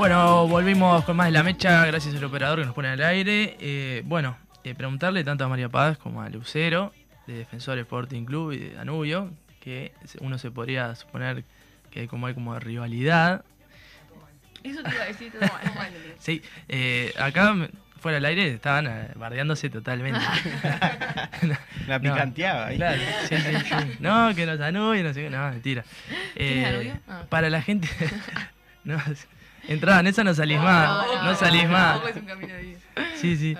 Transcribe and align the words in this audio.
Bueno, 0.00 0.48
volvimos 0.48 1.04
con 1.04 1.14
más 1.14 1.26
de 1.26 1.32
la 1.32 1.42
mecha, 1.42 1.84
gracias 1.84 2.14
al 2.14 2.24
operador 2.24 2.58
que 2.60 2.64
nos 2.64 2.74
pone 2.74 2.88
al 2.88 3.02
aire. 3.02 3.58
Eh, 3.60 4.00
bueno, 4.06 4.34
eh, 4.64 4.74
preguntarle 4.74 5.22
tanto 5.24 5.44
a 5.44 5.48
María 5.48 5.68
Paz 5.68 5.98
como 5.98 6.22
a 6.22 6.30
Lucero, 6.30 6.94
de 7.26 7.34
Defensor 7.34 7.76
Sporting 7.76 8.24
Club 8.24 8.52
y 8.52 8.58
de 8.60 8.74
Danubio, 8.76 9.30
que 9.60 9.92
uno 10.20 10.38
se 10.38 10.50
podría 10.50 10.94
suponer 10.94 11.44
que 11.90 12.08
como 12.08 12.26
hay 12.26 12.32
como 12.32 12.58
rivalidad. 12.58 13.44
Eso 14.64 14.82
te 14.82 14.88
iba 14.90 15.04
a 15.04 15.06
decir, 15.06 15.34
no, 15.38 15.46
no, 15.46 15.82
Sí, 16.18 16.40
eh, 16.70 17.12
acá 17.18 17.54
fuera 18.00 18.14
del 18.14 18.24
aire 18.24 18.54
estaban 18.54 18.86
eh, 18.86 19.08
bardeándose 19.16 19.68
totalmente. 19.68 20.18
La 21.86 22.00
picanteaba 22.00 22.68
ahí. 22.68 22.78
Claro, 22.78 23.02
sí, 23.28 23.36
sí, 23.36 23.56
sí. 23.68 23.96
No, 24.00 24.34
que 24.34 24.46
no 24.46 24.56
Danubio, 24.56 25.02
no 25.02 25.12
sé 25.12 25.24
qué, 25.24 25.28
no, 25.28 25.50
mentira. 25.50 25.84
¿Quién 26.34 26.48
es 26.52 26.56
Eh, 26.56 26.72
Danubio? 26.72 27.00
Ah. 27.06 27.24
Para 27.28 27.50
la 27.50 27.60
gente. 27.60 27.86
no, 28.84 28.96
entraban, 29.74 30.06
eso 30.06 30.22
no 30.24 30.34
salís 30.34 30.58
más. 30.58 31.06
No, 31.24 31.34
salís 31.34 31.68
más. 31.68 32.00
es 32.08 32.16
un 32.16 32.24
camino 32.26 32.54
de 32.54 32.62
vida. 32.62 32.78
Sí, 33.16 33.36
sí. 33.36 33.56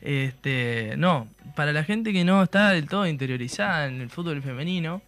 Este, 0.00 0.94
no, 0.96 1.28
para 1.54 1.72
la 1.72 1.84
gente 1.84 2.12
que 2.12 2.24
no 2.24 2.42
está 2.42 2.70
del 2.70 2.88
todo 2.88 3.06
interiorizada 3.06 3.86
en 3.86 4.00
el 4.00 4.10
fútbol 4.10 4.42
femenino, 4.42 5.00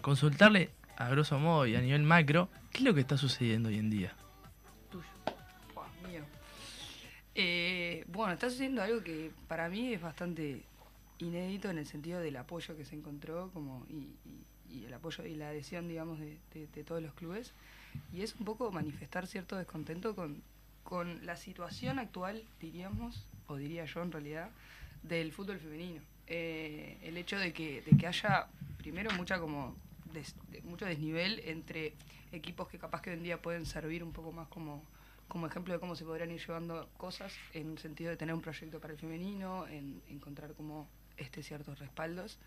consultarle 0.00 0.70
a 0.96 1.08
grosso 1.08 1.38
modo 1.38 1.66
y 1.66 1.76
a 1.76 1.80
nivel 1.80 2.02
macro, 2.02 2.48
¿qué 2.72 2.78
es 2.78 2.84
lo 2.84 2.94
que 2.94 3.00
está 3.00 3.16
sucediendo 3.16 3.68
hoy 3.68 3.78
en 3.78 3.90
día? 3.90 4.12
tuyo. 4.90 5.04
Buah, 5.74 5.86
mío. 6.08 6.22
Eh, 7.34 8.04
bueno, 8.08 8.32
está 8.32 8.50
sucediendo 8.50 8.82
algo 8.82 9.02
que 9.02 9.30
para 9.48 9.68
mí 9.68 9.92
es 9.94 10.00
bastante 10.00 10.62
inédito 11.18 11.70
en 11.70 11.78
el 11.78 11.86
sentido 11.86 12.20
del 12.20 12.36
apoyo 12.36 12.76
que 12.76 12.84
se 12.84 12.96
encontró 12.96 13.50
como 13.52 13.86
y, 13.88 13.94
y- 14.24 14.44
y 14.80 14.84
el 14.86 14.94
apoyo 14.94 15.24
y 15.26 15.34
la 15.34 15.48
adhesión, 15.48 15.88
digamos, 15.88 16.18
de, 16.20 16.38
de- 16.54 16.66
de 16.66 16.84
todos 16.84 17.02
los 17.02 17.12
clubes. 17.14 17.52
Y 18.12 18.22
es 18.22 18.34
un 18.36 18.44
poco 18.44 18.70
manifestar 18.72 19.26
cierto 19.26 19.56
descontento 19.56 20.14
con, 20.14 20.42
con 20.84 21.24
la 21.26 21.36
situación 21.36 21.98
actual, 21.98 22.42
diríamos, 22.60 23.26
o 23.46 23.56
diría 23.56 23.84
yo 23.84 24.02
en 24.02 24.12
realidad, 24.12 24.50
del 25.02 25.32
fútbol 25.32 25.58
femenino. 25.58 26.02
Eh, 26.26 26.98
el 27.02 27.16
hecho 27.16 27.38
de 27.38 27.52
que, 27.52 27.82
de 27.82 27.96
que 27.96 28.06
haya, 28.06 28.46
primero, 28.78 29.10
mucha 29.12 29.38
como 29.38 29.74
des- 30.12 30.34
de- 30.50 30.62
mucho 30.62 30.84
desnivel 30.86 31.40
entre 31.44 31.94
equipos 32.32 32.68
que 32.68 32.78
capaz 32.78 33.02
que 33.02 33.10
hoy 33.10 33.16
en 33.16 33.22
día 33.24 33.42
pueden 33.42 33.66
servir 33.66 34.04
un 34.04 34.12
poco 34.12 34.30
más 34.32 34.46
como, 34.48 34.82
como 35.28 35.46
ejemplo 35.46 35.72
de 35.74 35.80
cómo 35.80 35.96
se 35.96 36.04
podrían 36.04 36.30
ir 36.30 36.40
llevando 36.40 36.88
cosas 36.96 37.32
en 37.54 37.72
el 37.72 37.78
sentido 37.78 38.10
de 38.10 38.16
tener 38.16 38.34
un 38.34 38.40
proyecto 38.40 38.80
para 38.80 38.92
el 38.92 38.98
femenino, 38.98 39.66
en 39.68 40.00
encontrar 40.08 40.52
como 40.54 40.88
este 41.16 41.42
ciertos 41.42 41.78
respaldos. 41.78 42.38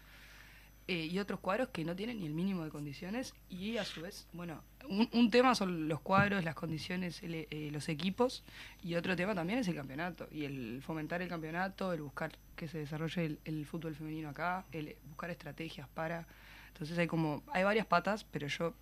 Eh, 0.88 1.06
y 1.09 1.17
otros 1.20 1.39
cuadros 1.39 1.70
que 1.70 1.86
no 1.86 1.95
tienen 1.95 2.20
ni 2.20 2.26
el 2.26 2.34
mínimo 2.34 2.66
de 2.66 2.70
condiciones 2.70 3.34
y 3.50 3.78
a 3.78 3.86
su 3.86 4.02
vez, 4.02 4.28
bueno, 4.34 4.62
un, 4.90 5.08
un 5.14 5.31
tema 5.31 5.56
son 5.56 5.88
los 5.88 6.02
cuadros, 6.02 6.44
las 6.44 6.56
condiciones, 6.56 7.23
el- 7.23 7.48
eh, 7.50 7.70
los 7.72 7.88
equipos 7.88 8.44
y 8.84 8.95
otro 8.95 9.16
tema 9.16 9.34
también 9.34 9.59
es 9.59 9.67
el 9.70 9.75
campeonato 9.75 10.28
y 10.30 10.44
el 10.44 10.81
fomentar 10.86 11.22
el 11.22 11.30
campeonato, 11.30 11.94
el 11.94 12.02
buscar 12.02 12.34
que 12.58 12.67
se 12.67 12.80
desarrolle 12.80 13.23
el, 13.25 13.40
el 13.45 13.66
fútbol 13.66 13.95
femenino 13.95 14.28
acá, 14.28 14.66
el 14.73 14.98
buscar 15.08 15.30
estrategias 15.30 15.88
para... 15.88 16.28
Entonces 16.73 16.97
hay 16.97 17.08
como, 17.08 17.44
hay 17.53 17.64
varias 17.64 17.86
patas, 17.86 18.25
pero 18.25 18.47
yo 18.47 18.73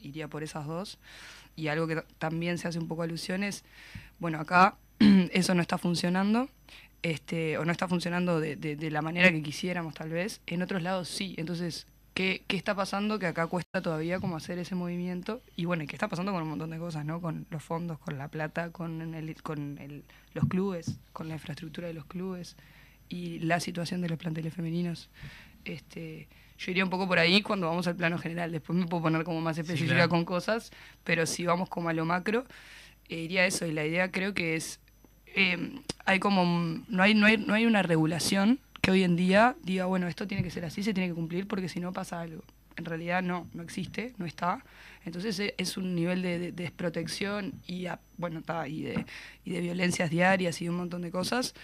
iría 0.00 0.28
por 0.28 0.42
esas 0.42 0.66
dos 0.66 0.98
y 1.56 1.68
algo 1.68 1.86
que 1.86 1.96
ta- 1.96 2.06
también 2.18 2.56
se 2.56 2.68
hace 2.68 2.78
un 2.78 2.88
poco 2.88 3.02
alusión 3.02 3.42
es, 3.44 3.64
bueno, 4.18 4.40
acá 4.40 4.78
eso 4.98 5.54
no 5.54 5.60
está 5.60 5.76
funcionando 5.76 6.48
este, 7.02 7.56
o 7.58 7.64
no 7.64 7.72
está 7.72 7.88
funcionando 7.88 8.40
de, 8.40 8.56
de- 8.56 8.76
de 8.76 8.90
la 8.90 9.02
manera 9.02 9.30
que 9.30 9.42
quisiéramos 9.42 9.94
tal 9.94 10.10
vez, 10.10 10.40
en 10.46 10.62
otros 10.62 10.82
lados 10.82 11.08
sí. 11.08 11.34
Entonces, 11.38 11.86
¿qué, 12.14 12.42
qué 12.46 12.56
está 12.56 12.74
pasando 12.74 13.18
que 13.18 13.26
acá 13.26 13.46
cuesta 13.46 13.80
todavía 13.80 14.20
como 14.20 14.36
hacer 14.36 14.58
ese 14.58 14.74
movimiento? 14.74 15.40
Y 15.56 15.64
bueno, 15.64 15.82
¿y 15.82 15.86
qué 15.86 15.96
está 15.96 16.08
pasando 16.08 16.32
con 16.32 16.42
un 16.42 16.48
montón 16.50 16.70
de 16.70 16.78
cosas, 16.78 17.04
¿no? 17.04 17.20
Con 17.20 17.46
los 17.50 17.62
fondos, 17.62 17.98
con 17.98 18.18
la 18.18 18.28
plata, 18.28 18.70
con, 18.70 19.14
el, 19.14 19.42
con 19.42 19.78
el- 19.78 20.04
los 20.34 20.44
clubes, 20.46 20.98
con 21.12 21.28
la 21.28 21.34
infraestructura 21.34 21.88
de 21.88 21.94
los 21.94 22.04
clubes 22.04 22.56
y 23.08 23.38
la 23.40 23.60
situación 23.60 24.00
de 24.02 24.08
los 24.08 24.18
planteles 24.18 24.52
femeninos. 24.54 25.08
Este, 25.64 26.28
yo 26.58 26.70
iría 26.70 26.84
un 26.84 26.90
poco 26.90 27.08
por 27.08 27.18
ahí 27.18 27.42
cuando 27.42 27.66
vamos 27.66 27.86
al 27.86 27.96
plano 27.96 28.18
general. 28.18 28.52
Después 28.52 28.78
me 28.78 28.86
puedo 28.86 29.02
poner 29.04 29.24
como 29.24 29.40
más 29.40 29.56
específica 29.58 29.94
claro. 29.94 30.08
con 30.10 30.24
cosas, 30.24 30.70
pero 31.04 31.26
si 31.26 31.44
vamos 31.46 31.68
como 31.68 31.88
a 31.88 31.92
lo 31.92 32.04
macro, 32.04 32.44
eh, 33.08 33.16
iría 33.20 33.46
eso. 33.46 33.66
Y 33.66 33.72
la 33.72 33.84
idea 33.86 34.10
creo 34.10 34.34
que 34.34 34.56
es 34.56 34.80
eh, 35.34 35.72
hay 36.04 36.18
como 36.20 36.44
no 36.88 37.02
hay, 37.02 37.14
no 37.14 37.26
hay 37.26 37.36
no 37.38 37.54
hay 37.54 37.66
una 37.66 37.82
regulación 37.82 38.58
que 38.82 38.90
hoy 38.90 39.02
en 39.04 39.16
día 39.16 39.56
diga 39.62 39.84
bueno 39.86 40.08
esto 40.08 40.26
tiene 40.26 40.42
que 40.42 40.50
ser 40.50 40.64
así 40.64 40.82
se 40.82 40.94
tiene 40.94 41.08
que 41.08 41.14
cumplir 41.14 41.46
porque 41.46 41.68
si 41.68 41.80
no 41.80 41.92
pasa 41.92 42.20
algo 42.20 42.42
en 42.76 42.84
realidad 42.84 43.22
no 43.22 43.46
no 43.52 43.62
existe 43.62 44.14
no 44.18 44.26
está 44.26 44.64
entonces 45.04 45.38
e- 45.40 45.54
es 45.58 45.76
un 45.76 45.94
nivel 45.94 46.22
de, 46.22 46.38
de- 46.38 46.52
de 46.52 46.62
desprotección 46.62 47.52
y 47.66 47.86
bueno 48.16 48.42
y 48.66 48.82
de 48.82 49.04
y 49.44 49.50
de 49.50 49.60
violencias 49.60 50.10
diarias 50.10 50.60
y 50.62 50.68
un 50.68 50.76
montón 50.76 51.02
de 51.02 51.10
cosas 51.10 51.54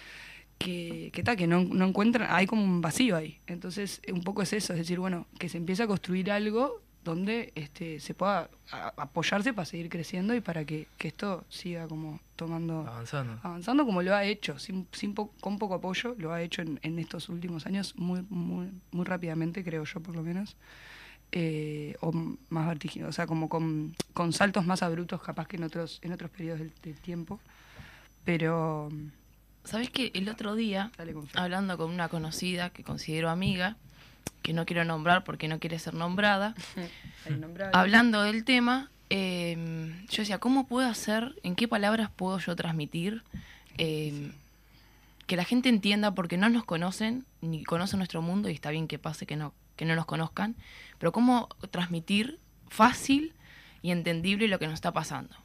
que, 0.57 1.11
que, 1.13 1.21
ta, 1.21 1.35
que 1.35 1.45
no, 1.45 1.63
no 1.63 1.85
encuentran, 1.87 2.27
hay 2.31 2.47
como 2.47 2.63
un 2.63 2.81
vacío 2.81 3.15
ahí. 3.15 3.37
Entonces, 3.45 4.01
un 4.11 4.23
poco 4.23 4.41
es 4.41 4.53
eso, 4.53 4.73
es 4.73 4.79
decir, 4.79 4.97
bueno, 4.99 5.27
que 5.37 5.49
se 5.49 5.57
empiece 5.57 5.83
a 5.83 5.87
construir 5.87 6.31
algo 6.31 6.81
donde 7.07 7.53
este, 7.55 7.99
se 8.01 8.13
pueda 8.13 8.49
apoyarse 8.97 9.53
para 9.53 9.65
seguir 9.65 9.87
creciendo 9.89 10.35
y 10.35 10.41
para 10.41 10.65
que, 10.65 10.87
que 10.97 11.07
esto 11.07 11.45
siga 11.47 11.87
como 11.87 12.19
tomando 12.35 12.81
Avanzando. 12.85 13.39
avanzando 13.43 13.85
como 13.85 14.01
lo 14.01 14.13
ha 14.13 14.25
hecho, 14.25 14.59
sin, 14.59 14.87
sin 14.91 15.13
po- 15.13 15.31
con 15.39 15.57
poco 15.57 15.75
apoyo, 15.75 16.15
lo 16.17 16.33
ha 16.33 16.41
hecho 16.41 16.61
en, 16.61 16.79
en 16.83 16.99
estos 16.99 17.29
últimos 17.29 17.65
años 17.65 17.95
muy, 17.95 18.23
muy, 18.29 18.71
muy 18.91 19.05
rápidamente, 19.05 19.63
creo 19.63 19.85
yo 19.85 20.01
por 20.01 20.15
lo 20.15 20.21
menos, 20.21 20.57
eh, 21.31 21.95
o 22.01 22.11
más 22.49 22.67
vertiginoso, 22.67 23.09
o 23.09 23.13
sea, 23.13 23.25
como 23.25 23.47
con, 23.47 23.95
con 24.13 24.33
saltos 24.33 24.65
más 24.65 24.83
abruptos 24.83 25.21
capaz 25.21 25.47
que 25.47 25.55
en 25.55 25.63
otros, 25.63 25.99
en 26.03 26.11
otros 26.11 26.29
periodos 26.29 26.59
del, 26.59 26.73
del 26.83 26.95
tiempo, 26.99 27.39
pero 28.25 28.89
¿Sabes 29.63 29.89
que 29.89 30.11
el 30.13 30.27
otro 30.29 30.55
día, 30.55 30.91
dale 30.97 31.13
hablando 31.33 31.77
con 31.77 31.89
una 31.91 32.07
conocida 32.09 32.69
que 32.69 32.83
considero 32.83 33.29
amiga, 33.29 33.75
que 34.41 34.53
no 34.53 34.65
quiero 34.65 34.85
nombrar 34.85 35.23
porque 35.23 35.47
no 35.47 35.59
quiere 35.59 35.79
ser 35.79 35.93
nombrada, 35.93 36.55
hablando 37.73 38.23
del 38.23 38.43
tema, 38.45 38.89
eh, 39.09 39.57
yo 40.09 40.21
decía, 40.21 40.39
¿cómo 40.39 40.67
puedo 40.67 40.87
hacer, 40.87 41.35
en 41.43 41.55
qué 41.55 41.67
palabras 41.67 42.09
puedo 42.15 42.39
yo 42.39 42.55
transmitir 42.55 43.23
eh, 43.77 44.31
que 45.25 45.35
la 45.35 45.43
gente 45.43 45.69
entienda 45.69 46.11
porque 46.11 46.37
no 46.37 46.49
nos 46.49 46.63
conocen, 46.63 47.25
ni 47.41 47.63
conocen 47.63 47.99
nuestro 47.99 48.21
mundo, 48.21 48.49
y 48.49 48.53
está 48.53 48.71
bien 48.71 48.87
que 48.87 48.99
pase 48.99 49.25
que 49.25 49.35
no, 49.35 49.53
que 49.75 49.85
no 49.85 49.95
nos 49.95 50.05
conozcan, 50.05 50.55
pero 50.99 51.11
cómo 51.11 51.49
transmitir 51.71 52.39
fácil 52.69 53.33
y 53.81 53.91
entendible 53.91 54.47
lo 54.47 54.59
que 54.59 54.67
nos 54.67 54.75
está 54.75 54.93
pasando? 54.93 55.35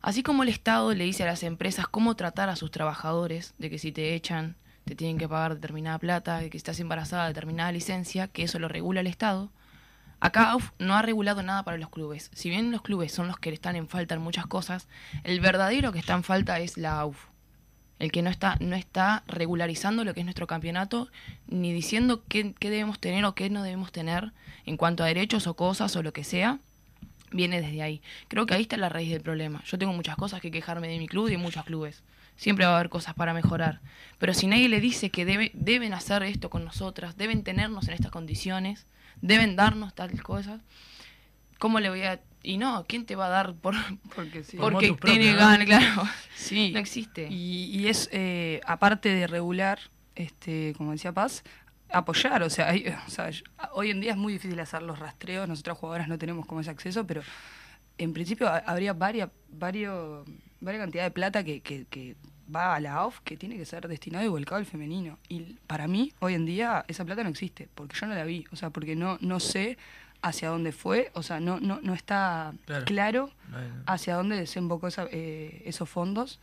Así 0.00 0.24
como 0.24 0.42
el 0.42 0.48
Estado 0.48 0.92
le 0.94 1.04
dice 1.04 1.22
a 1.22 1.26
las 1.26 1.44
empresas 1.44 1.86
cómo 1.86 2.16
tratar 2.16 2.48
a 2.48 2.56
sus 2.56 2.72
trabajadores, 2.72 3.54
de 3.58 3.70
que 3.70 3.78
si 3.78 3.92
te 3.92 4.14
echan 4.14 4.56
te 4.84 4.94
tienen 4.94 5.18
que 5.18 5.28
pagar 5.28 5.54
determinada 5.54 5.98
plata, 5.98 6.48
que 6.48 6.56
estás 6.56 6.80
embarazada 6.80 7.28
determinada 7.28 7.72
licencia, 7.72 8.28
que 8.28 8.42
eso 8.42 8.58
lo 8.58 8.68
regula 8.68 9.00
el 9.00 9.06
Estado, 9.06 9.50
acá 10.20 10.50
AUF 10.50 10.70
no 10.78 10.94
ha 10.94 11.02
regulado 11.02 11.42
nada 11.42 11.62
para 11.64 11.78
los 11.78 11.90
clubes. 11.90 12.30
Si 12.32 12.48
bien 12.48 12.70
los 12.70 12.82
clubes 12.82 13.12
son 13.12 13.26
los 13.26 13.38
que 13.38 13.50
están 13.50 13.76
en 13.76 13.88
falta 13.88 14.14
en 14.14 14.20
muchas 14.20 14.46
cosas, 14.46 14.88
el 15.24 15.40
verdadero 15.40 15.92
que 15.92 15.98
está 15.98 16.14
en 16.14 16.24
falta 16.24 16.58
es 16.60 16.76
la 16.76 16.98
AUF. 17.00 17.26
El 17.98 18.10
que 18.10 18.22
no 18.22 18.30
está, 18.30 18.56
no 18.60 18.74
está 18.74 19.22
regularizando 19.28 20.02
lo 20.02 20.12
que 20.12 20.20
es 20.20 20.26
nuestro 20.26 20.48
campeonato, 20.48 21.08
ni 21.46 21.72
diciendo 21.72 22.24
qué, 22.28 22.52
qué 22.58 22.68
debemos 22.68 22.98
tener 22.98 23.24
o 23.24 23.34
qué 23.34 23.48
no 23.48 23.62
debemos 23.62 23.92
tener 23.92 24.32
en 24.66 24.76
cuanto 24.76 25.04
a 25.04 25.06
derechos 25.06 25.46
o 25.46 25.54
cosas 25.54 25.94
o 25.94 26.02
lo 26.02 26.12
que 26.12 26.24
sea, 26.24 26.58
viene 27.32 27.60
desde 27.60 27.82
ahí. 27.82 28.02
Creo 28.28 28.46
que 28.46 28.54
ahí 28.54 28.62
está 28.62 28.76
la 28.76 28.88
raíz 28.88 29.10
del 29.10 29.22
problema. 29.22 29.62
Yo 29.64 29.78
tengo 29.78 29.92
muchas 29.92 30.16
cosas 30.16 30.40
que 30.40 30.50
quejarme 30.50 30.88
de 30.88 30.98
mi 30.98 31.06
club 31.08 31.28
y 31.28 31.32
de 31.32 31.38
muchos 31.38 31.64
clubes. 31.64 32.02
Siempre 32.36 32.64
va 32.66 32.72
a 32.72 32.76
haber 32.76 32.88
cosas 32.88 33.14
para 33.14 33.34
mejorar. 33.34 33.80
Pero 34.18 34.34
si 34.34 34.46
nadie 34.46 34.68
le 34.68 34.80
dice 34.80 35.10
que 35.10 35.24
debe, 35.24 35.50
deben 35.54 35.94
hacer 35.94 36.22
esto 36.24 36.50
con 36.50 36.64
nosotras, 36.64 37.16
deben 37.16 37.42
tenernos 37.44 37.88
en 37.88 37.94
estas 37.94 38.10
condiciones, 38.10 38.86
deben 39.20 39.54
darnos 39.56 39.94
tales 39.94 40.22
cosas, 40.22 40.60
¿cómo 41.58 41.80
le 41.80 41.90
voy 41.90 42.02
a...? 42.02 42.20
Y 42.44 42.58
no, 42.58 42.84
¿quién 42.88 43.06
te 43.06 43.14
va 43.14 43.26
a 43.26 43.30
dar 43.30 43.54
por, 43.54 43.74
Porque 44.16 44.42
sí. 44.42 44.56
Por 44.56 44.72
porque 44.72 44.92
tiene 45.04 45.32
¿no? 45.32 45.38
ganas? 45.38 45.66
Claro, 45.66 46.02
Sí. 46.34 46.72
no 46.72 46.80
existe. 46.80 47.28
Y, 47.30 47.66
y 47.66 47.86
es, 47.86 48.08
eh, 48.12 48.60
aparte 48.66 49.10
de 49.10 49.28
regular, 49.28 49.78
este, 50.16 50.74
como 50.76 50.90
decía 50.92 51.12
Paz, 51.12 51.44
apoyar. 51.88 52.42
O 52.42 52.50
sea, 52.50 52.70
hay- 52.70 52.92
o 53.06 53.10
sea, 53.10 53.30
yo- 53.30 53.44
hoy 53.74 53.90
en 53.90 54.00
día 54.00 54.10
es 54.12 54.16
muy 54.16 54.32
difícil 54.32 54.58
hacer 54.58 54.82
los 54.82 54.98
rastreos. 54.98 55.48
Nosotras 55.48 55.78
jugadoras 55.78 56.08
no 56.08 56.18
tenemos 56.18 56.44
como 56.46 56.60
ese 56.62 56.70
acceso, 56.70 57.06
pero 57.06 57.22
en 57.98 58.12
principio 58.12 58.48
ha- 58.48 58.58
habría 58.66 58.92
varias, 58.92 59.28
varios, 59.48 60.26
varias 60.62 60.82
cantidad 60.82 61.04
de 61.04 61.10
plata 61.10 61.44
que, 61.44 61.60
que, 61.60 61.84
que 61.90 62.16
va 62.54 62.74
a 62.74 62.80
la 62.80 62.94
AUF 62.94 63.20
que 63.20 63.36
tiene 63.36 63.56
que 63.56 63.64
ser 63.64 63.86
destinado 63.88 64.24
y 64.24 64.28
volcado 64.28 64.56
al 64.56 64.66
femenino. 64.66 65.18
Y 65.28 65.40
para 65.66 65.86
mí, 65.88 66.12
hoy 66.20 66.34
en 66.34 66.44
día, 66.46 66.84
esa 66.88 67.04
plata 67.04 67.22
no 67.22 67.30
existe, 67.30 67.68
porque 67.74 67.96
yo 67.98 68.06
no 68.06 68.14
la 68.14 68.24
vi. 68.24 68.44
O 68.52 68.56
sea, 68.56 68.70
porque 68.70 68.94
no, 68.96 69.18
no 69.20 69.40
sé 69.40 69.76
hacia 70.22 70.48
dónde 70.50 70.72
fue. 70.72 71.10
O 71.14 71.22
sea, 71.22 71.40
no, 71.40 71.60
no, 71.60 71.80
no 71.82 71.94
está 71.94 72.52
Claro. 72.66 72.84
claro 72.84 73.30
Bueno. 73.50 73.82
hacia 73.86 74.14
dónde 74.16 74.36
desembocó 74.36 74.88
esa- 74.88 75.08
eh, 75.10 75.62
esos 75.66 75.88
fondos. 75.88 76.40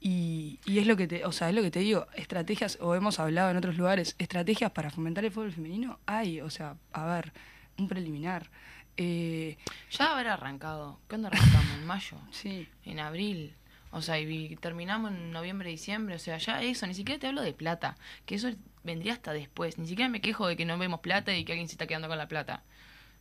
Y, 0.00 0.58
y 0.64 0.78
es 0.80 0.86
lo 0.88 0.96
que 0.96 1.06
te, 1.06 1.24
o 1.24 1.30
sea, 1.30 1.48
es 1.48 1.54
lo 1.54 1.62
que 1.62 1.70
te 1.70 1.78
digo, 1.78 2.06
estrategias, 2.16 2.76
o 2.80 2.94
hemos 2.96 3.20
hablado 3.20 3.50
en 3.52 3.56
otros 3.56 3.76
lugares, 3.76 4.16
estrategias 4.18 4.72
para 4.72 4.90
fomentar 4.90 5.24
el 5.24 5.30
fútbol 5.30 5.52
femenino, 5.52 6.00
hay, 6.06 6.40
o 6.40 6.50
sea, 6.50 6.74
a 6.92 7.06
ver, 7.06 7.32
un 7.78 7.86
preliminar, 7.86 8.50
Eh, 8.96 9.56
ya 9.90 10.12
haber 10.12 10.28
arrancado. 10.28 10.98
¿Cuándo 11.08 11.28
arrancamos? 11.28 11.74
¿En 11.74 11.86
mayo? 11.86 12.16
Sí. 12.30 12.68
En 12.84 13.00
abril. 13.00 13.54
O 13.90 14.00
sea, 14.00 14.18
y 14.18 14.56
terminamos 14.56 15.10
en 15.12 15.32
noviembre, 15.32 15.70
diciembre. 15.70 16.14
O 16.14 16.18
sea, 16.18 16.38
ya 16.38 16.62
eso, 16.62 16.86
ni 16.86 16.94
siquiera 16.94 17.20
te 17.20 17.26
hablo 17.26 17.42
de 17.42 17.52
plata. 17.52 17.96
Que 18.26 18.34
eso 18.34 18.50
vendría 18.84 19.12
hasta 19.12 19.32
después. 19.32 19.78
Ni 19.78 19.86
siquiera 19.86 20.08
me 20.08 20.20
quejo 20.20 20.46
de 20.46 20.56
que 20.56 20.64
no 20.64 20.78
vemos 20.78 21.00
plata 21.00 21.34
y 21.36 21.44
que 21.44 21.52
alguien 21.52 21.68
se 21.68 21.74
está 21.74 21.86
quedando 21.86 22.08
con 22.08 22.18
la 22.18 22.28
plata. 22.28 22.62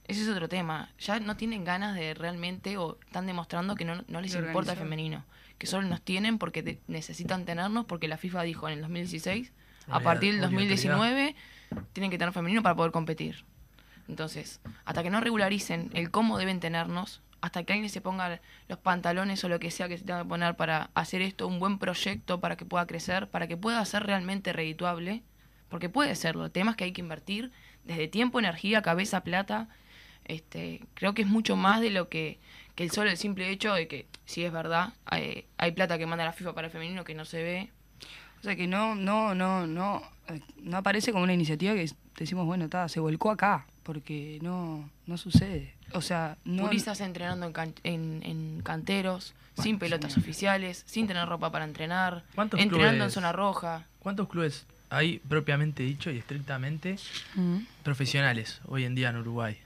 Ese 0.08 0.24
es 0.24 0.30
otro 0.30 0.50
tema. 0.50 0.90
Ya 1.00 1.20
no 1.20 1.36
tienen 1.38 1.64
ganas 1.64 1.96
de 1.96 2.14
realmente 2.14 2.78
o 2.78 2.98
están 3.06 3.28
demostrando 3.28 3.76
que 3.76 3.86
no, 3.86 4.04
no 4.08 4.22
les 4.22 4.34
importa 4.36 4.74
el 4.74 4.78
femenino. 4.78 5.26
Que 5.58 5.68
solo 5.68 5.88
nos 5.88 6.02
tienen 6.02 6.38
porque 6.38 6.80
necesitan 6.88 7.46
tenernos 7.46 7.86
porque 7.86 8.08
la 8.08 8.18
FIFA 8.18 8.44
dijo 8.44 8.68
en 8.68 8.76
el 8.76 8.82
2016, 8.82 9.52
a 9.88 10.00
partir 10.00 10.34
del 10.34 10.42
2019, 10.42 11.36
tienen 11.94 12.12
que 12.12 12.18
tener 12.18 12.34
femenino 12.34 12.64
para 12.64 12.76
poder 12.76 12.92
competir. 12.92 13.44
Entonces, 14.12 14.60
hasta 14.84 15.04
que 15.04 15.10
no 15.10 15.22
regularicen 15.22 15.90
el 15.94 16.12
cómo 16.12 16.38
deben 16.38 16.60
tenernos, 16.60 17.22
hasta 17.40 17.64
que 17.64 17.72
alguien 17.72 17.90
se 17.90 18.02
ponga 18.02 18.42
los 18.68 18.78
pantalones 18.78 19.42
o 19.46 19.48
lo 19.48 19.58
que 19.58 19.72
sea 19.72 19.88
que 19.88 19.98
se 19.98 20.04
tenga 20.04 20.24
que 20.24 20.28
poner 20.28 20.56
para 20.58 20.90
hacer 20.96 21.22
esto 21.22 21.48
un 21.48 21.60
buen 21.60 21.80
proyecto 21.80 22.42
para 22.42 22.58
que 22.58 22.66
pueda 22.66 22.86
crecer, 22.86 23.30
para 23.30 23.48
que 23.48 23.56
pueda 23.56 23.84
ser 23.86 24.04
realmente 24.04 24.52
redituable, 24.52 25.24
porque 25.70 25.88
puede 25.88 26.16
serlo. 26.16 26.52
Temas 26.52 26.76
que 26.76 26.84
hay 26.84 26.92
que 26.92 27.00
invertir 27.00 27.54
desde 27.86 28.10
tiempo, 28.10 28.38
energía, 28.38 28.82
cabeza, 28.82 29.24
plata. 29.24 29.70
Este, 30.26 30.82
creo 30.94 31.14
que 31.14 31.22
es 31.22 31.30
mucho 31.30 31.56
más 31.56 31.80
de 31.80 31.90
lo 31.90 32.10
que, 32.10 32.38
que 32.76 32.84
el 32.84 32.92
solo 32.92 33.10
el 33.10 33.18
simple 33.18 33.50
hecho 33.50 33.74
de 33.74 33.88
que, 33.88 34.08
si 34.26 34.44
es 34.44 34.52
verdad, 34.52 34.94
hay, 35.06 35.72
plata 35.74 35.98
que 35.98 36.06
manda 36.06 36.26
la 36.26 36.34
FIFA 36.34 36.54
para 36.54 36.68
el 36.68 36.74
femenino 36.74 37.06
que 37.06 37.16
no 37.16 37.24
se 37.24 37.42
ve. 37.42 37.70
O 38.42 38.44
sea 38.44 38.58
que 38.58 38.68
no, 38.68 38.94
no, 38.94 39.34
no, 39.36 39.68
no, 39.68 40.04
eh, 40.28 40.42
no 40.58 40.76
aparece 40.76 41.14
como 41.14 41.24
una 41.24 41.34
iniciativa 41.34 41.74
que 41.76 41.90
decimos, 42.18 42.46
bueno, 42.46 42.66
está, 42.66 42.90
se 42.90 43.00
volcó 43.00 43.32
acá 43.32 43.68
porque 43.84 44.40
no, 44.42 44.90
no 45.08 45.18
sucede. 45.18 45.74
O 45.94 46.02
sea, 46.02 46.38
no... 46.46 46.64
Puristas 46.64 47.02
entrenando 47.02 47.52
en, 47.84 48.22
en, 48.24 48.62
canteros, 48.62 49.34
sin 49.62 49.80
pelotas 49.80 50.18
oficiales, 50.18 50.84
sin 50.86 51.08
tener 51.08 51.28
ropa 51.28 51.52
para 51.52 51.66
entrenar, 51.66 52.24
entrenando 52.58 53.04
en 53.04 53.12
zona 53.12 53.32
roja. 53.32 53.86
¿Cuántos 54.00 54.28
clubes 54.30 54.66
hay 54.90 55.20
propiamente 55.20 55.84
dicho 55.84 56.12
y 56.12 56.18
estrictamente 56.18 56.98
mm. 57.36 57.58
profesionales 57.84 58.62
hoy 58.68 58.86
en 58.86 58.96
día 58.96 59.10
en 59.10 59.18
Uruguay? 59.18 59.58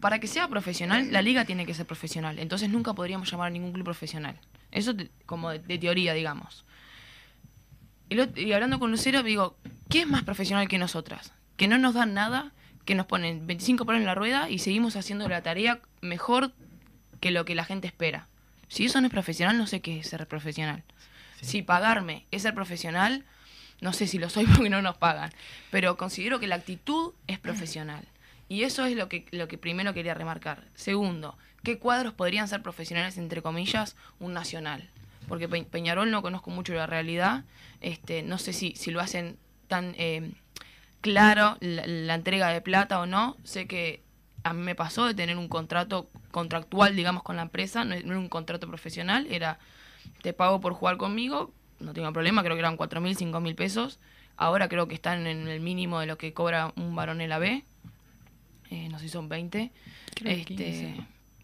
Para 0.00 0.18
que 0.18 0.26
sea 0.26 0.48
profesional, 0.48 1.12
la 1.12 1.22
liga 1.22 1.44
tiene 1.44 1.66
que 1.66 1.74
ser 1.74 1.86
profesional. 1.86 2.38
Entonces 2.38 2.68
nunca 2.68 2.94
podríamos 2.94 3.30
llamar 3.30 3.48
a 3.48 3.50
ningún 3.50 3.72
club 3.72 3.84
profesional. 3.84 4.36
Eso 4.70 4.94
como 5.26 5.50
de, 5.50 5.78
teoría, 5.78 6.14
digamos. 6.14 6.64
Y, 8.08 8.40
y 8.40 8.52
hablando 8.52 8.78
con 8.78 8.90
Lucero, 8.90 9.22
digo, 9.22 9.56
¿qué 9.88 10.00
es 10.00 10.08
más 10.08 10.22
profesional 10.22 10.66
que 10.68 10.78
nosotras? 10.78 11.32
Que 11.56 11.68
no 11.68 11.78
nos 11.78 11.94
dan 11.94 12.14
nada 12.14 12.52
que 12.84 12.94
nos 12.94 13.06
ponen 13.06 13.46
25 13.46 13.86
palos 13.86 14.00
en 14.00 14.06
la 14.06 14.14
rueda 14.14 14.50
y 14.50 14.58
seguimos 14.58 14.96
haciendo 14.96 15.28
la 15.28 15.42
tarea 15.42 15.80
mejor 16.00 16.52
que 17.20 17.30
lo 17.30 17.44
que 17.44 17.54
la 17.54 17.64
gente 17.64 17.86
espera. 17.86 18.28
Si 18.68 18.86
eso 18.86 19.00
no 19.00 19.06
es 19.06 19.12
profesional, 19.12 19.58
no 19.58 19.66
sé 19.66 19.80
qué 19.80 20.00
es 20.00 20.08
ser 20.08 20.26
profesional. 20.26 20.82
Si 21.40 21.62
pagarme 21.62 22.26
es 22.30 22.42
ser 22.42 22.54
profesional, 22.54 23.24
no 23.80 23.92
sé 23.92 24.06
si 24.06 24.18
lo 24.18 24.30
soy 24.30 24.46
porque 24.54 24.70
no 24.70 24.82
nos 24.82 24.96
pagan. 24.96 25.30
Pero 25.70 25.96
considero 25.96 26.40
que 26.40 26.46
la 26.46 26.56
actitud 26.56 27.12
es 27.26 27.38
profesional. 27.38 28.04
Y 28.48 28.64
eso 28.64 28.84
es 28.84 28.96
lo 28.96 29.08
que, 29.08 29.26
lo 29.30 29.48
que 29.48 29.58
primero 29.58 29.94
quería 29.94 30.14
remarcar. 30.14 30.64
Segundo, 30.74 31.38
¿qué 31.62 31.78
cuadros 31.78 32.12
podrían 32.12 32.48
ser 32.48 32.62
profesionales, 32.62 33.16
entre 33.16 33.42
comillas, 33.42 33.96
un 34.18 34.32
nacional? 34.32 34.90
Porque 35.28 35.48
Peñarol 35.48 36.10
no 36.10 36.22
conozco 36.22 36.50
mucho 36.50 36.74
la 36.74 36.86
realidad. 36.86 37.44
Este, 37.80 38.22
no 38.22 38.38
sé 38.38 38.52
si, 38.52 38.74
si 38.76 38.90
lo 38.90 39.00
hacen 39.00 39.38
tan 39.68 39.94
eh, 39.96 40.32
claro 41.02 41.58
la, 41.60 42.14
entrega 42.14 42.48
de 42.48 42.62
plata 42.62 43.00
o 43.00 43.06
no. 43.06 43.36
Sé 43.44 43.66
que 43.66 44.02
a 44.44 44.54
mí 44.54 44.62
me 44.62 44.74
pasó 44.74 45.04
de 45.06 45.14
tener 45.14 45.36
un 45.36 45.48
contrato 45.48 46.08
contractual, 46.30 46.96
digamos, 46.96 47.22
con 47.22 47.36
la 47.36 47.42
empresa, 47.42 47.84
no, 47.84 47.94
era 47.94 48.18
un 48.18 48.30
contrato 48.30 48.66
profesional, 48.66 49.26
era 49.30 49.58
te 50.22 50.32
pago 50.32 50.60
por 50.60 50.72
jugar 50.72 50.96
conmigo, 50.96 51.52
no 51.78 51.92
tengo 51.92 52.10
problema, 52.12 52.42
creo 52.42 52.56
que 52.56 52.60
eran 52.60 52.76
cuatro 52.76 53.00
mil, 53.00 53.16
cinco 53.16 53.40
mil 53.40 53.54
pesos. 53.54 53.98
Ahora 54.36 54.68
creo 54.68 54.88
que 54.88 54.94
están 54.94 55.26
en 55.26 55.46
el 55.46 55.60
mínimo 55.60 56.00
de 56.00 56.06
lo 56.06 56.16
que 56.16 56.32
cobra 56.32 56.72
un 56.76 56.96
varón 56.96 57.20
en 57.20 57.28
la 57.28 57.38
B. 57.38 57.64
Eh, 58.70 58.88
no 58.88 58.98
sé 58.98 59.04
si 59.04 59.10
son 59.10 59.28
20. 59.28 59.70
este, 60.24 60.96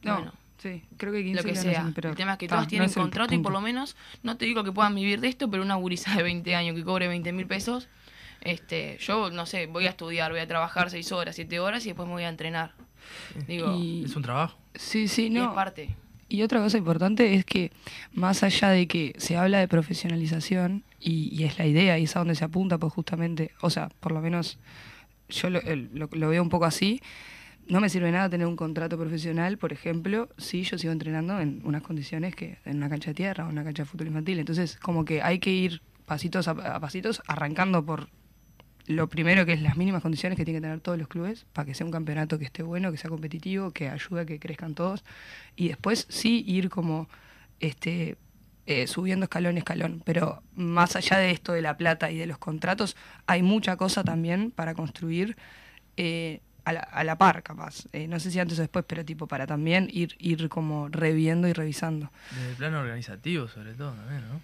no, 0.03 0.33
sí, 0.57 0.83
creo 0.97 1.13
que 1.13 1.23
15 1.23 1.43
Lo 1.43 1.47
que 1.47 1.55
sea. 1.55 1.93
el 1.95 2.17
tema 2.17 2.33
es 2.33 2.39
que 2.39 2.49
todas 2.49 2.67
tienen 2.67 2.91
contrato 2.91 3.35
y 3.35 3.39
por 3.39 3.53
lo 3.53 3.61
menos, 3.61 3.97
no 4.23 4.39
te 4.39 4.47
digo 4.47 4.65
que 4.65 4.73
puedan 4.73 4.95
vivir 4.95 5.21
de 5.21 5.29
esto, 5.29 5.51
pero 5.51 5.63
una 5.63 5.75
gurisa 5.75 6.15
de 6.17 6.23
20 6.23 6.55
años 6.55 6.75
que 6.75 6.85
cobre 6.85 7.07
20 7.07 7.33
mil 7.33 7.47
pesos, 7.47 7.89
este, 8.43 8.99
yo, 9.01 9.31
no 9.31 9.47
sé, 9.47 9.67
voy 9.67 9.87
a 9.87 9.91
estudiar, 9.91 10.31
voy 10.31 10.41
a 10.41 10.47
trabajar 10.47 10.91
seis 10.91 11.13
horas, 11.13 11.37
siete 11.37 11.61
horas 11.61 11.85
y 11.87 11.91
después 11.91 12.07
me 12.07 12.15
voy 12.15 12.25
a 12.25 12.29
entrenar. 12.29 12.73
Digo, 13.47 13.73
es 14.05 14.15
un 14.17 14.23
trabajo. 14.23 14.59
Sí, 14.75 15.09
sí, 15.09 15.31
no. 15.31 15.41
Y 15.41 15.45
es 15.45 15.51
parte. 15.51 15.97
Y 16.29 16.43
otra 16.43 16.61
cosa 16.61 16.77
importante 16.77 17.35
es 17.35 17.45
que, 17.45 17.73
más 18.13 18.43
allá 18.43 18.69
de 18.69 18.87
que 18.87 19.15
se 19.17 19.37
habla 19.37 19.61
de 19.61 19.69
profesionalización, 19.69 20.85
y, 21.01 21.43
es 21.45 21.59
la 21.59 21.67
idea, 21.67 21.99
y 21.99 22.05
es 22.05 22.17
a 22.17 22.19
donde 22.19 22.35
se 22.35 22.45
apunta, 22.45 22.77
pues 22.77 22.93
justamente, 22.93 23.53
o 23.63 23.71
sea, 23.71 23.89
por 24.01 24.13
lo 24.13 24.21
menos 24.21 24.59
yo 25.29 25.49
lo, 25.49 25.61
lo, 25.63 26.29
veo 26.29 26.43
un 26.43 26.51
poco 26.51 26.67
así, 26.67 27.01
no 27.67 27.81
me 27.81 27.89
sirve 27.89 28.11
nada 28.11 28.29
tener 28.29 28.47
un 28.47 28.57
contrato 28.57 28.99
profesional, 28.99 29.57
por 29.57 29.73
ejemplo, 29.73 30.29
si 30.37 30.65
yo 30.65 30.77
sigo 30.77 30.93
entrenando 30.93 31.41
en 31.41 31.61
unas 31.65 31.83
condiciones 31.83 32.35
que 32.35 32.59
en 32.65 32.79
una 32.79 32.89
cancha 32.91 33.11
de 33.11 33.15
tierra 33.15 33.47
o 33.47 33.49
una 33.49 33.65
cancha 33.65 33.85
de 33.85 33.89
fútbol 33.89 34.09
infantil. 34.09 34.39
Entonces, 34.39 34.77
como 34.77 35.05
que 35.05 35.23
hay 35.23 35.39
que 35.39 35.51
ir 35.51 35.83
pasitos 36.07 36.49
a 36.49 36.81
pasitos, 36.81 37.23
arrancando 37.27 37.85
por 37.85 38.09
lo 38.89 39.09
primero 39.09 39.45
que 39.45 39.53
es 39.53 39.63
las 39.63 39.77
mínimas 39.77 40.03
condiciones 40.03 40.37
que 40.37 40.45
tienen 40.45 40.63
que 40.63 40.67
tener 40.67 40.81
todos 40.81 40.99
los 40.99 41.09
clubes 41.09 41.45
para 41.53 41.67
que 41.67 41.75
sea 41.75 41.85
un 41.87 41.93
campeonato 41.93 42.39
que 42.39 42.47
esté 42.47 42.63
bueno, 42.63 42.91
que 42.91 42.97
sea 42.97 43.11
competitivo, 43.11 43.71
que 43.71 43.89
ayude 43.89 44.23
a 44.23 44.27
que 44.27 44.41
crezcan 44.41 44.75
todos. 44.75 45.05
Y 45.57 45.69
después 45.69 46.07
sí 46.09 46.43
ir 46.47 46.71
como 46.71 47.09
este 47.61 48.17
eh, 48.67 48.87
subiendo 48.87 49.25
escalón 49.25 49.59
escalón. 49.59 50.03
Pero 50.05 50.43
más 50.55 50.97
allá 50.97 51.19
de 51.19 51.31
esto 51.31 51.53
de 51.53 51.63
la 51.63 51.77
plata 51.77 52.11
y 52.11 52.17
de 52.17 52.27
los 52.27 52.39
contratos, 52.39 52.97
hay 53.27 53.43
mucha 53.43 53.77
cosa 53.77 54.05
también 54.05 54.51
para 54.51 54.75
construir 54.75 55.37
eh, 55.97 56.41
a, 56.65 56.73
la, 56.73 56.81
a, 56.81 57.05
la, 57.05 57.19
par, 57.19 57.43
capaz. 57.43 57.87
Eh, 57.93 58.09
no 58.09 58.19
sé 58.21 58.31
si 58.31 58.39
antes 58.39 58.59
o 58.59 58.63
después, 58.63 58.85
pero 58.89 59.05
tipo 59.05 59.27
para 59.27 59.47
también 59.47 59.89
ir, 59.93 60.17
ir 60.19 60.49
como 60.49 60.89
reviendo 60.89 61.47
y 61.49 61.53
revisando. 61.53 62.11
Desde 62.31 62.51
el 62.51 62.57
plano 62.57 62.81
organizativo, 62.81 63.49
sobre 63.49 63.75
todo, 63.75 63.93
también, 63.93 64.23
¿no? 64.29 64.41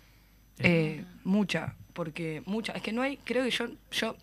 Mucha, 1.25 1.75
porque 1.93 2.43
muchas, 2.47 2.77
es 2.77 2.83
que 2.83 2.93
no 2.93 3.03
hay, 3.03 3.19
creo 3.19 3.45
que 3.45 3.51
yo, 3.51 3.67
yo 3.91 4.17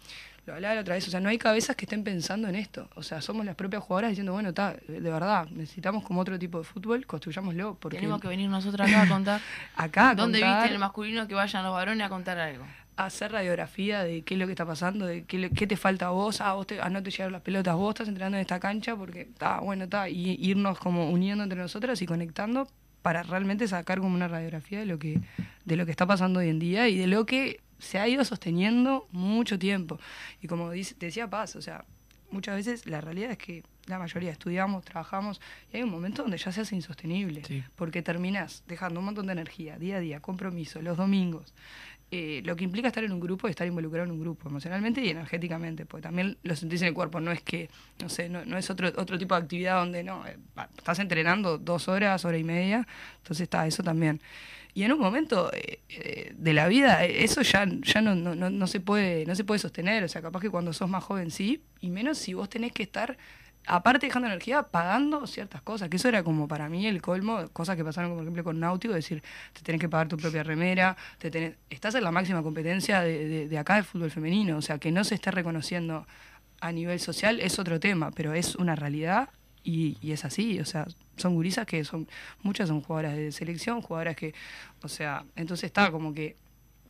lo 0.46 0.56
hablaba 0.56 0.76
la 0.76 0.82
otra 0.82 0.96
vez, 0.96 1.08
o 1.08 1.12
sea, 1.12 1.20
no 1.20 1.30
hay 1.30 1.38
cabezas 1.38 1.76
que 1.76 1.86
estén 1.86 2.04
pensando 2.04 2.48
en 2.48 2.56
esto, 2.56 2.90
o 2.96 3.04
sea, 3.04 3.22
somos 3.22 3.46
las 3.46 3.56
propias 3.56 3.84
jugadoras 3.84 4.12
diciendo, 4.12 4.34
bueno, 4.34 4.50
está, 4.50 4.76
de 4.88 5.00
verdad, 5.00 5.48
necesitamos 5.50 6.04
como 6.04 6.22
otro 6.22 6.40
tipo 6.40 6.58
de 6.58 6.64
fútbol, 6.64 7.06
construyámoslo. 7.06 7.76
Porque... 7.76 7.98
Tenemos 7.98 8.20
que 8.20 8.28
venir 8.28 8.50
nosotros 8.50 8.88
acá 8.88 9.04
a 9.04 9.08
contar. 9.08 9.42
acá 9.76 10.16
¿Dónde 10.16 10.40
viste 10.44 10.74
el 10.74 10.80
masculino 10.80 11.28
que 11.28 11.36
vayan 11.36 11.64
los 11.64 11.74
varones 11.74 12.06
a 12.06 12.10
contar 12.10 12.40
algo? 12.40 12.66
hacer 12.98 13.32
radiografía 13.32 14.04
de 14.04 14.22
qué 14.22 14.36
es 14.36 14.40
lo 14.40 14.46
que 14.46 14.52
está 14.52 14.66
pasando, 14.66 15.06
de 15.06 15.24
qué, 15.24 15.50
qué 15.50 15.66
te 15.66 15.78
falta 15.78 16.08
a 16.08 16.10
vos, 16.10 16.42
ah, 16.42 16.54
vos 16.54 16.68
te, 16.68 16.80
ah, 16.82 16.90
no 16.90 17.02
te 17.02 17.10
llegaron 17.10 17.34
las 17.34 17.42
pelotas, 17.42 17.76
vos 17.76 17.90
estás 17.92 18.08
entrenando 18.08 18.38
en 18.38 18.42
esta 18.42 18.60
cancha 18.60 18.96
porque 18.96 19.22
está, 19.22 19.60
bueno, 19.60 19.86
está, 19.86 20.10
y 20.10 20.38
irnos 20.40 20.78
como 20.78 21.10
uniendo 21.10 21.44
entre 21.44 21.58
nosotras 21.60 22.00
y 22.02 22.06
conectando 22.06 22.68
para 23.02 23.24
realmente 23.24 23.68
sacar 23.68 24.00
como 24.00 24.16
una 24.16 24.28
radiografía 24.28 24.80
de 24.80 24.86
lo 24.86 25.00
que, 25.00 25.20
de 25.66 25.76
lo 25.76 25.86
que 25.86 25.92
está 25.92 26.06
pasando 26.06 26.40
hoy 26.40 26.50
en 26.50 26.60
día 26.60 26.88
y 26.88 26.98
de 26.98 27.08
lo 27.08 27.26
que 27.26 27.60
se 27.80 28.00
ha 28.00 28.08
ido 28.08 28.24
sosteniendo 28.24 29.08
mucho 29.12 29.58
tiempo. 29.58 30.00
Y 30.42 30.48
como 30.48 30.72
dice, 30.72 30.96
decía 31.00 31.30
Paz, 31.30 31.56
o 31.56 31.62
sea, 31.62 31.86
muchas 32.30 32.56
veces 32.56 32.86
la 32.86 33.02
realidad 33.02 33.32
es 33.32 33.38
que 33.38 33.64
la 33.88 34.00
mayoría 34.00 34.32
estudiamos, 34.32 34.86
trabajamos, 34.86 35.42
y 35.74 35.78
hay 35.78 35.84
un 35.84 35.90
momento 35.90 36.22
donde 36.22 36.38
ya 36.38 36.52
se 36.52 36.62
hace 36.62 36.76
insostenible, 36.76 37.42
porque 37.76 38.02
terminas 38.02 38.64
dejando 38.68 39.00
un 39.00 39.08
montón 39.08 39.26
de 39.26 39.34
energía, 39.34 39.78
día 39.78 39.98
a 39.98 40.00
día, 40.00 40.20
compromiso, 40.20 40.82
los 40.82 40.98
domingos, 40.98 41.54
eh, 42.14 42.42
lo 42.44 42.58
que 42.58 42.66
implica 42.66 42.90
estar 42.90 43.06
en 43.06 43.14
un 43.14 43.22
grupo 43.22 43.48
y 43.48 43.52
estar 43.52 43.66
involucrado 43.66 44.04
en 44.06 44.12
un 44.12 44.20
grupo, 44.20 44.50
emocionalmente 44.50 45.00
y 45.02 45.10
energéticamente, 45.10 45.86
porque 45.86 46.04
también 46.04 46.38
lo 46.44 46.58
sentís 46.58 46.82
en 46.82 46.90
el 46.90 46.94
cuerpo, 46.94 47.22
no 47.22 47.32
es 47.32 47.42
que, 47.42 47.70
no 48.02 48.10
sé, 48.10 48.28
no, 48.28 48.44
no 48.44 48.58
es 48.58 48.70
otro, 48.70 48.90
otro 48.98 49.18
tipo 49.18 49.34
de 49.34 49.42
actividad 49.42 49.80
donde 49.80 50.04
no, 50.04 50.28
eh, 50.28 50.38
estás 50.78 51.00
entrenando 51.00 51.58
dos 51.58 51.88
horas, 51.88 52.26
hora 52.26 52.38
y 52.38 52.44
media, 52.44 52.86
entonces 53.20 53.44
está 53.44 53.66
eso 53.66 53.82
también. 53.82 54.20
Y 54.74 54.84
en 54.84 54.92
un 54.92 55.00
momento 55.00 55.52
eh, 55.54 56.34
de 56.36 56.54
la 56.54 56.68
vida 56.68 57.06
eso 57.06 57.44
ya, 57.44 57.66
ya 57.66 58.02
no, 58.02 58.14
no, 58.14 58.36
no, 58.36 58.68
se 58.68 58.82
puede, 58.82 59.26
no 59.26 59.34
se 59.34 59.46
puede 59.46 59.60
sostener, 59.60 60.04
o 60.04 60.10
sea, 60.10 60.22
capaz 60.22 60.42
que 60.42 60.50
cuando 60.50 60.74
sos 60.74 60.90
más 60.90 61.06
joven 61.06 61.32
sí, 61.32 61.62
y 61.80 61.90
menos 61.90 62.18
si 62.18 62.34
vos 62.34 62.50
tenés 62.50 62.74
que 62.74 62.84
estar 62.84 63.18
aparte 63.66 64.08
dejando 64.08 64.28
energía, 64.28 64.64
pagando 64.64 65.28
ciertas 65.28 65.62
cosas, 65.62 65.90
que 65.90 65.98
eso 65.98 66.08
era 66.08 66.24
como 66.24 66.48
para 66.48 66.70
mí 66.70 66.88
el 66.88 67.02
colmo, 67.02 67.48
cosas 67.54 67.76
que 67.76 67.84
pasaron, 67.84 68.14
por 68.14 68.22
ejemplo, 68.22 68.44
con 68.44 68.60
Náutico, 68.60 68.94
decir, 68.94 69.22
te 69.54 69.62
tenés 69.62 69.80
que 69.80 69.90
pagar 69.90 70.08
tu 70.08 70.18
propia 70.18 70.44
remera, 70.44 70.98
te 71.18 71.30
tenés, 71.30 71.56
estás 71.70 71.96
en 71.96 72.04
la 72.04 72.12
máxima 72.12 72.42
competencia 72.42 73.02
de, 73.02 73.48
de, 73.48 73.58
acá 73.58 73.76
del 73.76 73.84
fútbol 73.84 74.12
femenino, 74.12 74.58
o 74.58 74.62
sea, 74.62 74.78
que 74.78 74.92
no 74.92 75.04
se 75.04 75.16
esté 75.16 75.32
reconociendo 75.32 76.08
a 76.60 76.72
nivel 76.72 77.00
social 77.00 77.40
es 77.40 77.60
otro 77.60 77.80
tema, 77.80 78.12
pero 78.12 78.34
es 78.34 78.56
una 78.56 78.76
realidad 78.76 79.30
y, 79.64 79.98
y, 80.02 80.12
es 80.12 80.26
así, 80.26 80.60
o 80.60 80.66
sea, 80.66 80.88
son 81.18 81.36
gurisas 81.36 81.66
que 81.66 81.84
son, 81.84 82.08
muchas 82.42 82.68
son 82.70 82.82
jugadoras 82.82 83.16
de 83.16 83.32
selección, 83.32 83.82
jugadoras 83.82 84.16
que, 84.16 84.34
o 84.82 84.88
sea, 84.88 85.24
entonces 85.36 85.66
está 85.66 85.92
como 85.92 86.14
que 86.14 86.36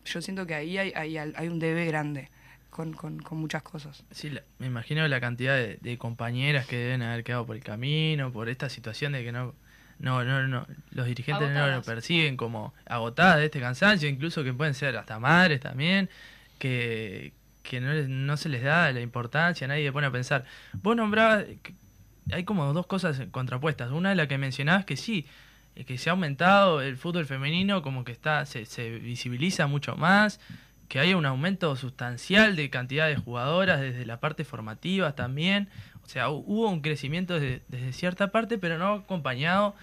yo 0.06 0.22
siento 0.22 0.46
que 0.48 0.56
ahí 0.56 0.78
hay, 0.78 0.92
hay, 0.96 1.18
hay 1.18 1.48
un 1.48 1.60
debe 1.60 1.86
grande 1.86 2.30
con, 2.72 2.94
con, 2.94 3.20
con 3.20 3.38
muchas 3.38 3.62
cosas. 3.62 4.04
Sí, 4.10 4.32
me 4.58 4.66
imagino 4.66 5.08
la 5.08 5.20
cantidad 5.20 5.56
de, 5.56 5.98
compañeras 6.00 6.66
que 6.66 6.78
deben 6.78 7.04
haber 7.04 7.24
quedado 7.24 7.46
por 7.46 7.56
el 7.56 7.64
camino, 7.64 8.32
por 8.32 8.50
esta 8.50 8.70
situación 8.70 9.12
de 9.12 9.24
que 9.24 9.32
no, 9.32 9.54
no, 10.00 10.24
no, 10.24 10.48
no 10.48 10.66
los 10.90 11.06
dirigentes 11.06 11.52
no 11.52 11.68
lo 11.68 11.84
perciben 11.84 12.38
como 12.38 12.74
agotadas 12.86 13.38
de 13.38 13.46
este 13.46 13.60
cansancio, 13.60 14.10
incluso 14.10 14.44
que 14.44 14.54
pueden 14.54 14.74
ser 14.74 14.98
hasta 14.98 15.20
madres 15.20 15.60
también, 15.60 16.10
que, 16.58 17.34
que 17.62 17.82
no, 17.82 17.94
no 17.94 18.38
se 18.38 18.48
les 18.50 18.64
da 18.64 18.92
la 18.92 19.02
importancia, 19.02 19.68
nadie 19.68 19.92
pone 19.92 20.08
a 20.08 20.12
pensar. 20.12 20.46
Vos 20.82 20.96
nombrabas, 20.96 21.46
hay 22.32 22.46
como 22.46 22.74
dos 22.74 22.88
cosas 22.88 23.22
contrapuestas. 23.32 23.92
Una 23.92 24.12
es 24.12 24.18
la 24.18 24.28
que 24.28 24.38
mencionabas 24.38 24.86
que 24.86 24.96
sí, 24.96 25.28
que 25.86 25.98
se 25.98 26.10
ha 26.10 26.14
aumentado 26.14 26.82
el 26.82 26.96
fútbol 26.96 27.26
femenino, 27.26 27.82
como 27.82 28.06
que 28.06 28.14
está 28.14 28.46
se, 28.46 28.66
se 28.66 28.92
visibiliza 28.92 29.68
mucho 29.68 29.98
más, 29.98 30.40
que 30.92 31.00
haya 31.00 31.16
un 31.16 31.26
aumento 31.26 31.74
sustancial 31.78 32.58
de 32.58 32.70
cantidad 32.70 33.08
de 33.08 33.16
jugadoras 33.16 33.80
desde 33.80 34.06
la 34.06 34.20
parte 34.20 34.44
formativa 34.44 35.16
también. 35.16 35.70
O 36.04 36.10
sea, 36.10 36.28
hubo 36.28 36.70
un 36.70 36.82
crecimiento 36.82 37.40
desde, 37.40 37.94
cierta 37.94 38.30
parte, 38.34 38.58
pero 38.58 38.78
no 38.78 38.96
acompañado 38.96 39.74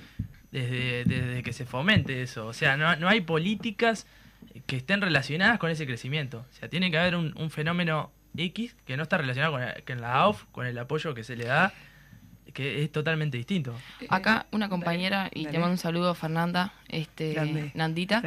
desde, 0.53 1.05
desde, 1.07 1.43
que 1.43 1.55
se 1.55 1.65
fomente 1.65 2.21
eso. 2.21 2.47
O 2.47 2.53
sea, 2.53 2.77
no, 2.77 2.95
no, 2.97 3.09
hay 3.09 3.23
políticas 3.23 4.07
que 4.67 4.77
estén 4.77 5.01
relacionadas 5.01 5.59
con 5.59 5.71
ese 5.71 5.87
crecimiento. 5.87 6.45
O 6.51 6.55
sea, 6.55 6.69
tiene 6.69 6.91
que 6.91 6.99
haber 6.99 7.17
un, 7.17 7.51
fenómeno 7.51 8.13
X 8.37 8.77
que 8.85 8.99
no 8.99 9.05
está 9.05 9.17
relacionado 9.17 9.53
con, 9.55 9.63
con 9.87 10.01
la 10.03 10.15
AUF, 10.15 10.45
con 10.53 10.67
el 10.67 10.77
apoyo 10.77 11.15
que 11.15 11.25
se 11.25 11.37
le 11.37 11.47
da 11.47 11.73
que 12.59 12.83
es 12.83 12.91
totalmente 12.91 13.37
distinto. 13.37 13.73
Acá 14.09 14.47
una 14.51 14.69
compañera, 14.69 15.31
y 15.33 15.47
te 15.47 15.61
mando 15.61 15.71
un 15.71 15.79
saludo, 15.79 16.13
Fernanda, 16.17 16.73
este, 16.89 17.71
Nandita, 17.75 18.21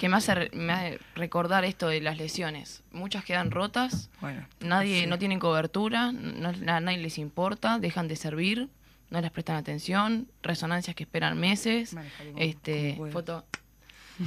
que 0.00 0.08
me 0.08 0.16
hace, 0.16 0.50
me 0.54 0.98
recordar 1.14 1.64
esto 1.64 1.86
de 1.86 2.00
las 2.00 2.18
lesiones. 2.18 2.82
Muchas 2.90 3.24
quedan 3.24 3.52
rotas, 3.52 4.10
nadie 4.58 5.06
no 5.06 5.20
tienen 5.20 5.38
cobertura, 5.38 6.10
no, 6.10 6.48
a 6.48 6.80
nadie 6.80 6.98
les 6.98 7.16
importa, 7.16 7.78
dejan 7.78 8.08
de 8.08 8.16
servir, 8.16 8.68
no 9.10 9.20
les 9.20 9.30
prestan 9.30 9.54
atención, 9.54 10.26
resonancias 10.42 10.96
que 10.96 11.04
esperan 11.04 11.38
meses, 11.38 11.94
este, 12.36 12.98
foto. 13.12 13.44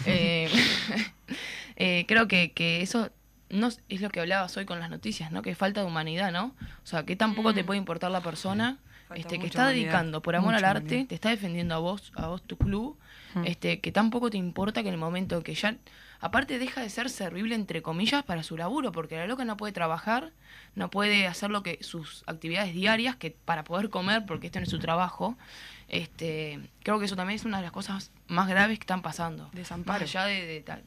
Eh, 0.05 0.47
eh, 1.75 2.05
creo 2.07 2.27
que, 2.27 2.51
que 2.51 2.83
eso 2.83 3.09
no 3.49 3.69
es 3.89 4.01
lo 4.01 4.11
que 4.11 4.19
hablabas 4.19 4.55
hoy 4.55 4.65
con 4.65 4.79
las 4.79 4.91
noticias, 4.91 5.31
¿no? 5.31 5.41
Que 5.41 5.55
falta 5.55 5.81
de 5.81 5.87
humanidad, 5.87 6.31
¿no? 6.31 6.53
O 6.83 6.85
sea, 6.85 7.05
que 7.05 7.15
tampoco 7.15 7.55
te 7.55 7.63
mm. 7.63 7.65
puede 7.65 7.79
importar 7.79 8.11
la 8.11 8.21
persona 8.21 8.77
este, 9.15 9.39
que 9.39 9.47
está 9.47 9.67
dedicando 9.67 10.21
por 10.21 10.35
amor 10.35 10.55
al 10.55 10.65
arte, 10.65 11.05
te 11.05 11.15
está 11.15 11.29
defendiendo 11.29 11.75
a 11.75 11.79
vos, 11.79 12.11
a 12.15 12.27
vos 12.27 12.41
tu 12.41 12.57
club, 12.57 12.97
mm. 13.35 13.45
este, 13.45 13.79
que 13.79 13.91
tampoco 13.91 14.29
te 14.29 14.37
importa 14.37 14.81
que 14.81 14.89
en 14.89 14.93
el 14.95 14.99
momento 14.99 15.41
que 15.43 15.55
ya, 15.55 15.75
aparte 16.19 16.59
deja 16.59 16.81
de 16.81 16.89
ser 16.89 17.09
servible 17.09 17.55
entre 17.55 17.81
comillas 17.81 18.23
para 18.23 18.43
su 18.43 18.57
laburo, 18.57 18.91
porque 18.91 19.17
la 19.17 19.27
loca 19.27 19.45
no 19.45 19.57
puede 19.57 19.73
trabajar, 19.73 20.31
no 20.75 20.89
puede 20.89 21.27
hacer 21.27 21.49
lo 21.49 21.63
que 21.63 21.79
sus 21.81 22.23
actividades 22.27 22.73
diarias, 22.73 23.15
que 23.15 23.31
para 23.31 23.63
poder 23.63 23.89
comer, 23.89 24.25
porque 24.25 24.47
este 24.47 24.59
no 24.59 24.63
es 24.63 24.69
su 24.69 24.79
trabajo, 24.79 25.37
este, 25.87 26.59
creo 26.83 26.99
que 26.99 27.05
eso 27.05 27.15
también 27.15 27.35
es 27.35 27.45
una 27.45 27.57
de 27.57 27.63
las 27.63 27.71
cosas 27.71 28.11
más 28.27 28.47
graves 28.47 28.77
que 28.77 28.83
están 28.83 29.01
pasando. 29.01 29.49
Desamparo. 29.53 30.01
Más 30.01 30.15
allá 30.15 30.25
de 30.25 30.61
tal 30.61 30.83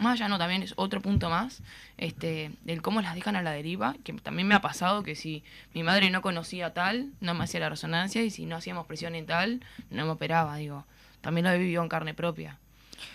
más 0.00 0.14
allá 0.14 0.28
no, 0.28 0.38
también 0.38 0.62
es 0.62 0.74
otro 0.76 1.00
punto 1.00 1.30
más, 1.30 1.62
este, 1.96 2.52
del 2.62 2.82
cómo 2.82 3.00
las 3.00 3.14
dejan 3.14 3.36
a 3.36 3.42
la 3.42 3.52
deriva, 3.52 3.94
que 4.04 4.12
también 4.14 4.48
me 4.48 4.54
ha 4.54 4.60
pasado 4.60 5.02
que 5.02 5.14
si 5.14 5.44
mi 5.74 5.82
madre 5.82 6.10
no 6.10 6.22
conocía 6.22 6.74
tal, 6.74 7.10
no 7.20 7.34
me 7.34 7.44
hacía 7.44 7.60
la 7.60 7.68
resonancia, 7.68 8.22
y 8.22 8.30
si 8.30 8.46
no 8.46 8.56
hacíamos 8.56 8.86
presión 8.86 9.14
en 9.14 9.26
tal, 9.26 9.60
no 9.90 10.04
me 10.04 10.12
operaba, 10.12 10.56
digo. 10.56 10.84
También 11.20 11.46
lo 11.46 11.52
he 11.52 11.58
vivido 11.58 11.82
en 11.82 11.88
carne 11.88 12.14
propia. 12.14 12.58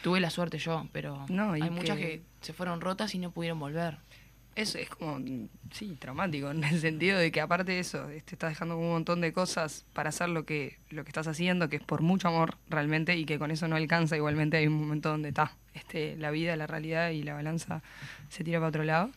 Tuve 0.01 0.19
la 0.19 0.29
suerte 0.29 0.57
yo, 0.57 0.87
pero 0.91 1.25
hay 1.29 1.69
muchas 1.69 1.97
que 1.97 2.21
se 2.41 2.53
fueron 2.53 2.81
rotas 2.81 3.13
y 3.15 3.19
no 3.19 3.31
pudieron 3.31 3.59
volver 3.59 3.97
es, 4.57 4.75
es 4.75 4.89
como, 4.89 5.19
sí, 5.71 5.95
traumático, 5.99 6.49
en 6.49 6.63
el 6.63 6.79
sentido 6.81 7.19
de 7.19 7.31
que 7.31 7.41
aparte 7.41 7.73
de 7.73 7.79
eso, 7.79 8.07
te 8.07 8.33
estás 8.33 8.49
dejando 8.49 8.77
un 8.77 8.89
montón 8.89 9.21
de 9.21 9.31
cosas 9.31 9.85
para 9.93 10.09
hacer 10.09 10.29
lo 10.29 10.45
que, 10.45 10.79
lo 10.89 11.03
que 11.03 11.09
estás 11.09 11.27
haciendo, 11.27 11.69
que 11.69 11.75
es 11.77 11.83
por 11.83 12.01
mucho 12.01 12.27
amor 12.27 12.55
realmente, 12.67 13.15
y 13.15 13.25
que 13.25 13.37
con 13.37 13.51
eso 13.51 13.67
no 13.67 13.75
alcanza, 13.75 14.17
igualmente 14.17 14.57
hay 14.57 14.67
un 14.67 14.73
momento 14.73 15.09
donde 15.09 15.29
está, 15.29 15.53
este, 15.75 16.15
la 16.17 16.31
vida, 16.31 16.55
la 16.55 16.65
realidad 16.65 17.11
y 17.11 17.21
la 17.21 17.35
balanza 17.35 17.83
se 18.29 18.43
tira 18.43 18.59
para 18.59 18.69
otro 18.69 18.83
lado. 18.83 19.11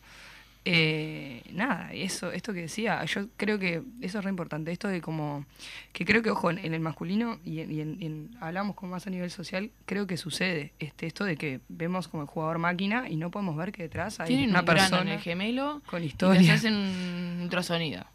Eh, 0.63 1.41
nada, 1.51 1.91
eso, 1.91 2.31
esto 2.31 2.53
que 2.53 2.61
decía, 2.61 3.03
yo 3.05 3.29
creo 3.35 3.57
que 3.57 3.81
eso 3.99 4.19
es 4.19 4.23
re 4.23 4.29
importante, 4.29 4.71
esto 4.71 4.87
de 4.87 5.01
como, 5.01 5.45
que 5.91 6.05
creo 6.05 6.21
que, 6.21 6.29
ojo, 6.29 6.51
en, 6.51 6.59
el 6.59 6.79
masculino 6.79 7.39
y, 7.43 7.61
en, 7.61 8.29
hablamos 8.39 8.75
como 8.75 8.91
más 8.91 9.07
a 9.07 9.09
nivel 9.09 9.31
social, 9.31 9.71
creo 9.85 10.05
que 10.05 10.17
sucede 10.17 10.73
este 10.77 11.07
esto 11.07 11.25
de 11.25 11.35
que 11.35 11.61
vemos 11.67 12.07
como 12.07 12.21
el 12.21 12.29
jugador 12.29 12.59
máquina 12.59 13.09
y 13.09 13.15
no 13.15 13.31
podemos 13.31 13.57
ver 13.57 13.71
que 13.71 13.81
detrás 13.83 14.19
hay 14.19 14.45
una 14.45 14.63
persona 14.63 15.01
en 15.01 15.07
el 15.07 15.19
gemelo 15.19 15.81
con 15.87 16.03
historia. 16.03 16.41
Y 16.41 16.49
hacen 16.49 16.75
un 16.75 17.39
ultrasonido, 17.41 18.05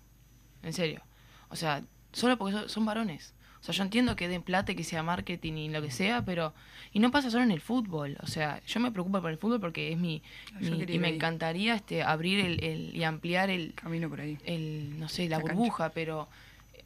en 0.62 0.73
serio. 0.73 1.03
O 1.49 1.57
sea, 1.57 1.83
solo 2.12 2.38
porque 2.38 2.69
son 2.69 2.85
varones. 2.85 3.35
O 3.66 3.73
sea, 3.73 3.75
yo 3.75 3.82
entiendo 3.82 4.14
que 4.14 4.28
den 4.28 4.42
plata 4.42 4.70
y 4.70 4.76
que 4.76 4.85
sea 4.85 5.02
marketing 5.02 5.54
y 5.54 5.68
lo 5.70 5.82
que 5.82 5.90
sea, 5.90 6.25
pero... 6.25 6.54
Y 6.92 7.00
no 7.00 7.11
pasa 7.11 7.32
solo 7.32 7.42
en 7.42 7.50
el 7.50 7.61
fútbol. 7.61 8.16
O 8.23 8.28
sea, 8.28 8.61
yo 8.64 8.78
me 8.78 8.92
preocupo 8.92 9.20
por 9.20 9.28
el 9.28 9.38
fútbol 9.38 9.58
porque 9.58 9.90
es 9.90 9.99
mi... 9.99 10.23
y 10.61 10.99
me 11.00 11.08
encantaría 11.08 11.75
este 11.75 12.04
abrir 12.04 12.38
el, 12.62 12.94
y 12.94 13.02
ampliar 13.02 13.50
el... 13.50 13.75
Camino 13.75 14.08
por 14.08 14.20
ahí. 14.20 14.38
El, 14.44 15.00
no 15.00 15.08
sé, 15.08 15.28
la, 15.28 15.38
burbuja, 15.38 15.88
pero 15.88 16.28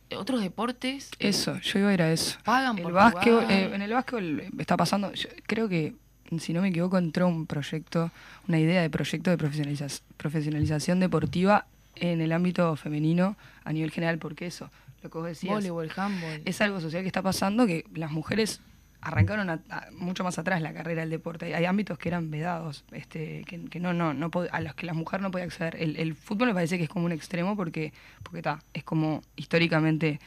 eh, 0.09 0.17
otros 0.17 0.41
deportes... 0.41 1.11
Eh, 1.19 1.29
eso, 1.29 1.59
yo 1.61 1.81
iba 1.81 1.91
a 1.91 1.95
ir 1.95 2.01
a 2.01 2.13
eso. 2.13 2.39
Pagan 2.45 2.79
el 2.79 2.85
por 2.85 2.93
básquet, 2.95 3.51
eh, 3.51 3.75
En 3.75 3.83
el 3.83 3.93
básquet 3.93 4.51
está 4.59 4.79
pasando... 4.79 5.13
creo 5.47 5.69
que, 5.69 5.95
si 6.39 6.55
no 6.55 6.63
me 6.63 6.69
equivoco, 6.69 6.97
entró 6.97 7.29
un 7.29 7.45
proyecto, 7.47 8.11
una 8.49 8.59
idea 8.59 8.81
de 8.81 8.89
proyecto 8.89 9.31
de 9.31 9.37
profesionalización 9.37 10.99
deportiva 10.99 11.67
en 11.97 12.23
el 12.23 12.33
ámbito 12.33 12.75
femenino 12.77 13.37
a 13.65 13.73
nivel 13.75 13.91
general, 13.91 14.19
porque 14.19 14.47
eso, 14.47 14.71
lo 15.03 15.11
que 15.11 15.19
vos 15.19 15.27
decías. 15.27 15.55
Voleibol, 15.55 15.91
handball. 15.95 16.43
Es 16.45 16.61
algo 16.61 16.81
social 16.81 17.03
que 17.03 17.09
está 17.09 17.23
pasando 17.23 17.67
que 17.67 17.85
las 17.95 18.11
mujeres 18.11 18.61
arrancaron 19.01 19.63
mucho 19.93 20.25
más 20.25 20.39
atrás 20.39 20.61
la 20.61 20.73
carrera 20.73 21.01
del 21.01 21.11
deporte. 21.11 21.55
Hay 21.55 21.65
ámbitos 21.65 21.99
que 21.99 22.09
eran 22.09 22.31
vedados, 22.31 22.85
este, 22.93 23.45
que, 23.45 23.81
no, 23.81 23.93
no, 23.93 24.13
no 24.13 24.31
a 24.51 24.61
los 24.61 24.75
que 24.75 24.87
la 24.87 24.95
mujer 24.95 25.23
no 25.23 25.31
podía 25.31 25.47
acceder. 25.47 25.77
El, 25.77 26.15
fútbol 26.15 26.49
me 26.49 26.55
parece 26.55 26.77
que 26.77 26.85
es 26.85 26.91
como 26.91 27.07
un 27.07 27.13
extremo 27.13 27.57
porque, 27.57 27.93
porque 28.23 28.39
está, 28.39 28.63
es 28.75 28.85
como 28.85 29.23
históricamente 29.37 30.21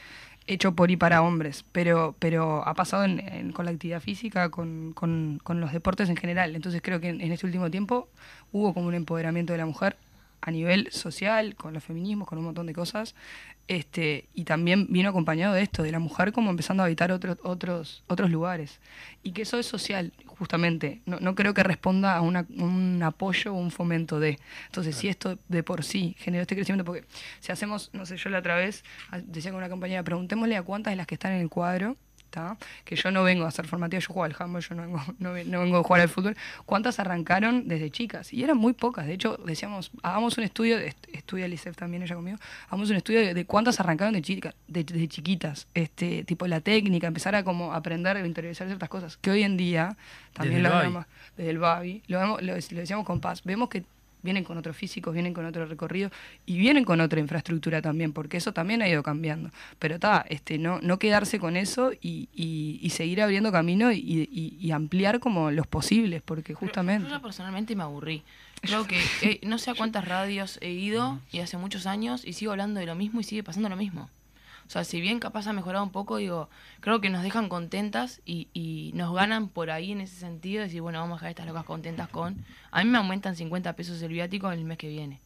hecho 0.46 0.74
por 0.74 0.90
y 0.90 0.96
para 0.96 1.22
hombres, 1.22 1.64
pero, 1.72 2.14
pero 2.18 2.66
ha 2.66 2.74
pasado 2.74 3.06
con 3.54 3.64
la 3.64 3.70
actividad 3.70 4.00
física, 4.00 4.50
con, 4.50 4.92
con, 4.92 5.40
los 5.60 5.72
deportes 5.72 6.08
en 6.08 6.16
general. 6.16 6.54
Entonces 6.54 6.82
creo 6.82 7.00
que 7.00 7.08
en, 7.08 7.20
en 7.20 7.32
este 7.32 7.46
último 7.46 7.70
tiempo 7.70 8.08
hubo 8.52 8.74
como 8.74 8.88
un 8.88 8.94
empoderamiento 8.94 9.52
de 9.52 9.58
la 9.58 9.66
mujer 9.66 9.96
a 10.44 10.50
nivel 10.50 10.92
social, 10.92 11.56
con 11.56 11.72
los 11.72 11.82
feminismos, 11.82 12.28
con 12.28 12.36
un 12.36 12.44
montón 12.44 12.66
de 12.66 12.74
cosas, 12.74 13.14
este, 13.66 14.28
y 14.34 14.44
también 14.44 14.88
vino 14.90 15.08
acompañado 15.08 15.54
de 15.54 15.62
esto, 15.62 15.82
de 15.82 15.90
la 15.90 15.98
mujer 15.98 16.32
como 16.32 16.50
empezando 16.50 16.82
a 16.82 16.86
habitar 16.86 17.10
otros 17.12 17.38
otros, 17.42 18.04
otros 18.08 18.30
lugares. 18.30 18.78
Y 19.22 19.32
que 19.32 19.42
eso 19.42 19.58
es 19.58 19.64
social, 19.64 20.12
justamente. 20.26 21.00
No, 21.06 21.18
no 21.18 21.34
creo 21.34 21.54
que 21.54 21.62
responda 21.62 22.14
a 22.14 22.20
una, 22.20 22.44
un 22.58 23.02
apoyo 23.02 23.54
o 23.54 23.56
un 23.56 23.70
fomento 23.70 24.20
de. 24.20 24.38
Entonces, 24.66 24.96
si 24.96 25.08
esto 25.08 25.38
de 25.48 25.62
por 25.62 25.82
sí 25.82 26.14
generó 26.18 26.42
este 26.42 26.56
crecimiento, 26.56 26.84
porque 26.84 27.06
si 27.40 27.50
hacemos, 27.50 27.88
no 27.94 28.04
sé, 28.04 28.18
yo 28.18 28.28
la 28.28 28.40
otra 28.40 28.56
vez 28.56 28.84
decía 29.24 29.50
con 29.50 29.58
una 29.58 29.70
compañera, 29.70 30.02
preguntémosle 30.02 30.58
a 30.58 30.62
cuántas 30.62 30.92
de 30.92 30.96
las 30.96 31.06
que 31.06 31.14
están 31.14 31.32
en 31.32 31.40
el 31.40 31.48
cuadro 31.48 31.96
que 32.84 32.96
yo 32.96 33.10
no 33.10 33.22
vengo 33.22 33.44
a 33.44 33.48
hacer 33.48 33.66
formativa, 33.66 34.00
yo 34.00 34.06
juego 34.08 34.24
al 34.24 34.34
handball, 34.38 34.62
yo 34.62 34.74
no 34.74 34.82
vengo, 34.82 35.02
no, 35.18 35.32
vengo 35.32 35.78
a 35.78 35.82
jugar 35.82 36.02
al 36.02 36.08
fútbol, 36.08 36.36
¿cuántas 36.66 36.98
arrancaron 36.98 37.68
desde 37.68 37.90
chicas? 37.90 38.32
Y 38.32 38.42
eran 38.42 38.56
muy 38.56 38.72
pocas, 38.72 39.06
de 39.06 39.14
hecho 39.14 39.38
decíamos, 39.44 39.90
hagamos 40.02 40.36
un 40.38 40.44
estudio, 40.44 40.78
estudia 41.12 41.48
Licef 41.48 41.76
también 41.76 42.02
ella 42.02 42.14
conmigo, 42.14 42.38
hagamos 42.66 42.90
un 42.90 42.96
estudio 42.96 43.34
de, 43.34 43.44
cuántas 43.44 43.80
arrancaron 43.80 44.14
de, 44.14 44.22
chica, 44.22 44.54
de, 44.66 44.84
chiquitas, 45.08 45.66
este 45.74 46.24
tipo 46.24 46.46
la 46.46 46.60
técnica, 46.60 47.06
empezar 47.06 47.34
a 47.34 47.44
como 47.44 47.72
aprender 47.72 48.16
a 48.16 48.26
interiorizar 48.26 48.66
ciertas 48.66 48.88
cosas, 48.88 49.16
que 49.16 49.30
hoy 49.30 49.42
en 49.42 49.56
día, 49.56 49.96
también 50.32 50.62
lo 50.62 50.76
vemos 50.78 51.06
desde 51.36 51.50
el 51.50 51.58
Babi, 51.58 52.02
lo, 52.06 52.18
vemos, 52.18 52.42
lo 52.42 52.54
decíamos 52.54 53.06
con 53.06 53.20
Paz, 53.20 53.42
vemos 53.44 53.68
que 53.68 53.84
vienen 54.24 54.42
con 54.42 54.58
otros 54.58 54.76
físicos, 54.76 55.12
vienen 55.12 55.34
con 55.34 55.44
otro 55.44 55.66
recorrido 55.66 56.10
y 56.46 56.58
vienen 56.58 56.84
con 56.84 57.00
otra 57.00 57.20
infraestructura 57.20 57.80
también, 57.82 58.12
porque 58.12 58.38
eso 58.38 58.52
también 58.52 58.82
ha 58.82 58.88
ido 58.88 59.02
cambiando. 59.02 59.50
Pero 59.78 59.94
está, 59.96 60.24
este, 60.28 60.58
no, 60.58 60.80
no 60.80 60.98
quedarse 60.98 61.38
con 61.38 61.56
eso 61.56 61.92
y, 61.92 62.28
y, 62.34 62.90
seguir 62.90 63.20
abriendo 63.20 63.52
camino 63.52 63.92
y, 63.92 64.28
y, 64.30 64.70
ampliar 64.70 65.20
como 65.20 65.50
los 65.50 65.66
posibles, 65.66 66.22
porque 66.22 66.54
justamente... 66.54 67.08
Yo, 67.08 67.20
personalmente 67.20 67.76
me 67.76 67.82
aburrí. 67.82 68.22
Creo 68.62 68.86
que 68.86 69.40
no 69.42 69.58
sé 69.58 69.70
a 69.70 69.74
cuántas 69.74 70.06
radios 70.08 70.58
he 70.62 70.70
ido 70.70 71.20
y 71.30 71.40
hace 71.40 71.58
muchos 71.58 71.86
años 71.86 72.24
y 72.24 72.32
sigo 72.32 72.52
hablando 72.52 72.80
de 72.80 72.86
lo 72.86 72.94
mismo 72.94 73.20
y 73.20 73.24
sigue 73.24 73.42
pasando 73.42 73.68
lo 73.68 73.76
mismo. 73.76 74.08
O 74.66 74.70
sea, 74.70 74.84
si 74.84 75.00
bien 75.00 75.20
capaz 75.20 75.46
ha 75.46 75.52
mejorado 75.52 75.84
un 75.84 75.90
poco, 75.90 76.16
digo, 76.16 76.48
creo 76.80 77.00
que 77.00 77.10
nos 77.10 77.22
dejan 77.22 77.48
contentas 77.48 78.22
y, 78.24 78.48
y 78.54 78.92
nos 78.94 79.14
ganan 79.14 79.48
por 79.48 79.70
ahí 79.70 79.92
en 79.92 80.00
ese 80.00 80.16
sentido, 80.16 80.62
decir, 80.62 80.80
bueno, 80.80 81.00
vamos 81.00 81.16
a 81.16 81.18
dejar 81.18 81.30
estas 81.30 81.46
locas 81.46 81.64
contentas 81.64 82.08
con... 82.08 82.44
A 82.70 82.82
mí 82.82 82.90
me 82.90 82.98
aumentan 82.98 83.36
50 83.36 83.74
pesos 83.76 84.00
el 84.02 84.12
viático 84.12 84.50
el 84.50 84.64
mes 84.64 84.78
que 84.78 84.88
viene. 84.88 85.20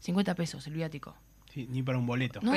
50 0.00 0.34
pesos 0.34 0.66
el 0.66 0.74
viático. 0.74 1.14
Sí, 1.52 1.66
ni 1.68 1.82
para 1.82 1.98
un 1.98 2.06
boleto. 2.06 2.40
No, 2.42 2.54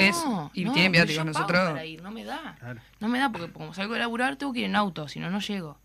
y 0.54 0.64
tienen 0.70 0.92
viáticos 0.92 1.26
nosotros. 1.26 1.72
Para 1.72 1.86
ir, 1.86 2.02
no 2.02 2.12
me 2.12 2.24
da. 2.24 2.56
No 3.00 3.10
me 3.10 3.20
da 3.20 3.30
porque 3.30 3.52
como 3.52 3.74
salgo 3.74 3.94
de 3.94 4.00
laburar 4.00 4.38
tengo 4.38 4.54
que 4.54 4.60
ir 4.60 4.66
en 4.66 4.76
auto, 4.76 5.10
si 5.10 5.20
no, 5.20 5.30
no 5.30 5.40
llego. 5.40 5.78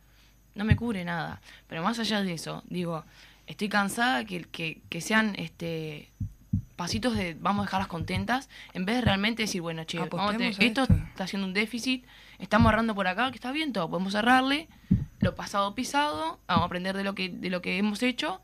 No 0.55 0.65
me 0.65 0.77
cubre 0.77 1.05
nada. 1.05 1.41
Pero 1.67 1.83
más 1.83 1.99
allá 1.99 2.23
de 2.23 2.35
eso, 2.35 2.63
digo, 2.69 3.05
estoy 3.47 3.69
cansada 3.69 4.25
que, 4.25 4.45
que, 4.45 4.81
que 4.89 5.01
sean 5.01 5.35
este 5.37 6.09
pasitos 6.81 7.15
de 7.15 7.37
vamos 7.39 7.63
a 7.63 7.67
dejarlas 7.67 7.89
contentas, 7.89 8.49
en 8.73 8.87
vez 8.87 8.97
de 8.97 9.03
realmente 9.03 9.43
decir, 9.43 9.61
bueno, 9.61 9.85
che, 9.85 9.99
vamos 9.99 10.35
esto 10.59 10.85
esto. 10.85 10.95
está 11.11 11.25
haciendo 11.25 11.47
un 11.47 11.53
déficit, 11.53 12.07
estamos 12.39 12.73
errando 12.73 12.95
por 12.95 13.07
acá, 13.07 13.31
que 13.31 13.37
está 13.37 13.53
bien 13.53 13.75
todo, 13.75 13.91
podemos 13.91 14.15
cerrarle, 14.15 14.67
lo 15.19 15.35
pasado 15.35 15.75
pisado, 15.75 16.41
vamos 16.49 16.63
a 16.63 16.67
aprender 16.67 16.97
de 16.97 17.05
lo 17.05 17.15
que, 17.15 17.29
de 17.29 17.51
lo 17.51 17.61
que 17.61 17.77
hemos 17.77 18.03
hecho, 18.03 18.41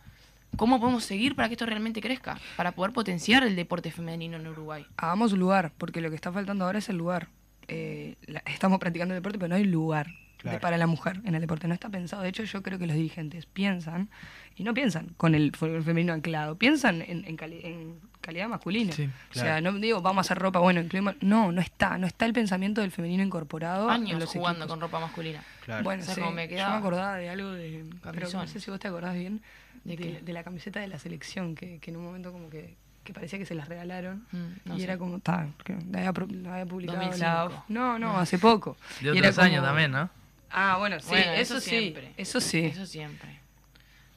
cómo 0.59 0.79
podemos 0.81 1.03
seguir 1.05 1.35
para 1.35 1.49
que 1.49 1.55
esto 1.55 1.65
realmente 1.65 2.03
crezca, 2.03 2.39
para 2.59 2.73
poder 2.73 2.93
potenciar 2.93 3.43
el 3.43 3.57
deporte 3.57 3.91
femenino 3.91 4.37
en 4.37 4.47
Uruguay. 4.47 4.85
Hagamos 4.99 5.33
lugar, 5.33 5.73
porque 5.79 6.03
lo 6.03 6.11
que 6.11 6.17
está 6.17 6.31
faltando 6.31 6.67
ahora 6.67 6.79
es 6.81 6.91
el 6.91 6.99
lugar. 6.99 7.29
Eh, 7.69 8.17
la- 8.27 8.43
estamos 8.45 8.79
practicando 8.79 9.15
el 9.15 9.19
deporte, 9.23 9.39
pero 9.39 9.49
no 9.49 9.55
hay 9.55 9.65
lugar 9.65 10.09
de- 10.43 10.59
para 10.61 10.77
la 10.77 10.87
mujer 10.87 11.21
en 11.25 11.35
el 11.35 11.41
deporte. 11.41 11.67
No 11.69 11.75
está 11.75 11.89
pensado. 11.89 12.23
De 12.23 12.29
hecho, 12.29 12.45
yo 12.45 12.63
creo 12.63 12.79
que 12.79 12.87
los 12.87 12.97
dirigentes 12.97 13.47
piensan, 13.47 14.09
y 14.57 14.65
no 14.65 14.73
piensan 14.75 15.09
con 15.17 15.35
el 15.35 15.53
fútbol 15.55 15.83
femenino 15.83 16.13
anclado, 16.13 16.57
piensan 16.57 17.03
en, 17.03 17.25
en 17.25 17.37
cali- 17.37 17.61
en 17.65 18.01
calidad 18.21 18.49
masculina. 18.49 18.93
Sí, 18.93 19.09
o 19.31 19.35
sea, 19.35 19.61
no 19.61 19.73
digo, 19.75 20.01
vamos 20.03 20.19
a 20.19 20.23
hacer 20.27 20.39
ropa, 20.39 20.59
bueno, 20.61 20.81
incluimos. 20.81 21.15
No, 21.21 21.53
no 21.53 21.61
está. 21.61 21.99
No 21.99 22.07
está 22.07 22.27
el 22.27 22.33
pensamiento 22.33 22.81
del 22.81 22.91
femenino 22.91 23.23
incorporado. 23.23 23.87
en 23.89 24.03
Años 24.03 24.21
los 24.21 24.31
jugando 24.31 24.61
equipos. 24.65 24.69
con 24.73 24.81
ropa 24.81 25.01
masculina. 25.01 25.43
Claro. 25.65 25.85
Bueno, 25.85 26.03
¿Sabes 26.03 26.15
sí, 26.17 26.21
cómo 26.21 26.33
me 26.33 26.45
yo 26.45 26.49
quedaba? 26.51 26.73
me 26.73 26.79
acordaba 26.79 27.17
de 27.17 27.29
algo 27.29 27.51
de. 27.51 27.85
Pero 28.03 28.13
Camisón. 28.13 28.41
no 28.43 28.47
sé 28.47 28.61
si 28.61 28.71
vos 28.71 28.81
te 28.81 28.89
acordás 28.89 29.15
bien. 29.15 29.43
¿De 29.85 29.97
De, 29.97 30.21
de 30.21 30.33
la 30.33 30.43
camiseta 30.43 30.81
de 30.81 30.89
la 30.89 30.99
selección, 30.99 31.55
que, 31.55 31.79
que 31.79 31.91
en 31.93 31.97
un 31.99 32.05
momento 32.05 32.33
como 32.33 32.51
que, 32.51 32.75
que 33.05 33.13
parecía 33.13 33.39
que 33.39 33.47
se 33.47 33.55
las 33.55 33.69
regalaron. 33.69 34.27
Mm, 34.33 34.39
no 34.65 34.75
y 34.75 34.79
sé. 34.79 34.85
era 34.85 34.99
como, 34.99 35.21
ta, 35.21 35.47
que 35.65 35.75
la 35.93 35.99
había, 36.09 36.13
la 36.43 36.53
había 36.55 36.67
publicado 36.67 36.99
2005. 36.99 37.25
la 37.25 37.65
No, 37.69 37.97
no, 37.99 38.19
hace 38.19 38.39
poco. 38.39 38.77
De 39.01 39.07
Y 39.07 39.09
otros 39.11 39.25
era 39.25 39.33
como- 39.35 39.45
años 39.47 39.65
también, 39.65 39.91
¿no? 39.93 40.11
Ah, 40.51 40.77
bueno, 40.79 41.01
sí, 41.01 41.09
Bueno, 41.09 41.33
eso, 41.33 41.57
eso 41.57 41.61
sí. 41.61 41.71
siempre. 41.71 42.13
Eso 42.17 42.41
sí. 42.41 42.61
Eso 42.61 42.87
siempre. 42.87 43.41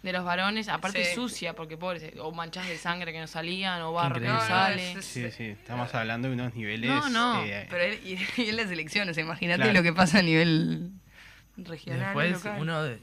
De 0.04 0.14
los 0.14 0.24
varones, 0.24 0.70
aparte 0.70 1.04
Sí. 1.04 1.16
sucia, 1.16 1.54
porque 1.56 1.76
pobres, 1.76 2.14
o 2.20 2.32
manchas 2.32 2.68
de 2.70 2.78
sangre 2.78 3.12
que 3.12 3.20
no 3.20 3.28
salían, 3.28 3.82
o 3.82 3.92
barro 3.92 4.16
que 4.16 4.28
increíble. 4.28 4.40
no 4.40 4.50
No, 4.50 4.50
no, 4.50 4.66
sale. 4.66 4.92
es- 4.94 5.06
Sí, 5.06 5.30
sí, 5.32 5.44
estamos 5.46 5.94
hablando 5.94 6.30
de 6.30 6.36
unos 6.36 6.56
niveles. 6.56 6.90
No, 6.90 7.10
no, 7.10 7.44
eh, 7.44 7.68
Pero 7.70 7.84
él, 7.84 8.00
y, 8.06 8.14
y 8.42 8.50
en 8.50 8.56
las 8.58 8.72
elecciones, 8.72 9.18
imagínate 9.18 9.64
Claro. 9.64 9.74
lo 9.74 9.84
que 9.84 9.92
pasa 9.92 10.20
a 10.20 10.22
nivel 10.22 10.92
regional. 11.58 12.00
Después 12.00 12.32
local. 12.32 12.62
uno 12.62 12.84
de- 12.84 13.00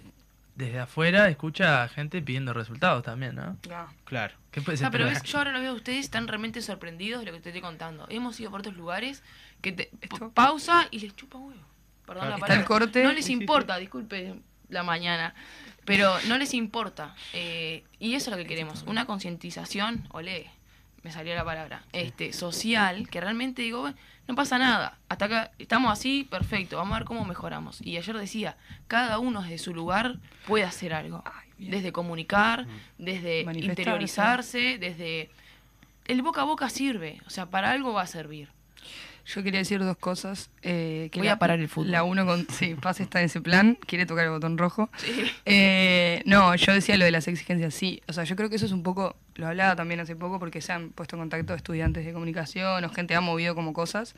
desde 0.55 0.79
afuera 0.79 1.29
escucha 1.29 1.83
a 1.83 1.89
gente 1.89 2.23
pidiendo 2.23 2.55
resultados 2.55 3.03
también, 3.05 3.35
¿no? 3.35 3.59
No. 3.69 3.93
claro. 4.05 4.35
¿Qué 4.51 4.63
puede 4.63 4.79
ser? 4.79 4.91
pero 4.91 5.05
ves, 5.05 5.23
yo 5.23 5.37
ahora 5.37 5.53
lo 5.53 5.61
veo 5.61 5.73
a 5.73 5.75
ustedes, 5.75 5.99
están 6.07 6.27
realmente 6.29 6.63
sorprendidos 6.63 7.21
de 7.21 7.27
lo 7.27 7.33
que 7.33 7.41
te 7.41 7.51
estoy 7.51 7.61
contando. 7.61 8.07
Hemos 8.09 8.41
ido 8.41 8.51
por 8.51 8.61
otros 8.61 8.75
lugares 8.75 9.23
que 9.61 9.73
te 9.73 9.91
Esto- 10.01 10.31
pausa 10.31 10.89
y 10.91 11.01
les 11.01 11.15
chupa 11.15 11.37
huevo. 11.37 11.61
Perdón 12.07 12.31
la 12.31 12.39
palabra. 12.39 12.65
corte. 12.65 13.03
No 13.03 13.13
les 13.13 13.29
importa, 13.31 13.77
disculpe 13.79 14.35
la 14.69 14.83
mañana, 14.83 15.35
pero 15.85 16.15
no 16.29 16.39
les 16.39 16.55
importa. 16.55 17.15
Eh, 17.33 17.85
y 17.99 18.15
eso 18.15 18.31
es 18.31 18.37
lo 18.37 18.43
que 18.43 18.49
queremos, 18.49 18.85
una 18.87 19.05
concientización, 19.07 20.07
olé, 20.11 20.51
me 21.03 21.13
salió 21.13 21.35
la 21.35 21.45
palabra, 21.45 21.83
este, 21.93 22.33
social, 22.33 23.09
que 23.09 23.21
realmente 23.21 23.63
digo, 23.63 23.81
"Bueno, 23.83 23.97
no 24.27 24.35
pasa 24.35 24.59
nada, 24.59 24.99
hasta 25.09 25.27
acá 25.27 25.51
estamos 25.59 25.93
así, 25.93 26.27
perfecto, 26.29 26.77
vamos 26.77 26.97
a 26.97 26.99
ver 26.99 27.07
cómo 27.07 27.25
mejoramos. 27.25 27.81
Y 27.81 27.97
ayer 27.97 28.17
decía, 28.19 28.57
cada 28.89 29.19
uno 29.21 29.43
desde 29.43 29.59
su 29.59 29.73
lugar 29.73 30.17
puede 30.47 30.65
hacer 30.65 30.93
algo, 30.95 31.23
desde 31.59 31.93
comunicar, 31.93 32.67
desde 32.99 33.45
Manifestarse. 33.45 33.83
interiorizarse, 33.83 34.79
desde... 34.79 35.31
El 36.07 36.23
boca 36.23 36.43
a 36.43 36.45
boca 36.45 36.69
sirve, 36.71 37.21
o 37.27 37.31
sea, 37.31 37.47
para 37.47 37.71
algo 37.71 37.93
va 37.93 38.03
a 38.03 38.07
servir. 38.07 38.49
Yo 39.27 39.43
quería 39.43 39.59
decir 39.59 39.81
dos 39.81 39.97
cosas. 39.97 40.51
eh, 40.63 41.09
que 41.11 41.19
Voy 41.19 41.27
la- 41.27 41.33
a 41.35 41.39
parar 41.39 41.59
el 41.59 41.69
fútbol. 41.69 41.91
La 41.91 42.05
uno 42.05 42.25
con. 42.25 42.47
Sí, 42.49 42.75
Paz 42.81 43.01
está 43.01 43.19
en 43.19 43.27
ese 43.27 43.41
plan, 43.41 43.77
quiere 43.87 44.07
tocar 44.07 44.25
el 44.25 44.31
botón 44.31 44.57
rojo. 44.57 44.89
Eh, 45.45 46.23
no, 46.27 46.55
yo 46.55 46.73
decía 46.73 46.97
lo 46.97 47.05
de 47.05 47.11
las 47.11 47.27
exigencias, 47.29 47.75
sí. 47.75 48.01
O 48.09 48.13
sea, 48.13 48.25
yo 48.25 48.37
creo 48.37 48.49
que 48.49 48.57
eso 48.57 48.67
es 48.67 48.73
un 48.73 48.83
poco. 48.83 49.17
Lo 49.35 49.49
hablaba 49.49 49.77
también 49.77 50.01
hace 50.01 50.17
poco 50.17 50.39
porque 50.39 50.61
se 50.61 50.73
han 50.73 50.91
puesto 50.91 51.17
en 51.17 51.23
contacto 51.23 51.55
estudiantes 51.55 52.05
de 52.07 52.13
comunicación 52.13 52.85
o 52.85 52.89
gente 52.91 53.15
ha 53.15 53.21
movido 53.21 53.55
como 53.55 53.73
cosas. 53.73 54.15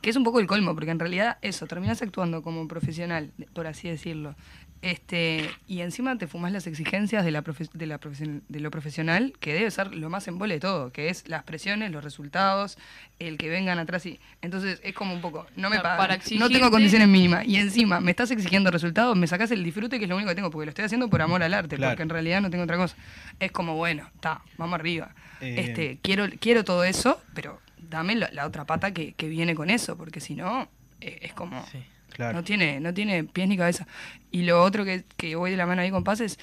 Que 0.00 0.10
es 0.10 0.16
un 0.16 0.22
poco 0.22 0.38
el 0.38 0.46
colmo, 0.46 0.74
porque 0.76 0.92
en 0.92 1.00
realidad 1.00 1.38
eso, 1.42 1.66
terminas 1.66 2.00
actuando 2.02 2.42
como 2.42 2.68
profesional, 2.68 3.32
por 3.52 3.66
así 3.66 3.88
decirlo. 3.88 4.36
Este, 4.80 5.50
y 5.66 5.80
encima 5.80 6.16
te 6.18 6.28
fumas 6.28 6.52
las 6.52 6.66
exigencias 6.68 7.24
de, 7.24 7.32
la 7.32 7.42
profe- 7.42 7.68
de, 7.72 7.86
la 7.86 7.98
profesion- 7.98 8.42
de 8.48 8.60
lo 8.60 8.70
profesional, 8.70 9.32
que 9.40 9.52
debe 9.52 9.70
ser 9.72 9.92
lo 9.94 10.08
más 10.08 10.28
en 10.28 10.38
vole 10.38 10.54
de 10.54 10.60
todo, 10.60 10.92
que 10.92 11.08
es 11.08 11.28
las 11.28 11.42
presiones, 11.42 11.90
los 11.90 12.04
resultados, 12.04 12.78
el 13.18 13.38
que 13.38 13.48
vengan 13.48 13.78
atrás 13.80 14.06
y. 14.06 14.20
Entonces 14.40 14.80
es 14.84 14.94
como 14.94 15.12
un 15.14 15.20
poco, 15.20 15.46
no 15.56 15.68
me 15.68 15.80
pagan, 15.80 15.98
para 15.98 16.16
no 16.16 16.22
tengo 16.22 16.46
exigirte- 16.46 16.70
condiciones 16.70 17.08
mínimas, 17.08 17.44
y 17.46 17.56
encima 17.56 17.98
me 18.00 18.12
estás 18.12 18.30
exigiendo 18.30 18.70
resultados, 18.70 19.16
me 19.16 19.26
sacás 19.26 19.50
el 19.50 19.64
disfrute, 19.64 19.98
que 19.98 20.04
es 20.04 20.08
lo 20.08 20.14
único 20.16 20.28
que 20.30 20.36
tengo, 20.36 20.50
porque 20.50 20.66
lo 20.66 20.70
estoy 20.70 20.84
haciendo 20.84 21.08
por 21.10 21.22
amor 21.22 21.42
al 21.42 21.54
arte, 21.54 21.76
Claro. 21.76 21.92
porque 21.92 22.02
en 22.04 22.08
realidad 22.10 22.40
no 22.40 22.50
tengo 22.50 22.62
otra 22.64 22.76
cosa. 22.76 22.94
Es 23.40 23.50
como, 23.50 23.74
bueno, 23.74 24.08
está, 24.14 24.42
vamos 24.58 24.78
arriba. 24.78 25.12
Eh, 25.40 25.56
Este, 25.58 25.98
quiero, 26.02 26.26
quiero 26.40 26.62
todo 26.64 26.84
eso, 26.84 27.20
pero 27.34 27.60
dame 27.90 28.14
la, 28.14 28.30
la 28.32 28.46
otra 28.46 28.64
pata 28.64 28.92
que, 28.92 29.12
que 29.14 29.28
viene 29.28 29.54
con 29.56 29.70
eso, 29.70 29.96
porque 29.98 30.20
si 30.20 30.34
no, 30.36 30.68
eh, 31.00 31.18
es 31.22 31.32
como. 31.32 31.66
Sí. 31.72 31.78
Claro. 32.18 32.34
No 32.36 32.44
tiene, 32.44 32.80
no 32.80 32.92
tiene 32.92 33.24
pies 33.24 33.48
ni 33.48 33.56
cabeza. 33.56 33.86
Y 34.30 34.42
lo 34.42 34.62
otro 34.62 34.84
que, 34.84 35.04
que 35.16 35.34
voy 35.36 35.52
de 35.52 35.56
la 35.56 35.64
mano 35.66 35.80
ahí 35.80 35.90
con 35.90 36.04
Paz 36.04 36.20
es, 36.20 36.38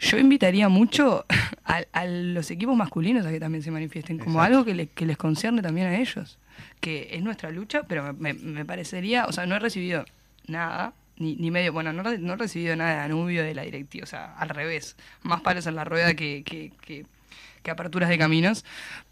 yo 0.00 0.18
invitaría 0.18 0.68
mucho 0.68 1.24
a, 1.64 1.82
a 1.92 2.04
los 2.06 2.50
equipos 2.50 2.76
masculinos 2.76 3.24
a 3.24 3.30
que 3.30 3.40
también 3.40 3.62
se 3.62 3.70
manifiesten, 3.70 4.18
como 4.18 4.40
Exacto. 4.40 4.52
algo 4.58 4.64
que, 4.66 4.74
le- 4.74 4.86
que 4.88 5.06
les 5.06 5.16
concierne 5.16 5.62
también 5.62 5.86
a 5.86 5.96
ellos. 5.96 6.38
Que 6.80 7.08
es 7.12 7.22
nuestra 7.22 7.50
lucha, 7.50 7.84
pero 7.84 8.12
me, 8.14 8.34
me 8.34 8.64
parecería, 8.64 9.26
o 9.26 9.32
sea, 9.32 9.46
no 9.46 9.54
he 9.56 9.58
recibido 9.60 10.04
nada, 10.48 10.92
ni, 11.18 11.36
ni 11.36 11.50
medio, 11.50 11.72
bueno, 11.72 11.92
no, 11.92 12.02
no 12.02 12.32
he 12.34 12.36
recibido 12.36 12.74
nada 12.76 12.94
de 12.96 13.00
Anubio 13.00 13.42
de 13.44 13.54
la 13.54 13.62
directiva, 13.62 14.02
o 14.04 14.06
sea, 14.06 14.34
al 14.36 14.48
revés, 14.50 14.96
más 15.22 15.40
palos 15.40 15.66
en 15.66 15.76
la 15.76 15.84
rueda 15.84 16.14
que, 16.14 16.42
que, 16.44 16.72
que, 16.80 17.06
que 17.62 17.70
aperturas 17.70 18.08
de 18.08 18.18
caminos, 18.18 18.64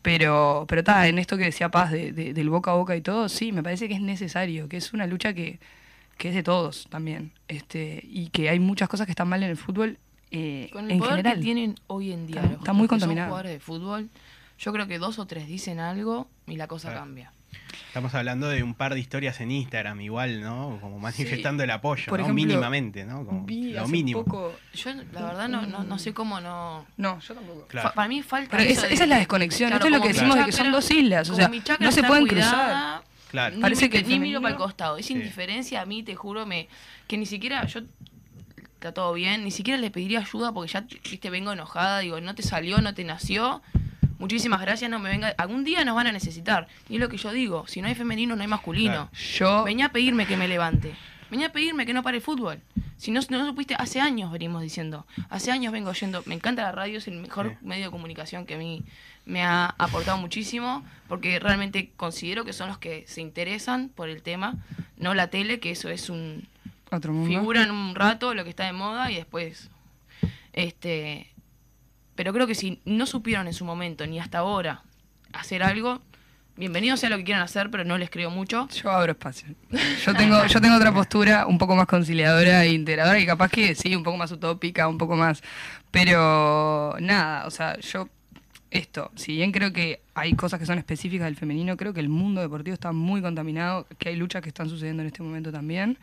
pero 0.02 0.64
pero 0.68 0.80
está, 0.80 1.06
en 1.08 1.18
esto 1.18 1.36
que 1.36 1.44
decía 1.44 1.68
Paz 1.70 1.90
de, 1.92 2.12
de- 2.12 2.34
del 2.34 2.50
boca 2.50 2.72
a 2.72 2.74
boca 2.74 2.96
y 2.96 3.00
todo, 3.00 3.28
sí, 3.28 3.52
me 3.52 3.62
parece 3.62 3.88
que 3.88 3.94
es 3.94 4.00
necesario, 4.00 4.68
que 4.68 4.76
es 4.76 4.92
una 4.92 5.06
lucha 5.06 5.32
que, 5.34 5.58
que 6.16 6.28
es 6.28 6.34
de 6.34 6.42
todos 6.42 6.86
también, 6.90 7.32
este 7.48 8.00
y 8.04 8.28
que 8.28 8.48
hay 8.48 8.58
muchas 8.60 8.88
cosas 8.88 9.06
que 9.06 9.12
están 9.12 9.28
mal 9.28 9.42
en 9.42 9.50
el 9.50 9.56
fútbol 9.56 9.98
eh, 10.30 10.68
Con 10.72 10.86
el 10.86 10.92
en 10.92 10.98
poder 10.98 11.16
general. 11.16 11.36
que 11.36 11.42
tienen 11.42 11.74
hoy 11.86 12.12
en 12.12 12.26
día, 12.26 12.36
Está- 12.40 12.50
los- 12.52 12.58
está 12.60 12.72
muy 12.72 12.88
contaminado. 12.88 13.28
jugadores 13.28 13.52
de 13.52 13.60
fútbol, 13.60 14.08
yo 14.58 14.72
creo 14.72 14.86
que 14.86 14.98
dos 14.98 15.18
o 15.18 15.26
tres 15.26 15.46
dicen 15.46 15.78
algo 15.80 16.28
y 16.46 16.56
la 16.56 16.66
cosa 16.66 16.88
Claro. 16.88 17.00
cambia. 17.04 17.32
Estamos 17.88 18.12
hablando 18.14 18.48
de 18.48 18.62
un 18.64 18.74
par 18.74 18.94
de 18.94 19.00
historias 19.00 19.40
en 19.40 19.52
Instagram, 19.52 20.00
igual, 20.00 20.40
¿no? 20.40 20.78
Como 20.80 20.98
manifestando 20.98 21.62
el 21.62 21.70
apoyo, 21.70 22.06
Por 22.08 22.18
¿no? 22.18 22.24
ejemplo, 22.26 22.44
Mínimamente, 22.46 23.04
¿no? 23.04 23.24
Como 23.24 23.44
Vi 23.44 23.72
lo 23.72 23.82
hace 23.82 23.92
mínimo. 23.92 24.24
poco- 24.24 24.52
Yo 24.74 24.90
la 25.12 25.22
verdad 25.22 25.48
no, 25.48 25.62
no, 25.66 25.84
no 25.84 25.98
sé 26.00 26.12
cómo 26.12 26.40
no... 26.40 26.84
No, 26.96 27.20
yo 27.20 27.34
tampoco. 27.34 27.66
Claro. 27.68 27.88
Fa- 27.90 27.94
para 27.94 28.08
mí 28.08 28.22
falta... 28.22 28.56
Pero 28.56 28.68
esa, 28.68 28.88
de- 28.88 28.94
esa 28.94 29.04
es 29.04 29.08
la 29.08 29.18
desconexión. 29.18 29.68
Claro, 29.70 29.84
Esto 29.84 29.94
es 29.94 30.00
lo 30.00 30.02
que 30.06 30.12
decimos 30.12 30.36
de 30.36 30.44
que 30.46 30.52
son 30.52 30.72
dos 30.72 30.90
islas. 30.90 31.30
O 31.30 31.36
sea, 31.36 31.48
no 31.78 31.92
se 31.92 32.02
pueden 32.02 32.26
cruzar. 32.26 33.02
Cuidada, 33.34 33.48
Claro. 33.50 33.56
Ni, 33.56 33.62
Parece 33.62 33.82
me- 33.86 33.90
que 33.90 33.98
el 33.98 34.08
ni 34.08 34.18
miro 34.20 34.40
para 34.40 34.52
el 34.54 34.58
costado. 34.58 34.96
Esa 34.96 35.08
Sí. 35.08 35.14
indiferencia 35.14 35.80
a 35.82 35.86
mí, 35.86 36.02
te 36.02 36.14
juro, 36.14 36.46
me 36.46 36.68
que 37.08 37.16
ni 37.16 37.26
siquiera 37.26 37.64
yo 37.66 37.80
está 38.74 38.92
todo 38.92 39.12
bien, 39.14 39.44
ni 39.44 39.50
siquiera 39.50 39.80
le 39.80 39.90
pediría 39.90 40.20
ayuda 40.20 40.52
porque 40.52 40.72
ya 40.72 40.80
viste 41.10 41.30
vengo 41.30 41.52
enojada, 41.52 42.00
digo, 42.00 42.20
no 42.20 42.34
te 42.34 42.42
salió, 42.42 42.78
no 42.80 42.94
te 42.94 43.04
nació. 43.04 43.62
Muchísimas 44.18 44.60
gracias, 44.60 44.90
no 44.90 44.98
me 45.00 45.10
venga. 45.10 45.34
Algún 45.38 45.64
día 45.64 45.84
nos 45.84 45.96
van 45.96 46.06
a 46.06 46.12
necesitar. 46.12 46.68
Y 46.88 46.94
es 46.94 47.00
lo 47.00 47.08
que 47.08 47.16
yo 47.16 47.32
digo, 47.32 47.66
si 47.66 47.82
no 47.82 47.88
hay 47.88 47.94
femenino, 47.94 48.36
no 48.36 48.42
hay 48.42 48.48
masculino. 48.48 49.10
Claro. 49.10 49.10
Yo. 49.12 49.64
Venía 49.64 49.86
a 49.86 49.92
pedirme 49.92 50.26
que 50.26 50.36
me 50.36 50.46
levante. 50.48 50.94
Venía 51.34 51.48
a 51.48 51.52
pedirme 51.52 51.84
que 51.84 51.92
no 51.92 52.04
pare 52.04 52.18
el 52.18 52.22
fútbol. 52.22 52.60
Si 52.96 53.10
no, 53.10 53.20
no 53.28 53.44
supiste, 53.44 53.74
hace 53.76 54.00
años 54.00 54.30
venimos 54.30 54.62
diciendo. 54.62 55.04
Hace 55.30 55.50
años 55.50 55.72
vengo 55.72 55.92
yendo. 55.92 56.22
Me 56.26 56.36
encanta 56.36 56.62
la 56.62 56.70
radio, 56.70 56.98
es 56.98 57.08
el 57.08 57.16
mejor 57.16 57.48
Sí. 57.50 57.56
medio 57.66 57.86
de 57.86 57.90
comunicación 57.90 58.46
que 58.46 58.54
a 58.54 58.56
mí 58.58 58.84
me 59.24 59.42
ha 59.42 59.74
aportado 59.76 60.16
muchísimo. 60.16 60.84
Porque 61.08 61.40
realmente 61.40 61.90
considero 61.96 62.44
que 62.44 62.52
son 62.52 62.68
los 62.68 62.78
que 62.78 63.04
se 63.08 63.20
interesan 63.20 63.88
por 63.88 64.08
el 64.08 64.22
tema. 64.22 64.54
No 64.96 65.12
la 65.12 65.26
tele, 65.26 65.58
que 65.58 65.72
eso 65.72 65.88
es 65.88 66.08
un. 66.08 66.46
Otro 66.92 67.12
mundo. 67.12 67.28
Figuran 67.28 67.72
un 67.72 67.96
rato 67.96 68.32
lo 68.32 68.44
que 68.44 68.50
está 68.50 68.66
de 68.66 68.72
moda 68.72 69.10
y 69.10 69.16
después. 69.16 69.70
Este. 70.52 71.32
Pero 72.14 72.32
creo 72.32 72.46
que 72.46 72.54
si 72.54 72.80
no 72.84 73.06
supieron 73.06 73.48
en 73.48 73.54
su 73.54 73.64
momento, 73.64 74.06
ni 74.06 74.20
hasta 74.20 74.38
ahora, 74.38 74.84
hacer 75.32 75.64
algo, 75.64 76.00
bienvenido 76.56 76.96
sea 76.96 77.10
lo 77.10 77.16
que 77.16 77.24
quieran 77.24 77.42
hacer, 77.42 77.70
pero 77.70 77.84
no 77.84 77.98
les 77.98 78.10
creo 78.10 78.30
mucho. 78.30 78.68
Yo 78.68 78.90
abro 78.90 79.12
espacio. 79.12 79.48
Yo 80.04 80.14
tengo, 80.14 80.44
yo 80.46 80.60
tengo 80.60 80.76
otra 80.76 80.92
postura 80.92 81.46
un 81.46 81.58
poco 81.58 81.74
más 81.76 81.86
conciliadora 81.86 82.64
e 82.64 82.72
integradora 82.72 83.18
y 83.18 83.26
capaz 83.26 83.50
que 83.50 83.74
sí, 83.74 83.94
un 83.96 84.02
poco 84.02 84.16
más 84.16 84.30
utópica, 84.32 84.88
un 84.88 84.98
poco 84.98 85.16
más. 85.16 85.42
Pero 85.90 86.96
nada, 87.00 87.46
o 87.46 87.50
sea, 87.50 87.78
yo 87.80 88.08
esto, 88.70 89.10
si 89.14 89.36
bien 89.36 89.52
creo 89.52 89.72
que 89.72 90.00
hay 90.14 90.34
cosas 90.34 90.58
que 90.58 90.66
son 90.66 90.78
específicas 90.78 91.26
del 91.26 91.36
femenino, 91.36 91.76
creo 91.76 91.92
que 91.94 92.00
el 92.00 92.08
mundo 92.08 92.40
deportivo 92.40 92.74
está 92.74 92.92
muy 92.92 93.22
contaminado, 93.22 93.86
que 93.98 94.08
hay 94.08 94.16
luchas 94.16 94.42
que 94.42 94.48
están 94.48 94.68
sucediendo 94.68 95.02
en 95.02 95.06
este 95.08 95.22
momento 95.22 95.52
también. 95.52 95.98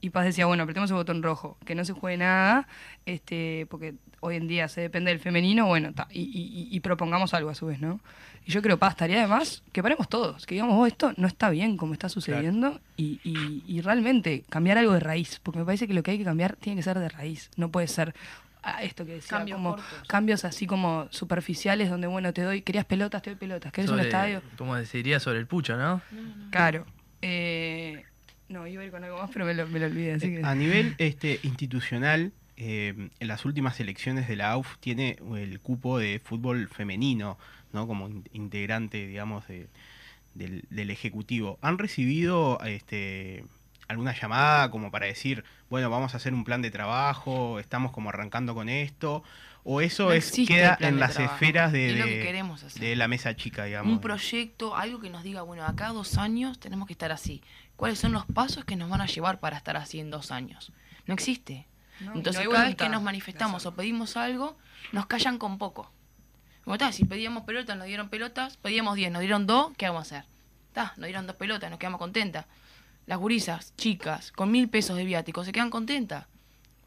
Y 0.00 0.10
Paz 0.10 0.24
decía, 0.26 0.44
bueno, 0.46 0.64
apretemos 0.64 0.90
el 0.90 0.96
botón 0.96 1.22
rojo, 1.22 1.56
que 1.64 1.74
no 1.74 1.84
se 1.84 1.92
juegue 1.94 2.18
nada, 2.18 2.68
este, 3.06 3.66
porque 3.70 3.94
hoy 4.20 4.36
en 4.36 4.46
día 4.46 4.68
se 4.68 4.82
depende 4.82 5.10
del 5.10 5.20
femenino, 5.20 5.66
bueno, 5.66 5.94
ta, 5.94 6.06
y, 6.10 6.20
y- 6.22 6.68
y 6.70 6.80
propongamos 6.80 7.32
algo 7.32 7.48
a 7.50 7.54
su 7.54 7.66
vez, 7.66 7.80
¿no? 7.80 7.98
Y 8.46 8.52
yo 8.52 8.62
creo, 8.62 8.78
Paz, 8.78 8.92
estaría 8.92 9.18
además 9.18 9.62
que 9.72 9.82
paremos 9.82 10.08
todos, 10.08 10.46
que 10.46 10.54
digamos, 10.54 10.74
oh, 10.78 10.86
esto 10.86 11.12
no 11.16 11.26
está 11.26 11.50
bien 11.50 11.76
como 11.76 11.92
está 11.94 12.08
sucediendo, 12.08 12.80
y, 12.96 13.20
y- 13.24 13.64
y 13.66 13.80
realmente 13.80 14.44
cambiar 14.48 14.78
algo 14.78 14.92
de 14.92 15.00
raíz, 15.00 15.40
porque 15.42 15.58
me 15.58 15.64
parece 15.64 15.88
que 15.88 15.94
lo 15.94 16.02
que 16.04 16.12
hay 16.12 16.18
que 16.18 16.24
cambiar 16.24 16.54
tiene 16.56 16.76
que 16.76 16.82
ser 16.84 16.98
de 16.98 17.08
raíz, 17.08 17.50
no 17.56 17.70
puede 17.72 17.88
ser 17.88 18.14
a 18.62 18.82
esto 18.84 19.04
que 19.04 19.14
decía, 19.14 19.38
Cambios 19.38 19.56
como 19.58 19.70
cortos. 19.76 20.08
cambios 20.08 20.44
así 20.44 20.66
como 20.66 21.06
superficiales 21.10 21.88
donde, 21.90 22.06
bueno, 22.06 22.32
te 22.32 22.42
doy, 22.42 22.62
querías 22.62 22.84
pelotas, 22.84 23.20
te 23.22 23.30
doy 23.30 23.38
pelotas, 23.38 23.72
querés 23.72 23.90
un 23.90 23.96
Sobre- 23.98 24.08
estadio. 24.08 24.42
Como 24.56 24.76
se 24.84 24.96
diría 24.96 25.18
sobre 25.20 25.38
el 25.40 25.46
pucho, 25.46 25.76
¿no? 25.76 26.00
Claro. 26.50 26.84
Eh, 27.22 28.04
no, 28.48 28.66
iba 28.66 28.82
a 28.82 28.84
ir 28.84 28.90
con 28.92 29.02
algo 29.02 29.18
más, 29.18 29.30
pero 29.32 29.44
me 29.44 29.54
lo, 29.54 29.66
me 29.66 29.80
lo 29.80 29.86
olvidé, 29.86 30.12
así 30.14 30.30
que... 30.36 30.44
A 30.44 30.54
nivel 30.54 30.94
este, 30.98 31.40
institucional, 31.42 32.32
eh, 32.56 33.10
en 33.18 33.28
las 33.28 33.44
últimas 33.44 33.78
elecciones 33.80 34.28
de 34.28 34.36
la 34.36 34.50
AUF 34.52 34.78
tiene 34.78 35.18
el 35.36 35.60
cupo 35.60 35.98
de 35.98 36.20
fútbol 36.24 36.68
femenino, 36.68 37.38
¿no? 37.72 37.86
Como 37.86 38.08
in- 38.08 38.24
integrante, 38.32 39.06
digamos, 39.06 39.46
de- 39.48 39.68
del, 40.34 40.64
del 40.70 40.90
Ejecutivo. 40.90 41.58
¿Han 41.62 41.78
recibido 41.78 42.58
este, 42.64 43.44
alguna 43.88 44.14
llamada 44.18 44.70
como 44.70 44.90
para 44.90 45.06
decir, 45.06 45.44
bueno, 45.70 45.88
vamos 45.90 46.14
a 46.14 46.18
hacer 46.18 46.34
un 46.34 46.44
plan 46.44 46.62
de 46.62 46.70
trabajo, 46.70 47.58
estamos 47.60 47.92
como 47.92 48.10
arrancando 48.10 48.54
con 48.54 48.68
esto? 48.68 49.22
¿O 49.68 49.80
eso 49.80 50.06
No 50.06 50.12
es, 50.12 50.30
queda 50.46 50.76
en 50.80 51.00
las 51.00 51.14
trabajo. 51.14 51.34
esferas 51.34 51.72
de, 51.72 51.90
Es 51.90 52.74
que 52.74 52.80
de 52.86 52.96
la 52.96 53.08
mesa 53.08 53.34
chica, 53.34 53.64
digamos? 53.64 53.92
un 53.94 54.00
proyecto, 54.00 54.76
algo 54.76 55.00
que 55.00 55.10
nos 55.10 55.22
diga, 55.24 55.42
bueno, 55.42 55.64
acá 55.64 55.88
dos 55.88 56.18
años 56.18 56.58
tenemos 56.60 56.86
que 56.86 56.92
estar 56.92 57.10
así. 57.12 57.42
¿Cuáles 57.74 57.98
son 57.98 58.12
los 58.12 58.24
pasos 58.26 58.64
que 58.64 58.76
nos 58.76 58.88
van 58.88 59.00
a 59.00 59.06
llevar 59.06 59.40
para 59.40 59.56
estar 59.56 59.76
así 59.76 59.98
en 60.00 60.10
dos 60.10 60.30
años? 60.30 60.72
No 61.06 61.14
existe. 61.14 61.66
No, 62.00 62.14
Entonces, 62.14 62.44
no 62.44 62.50
cada 62.50 62.66
vez 62.66 62.76
que 62.76 62.88
nos 62.88 63.02
manifestamos 63.02 63.66
o 63.66 63.74
pedimos 63.74 64.16
algo, 64.16 64.56
nos 64.92 65.06
callan 65.06 65.38
con 65.38 65.58
poco. 65.58 65.90
Como 66.64 66.74
está, 66.74 66.92
si 66.92 67.04
pedíamos 67.04 67.44
pelotas, 67.44 67.76
nos 67.76 67.86
dieron 67.86 68.08
pelotas, 68.08 68.56
pedíamos 68.56 68.96
10, 68.96 69.12
nos 69.12 69.20
dieron 69.20 69.46
dos, 69.46 69.72
¿qué 69.76 69.86
vamos 69.86 70.12
a 70.12 70.18
hacer? 70.18 70.28
Está, 70.68 70.94
nos 70.96 71.06
dieron 71.06 71.26
dos 71.26 71.36
pelotas, 71.36 71.70
nos 71.70 71.78
quedamos 71.78 71.98
contentas. 71.98 72.46
Las 73.06 73.18
gurisas, 73.18 73.72
chicas, 73.76 74.32
con 74.32 74.50
mil 74.50 74.68
pesos 74.68 74.96
de 74.96 75.04
viático, 75.04 75.44
se 75.44 75.52
quedan 75.52 75.70
contentas. 75.70 76.26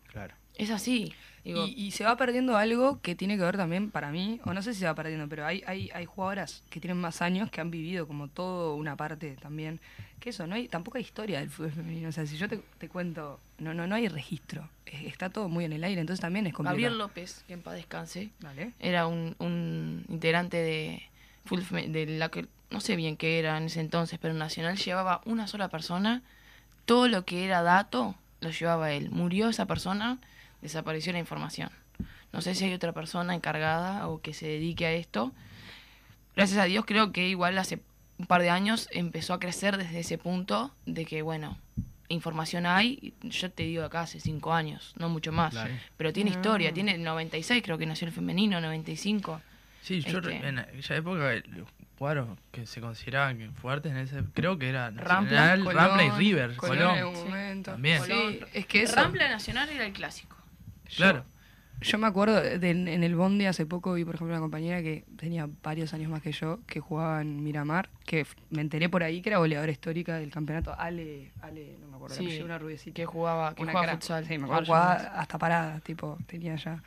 Claro. 0.08 0.36
Es 0.56 0.70
así. 0.70 1.14
Digo, 1.46 1.66
Y, 1.66 1.86
y 1.86 1.92
se 1.92 2.04
va 2.04 2.18
perdiendo 2.18 2.58
algo 2.58 3.00
que 3.02 3.16
tiene 3.16 3.38
que 3.38 3.44
ver 3.44 3.56
también 3.56 3.90
para 3.90 4.12
mí, 4.12 4.42
o 4.44 4.54
no 4.54 4.62
sé 4.62 4.74
si 4.74 4.82
se 4.82 4.86
va 4.86 4.96
perdiendo, 4.96 5.30
pero 5.30 5.46
hay, 5.46 5.64
hay, 5.66 5.90
hay 5.94 6.06
jugadoras 6.06 6.64
que 6.70 6.82
tienen 6.82 7.00
más 7.00 7.22
años 7.22 7.50
que 7.50 7.62
han 7.62 7.72
vivido 7.72 8.06
como 8.06 8.28
todo 8.28 8.76
una 8.76 8.98
parte 8.98 9.38
también. 9.38 9.80
Que 10.20 10.32
eso, 10.32 10.48
no 10.48 10.56
hay, 10.56 10.68
tampoco 10.68 10.98
hay 10.98 11.04
historia 11.04 11.40
del 11.40 11.50
fútbol 11.50 11.72
femenino. 11.72 12.10
O 12.10 12.12
sea, 12.12 12.26
si 12.26 12.38
yo 12.38 12.48
te, 12.50 12.62
te 12.78 12.90
cuento, 12.90 13.40
no, 13.58 13.74
no, 13.74 13.88
no 13.88 13.96
hay 13.96 14.08
registro. 14.08 14.70
Está 14.86 15.30
todo 15.30 15.50
muy 15.50 15.66
en 15.66 15.74
el 15.74 15.84
aire, 15.84 16.02
entonces 16.02 16.22
también 16.22 16.48
es 16.48 16.54
complicado. 16.54 16.76
Gabriel 16.76 16.98
López, 16.98 17.44
que 17.48 17.54
en 17.54 17.62
paz 17.62 17.76
descanse, 17.76 18.30
era 18.80 19.08
un, 19.08 19.36
un 19.40 20.06
integrante 20.10 20.58
de 20.58 21.04
fútbol 21.46 21.92
de 21.92 22.06
la 22.06 22.30
que 22.30 22.48
no 22.70 22.82
sé 22.82 22.96
bien 22.96 23.18
qué 23.18 23.40
era 23.40 23.58
en 23.58 23.66
ese 23.66 23.80
entonces, 23.80 24.20
pero 24.22 24.34
Nacional 24.34 24.78
llevaba 24.78 25.22
una 25.26 25.48
sola 25.48 25.70
persona, 25.70 26.22
todo 26.86 27.08
lo 27.08 27.26
que 27.26 27.46
era 27.46 27.62
dato 27.62 28.16
lo 28.42 28.52
llevaba 28.52 28.92
él. 28.92 29.10
Murió 29.10 29.50
esa 29.50 29.66
persona, 29.66 30.18
desapareció 30.62 31.14
la 31.14 31.20
información. 31.20 31.70
No 32.32 32.42
sé 32.42 32.56
si 32.56 32.66
hay 32.66 32.74
otra 32.74 32.94
persona 32.94 33.34
encargada 33.34 34.08
o 34.08 34.22
que 34.22 34.34
se 34.34 34.48
dedique 34.48 34.86
a 34.86 34.92
esto. 34.92 35.32
Gracias 36.36 36.60
a 36.60 36.66
Dios 36.66 36.86
creo 36.86 37.12
que 37.12 37.28
igual 37.28 37.58
hace 37.58 37.80
un 38.20 38.26
par 38.28 38.42
de 38.42 38.50
años 38.50 38.88
empezó 38.92 39.34
a 39.34 39.40
crecer 39.40 39.78
desde 39.78 40.00
ese 40.00 40.18
punto 40.18 40.76
de 40.86 41.06
que, 41.06 41.22
bueno, 41.24 41.58
información 42.10 42.66
hay, 42.66 43.14
yo 43.22 43.50
te 43.52 43.64
digo 43.64 43.84
acá 43.84 44.02
hace 44.02 44.20
cinco 44.20 44.54
años, 44.54 44.94
no 44.98 45.10
mucho 45.10 45.32
más, 45.32 45.52
Claro. 45.54 45.74
pero 45.96 46.12
tiene 46.14 46.32
historia, 46.32 46.74
tiene 46.74 46.96
el 46.96 47.04
96 47.04 47.64
creo 47.64 47.78
que 47.78 47.86
nació 47.86 48.08
el 48.08 48.14
femenino, 48.14 48.60
95. 48.62 49.42
Sí, 49.82 50.02
yo 50.02 50.18
Este- 50.20 50.48
en 50.48 50.60
aquella 50.60 50.96
época 50.98 51.34
los 51.56 51.68
cuadros 51.98 52.38
que 52.52 52.66
se 52.66 52.82
consideraban 52.82 53.38
que 53.38 53.50
fuertes 53.52 53.92
en 53.92 53.98
ese, 54.00 54.24
creo 54.34 54.58
que 54.58 54.70
era 54.70 54.92
Nacional, 54.92 55.66
Rampla 55.66 56.04
y 56.06 56.10
River, 56.12 56.56
Colón 56.56 56.78
Colón. 56.78 56.98
en 56.98 57.06
un 57.06 57.14
momento. 57.14 57.72
También. 57.72 58.04
Sí, 58.04 58.40
es 58.54 58.66
que 58.66 58.84
eso, 58.84 58.96
Rampla 58.96 59.30
Nacional 59.30 59.70
era 59.70 59.86
el 59.86 59.94
clásico. 59.94 60.36
Claro. 60.96 61.24
Yo 61.24 61.39
me 61.98 62.08
acuerdo 62.08 62.42
de- 62.42 62.70
en 62.72 63.04
el 63.04 63.16
Bondi 63.16 63.46
hace 63.46 63.66
poco 63.66 63.94
vi, 63.94 64.04
por 64.06 64.16
ejemplo, 64.16 64.34
una 64.36 64.42
compañera 64.42 64.82
que 64.82 65.06
tenía 65.18 65.48
varios 65.64 65.94
años 65.94 66.10
más 66.12 66.22
que 66.22 66.32
yo, 66.32 66.60
que 66.68 66.80
jugaba 66.80 67.22
en 67.22 67.44
Miramar, 67.44 67.90
que 68.06 68.26
me 68.50 68.62
enteré 68.62 68.90
por 68.90 69.02
ahí 69.04 69.22
que 69.22 69.30
era 69.30 69.38
goleadora 69.38 69.72
histórica 69.72 70.18
del 70.18 70.30
campeonato. 70.32 70.76
Ale, 70.78 71.32
Ale, 71.42 71.78
no 71.82 71.88
me 71.88 71.96
acuerdo, 71.96 72.16
Sí, 72.16 72.42
una 72.42 72.58
rubiecita. 72.58 72.94
Que 72.96 73.06
jugaba, 73.06 73.56
que 73.56 73.62
una 73.64 73.72
jugaba 73.72 73.92
futsal. 73.94 74.26
Sí, 74.26 74.38
me 74.38 74.46
acuerdo, 74.46 74.66
jugaba 74.66 74.94
hasta 74.94 75.38
parada, 75.38 75.80
tipo, 75.80 76.18
tenía 76.28 76.56
ya. 76.56 76.82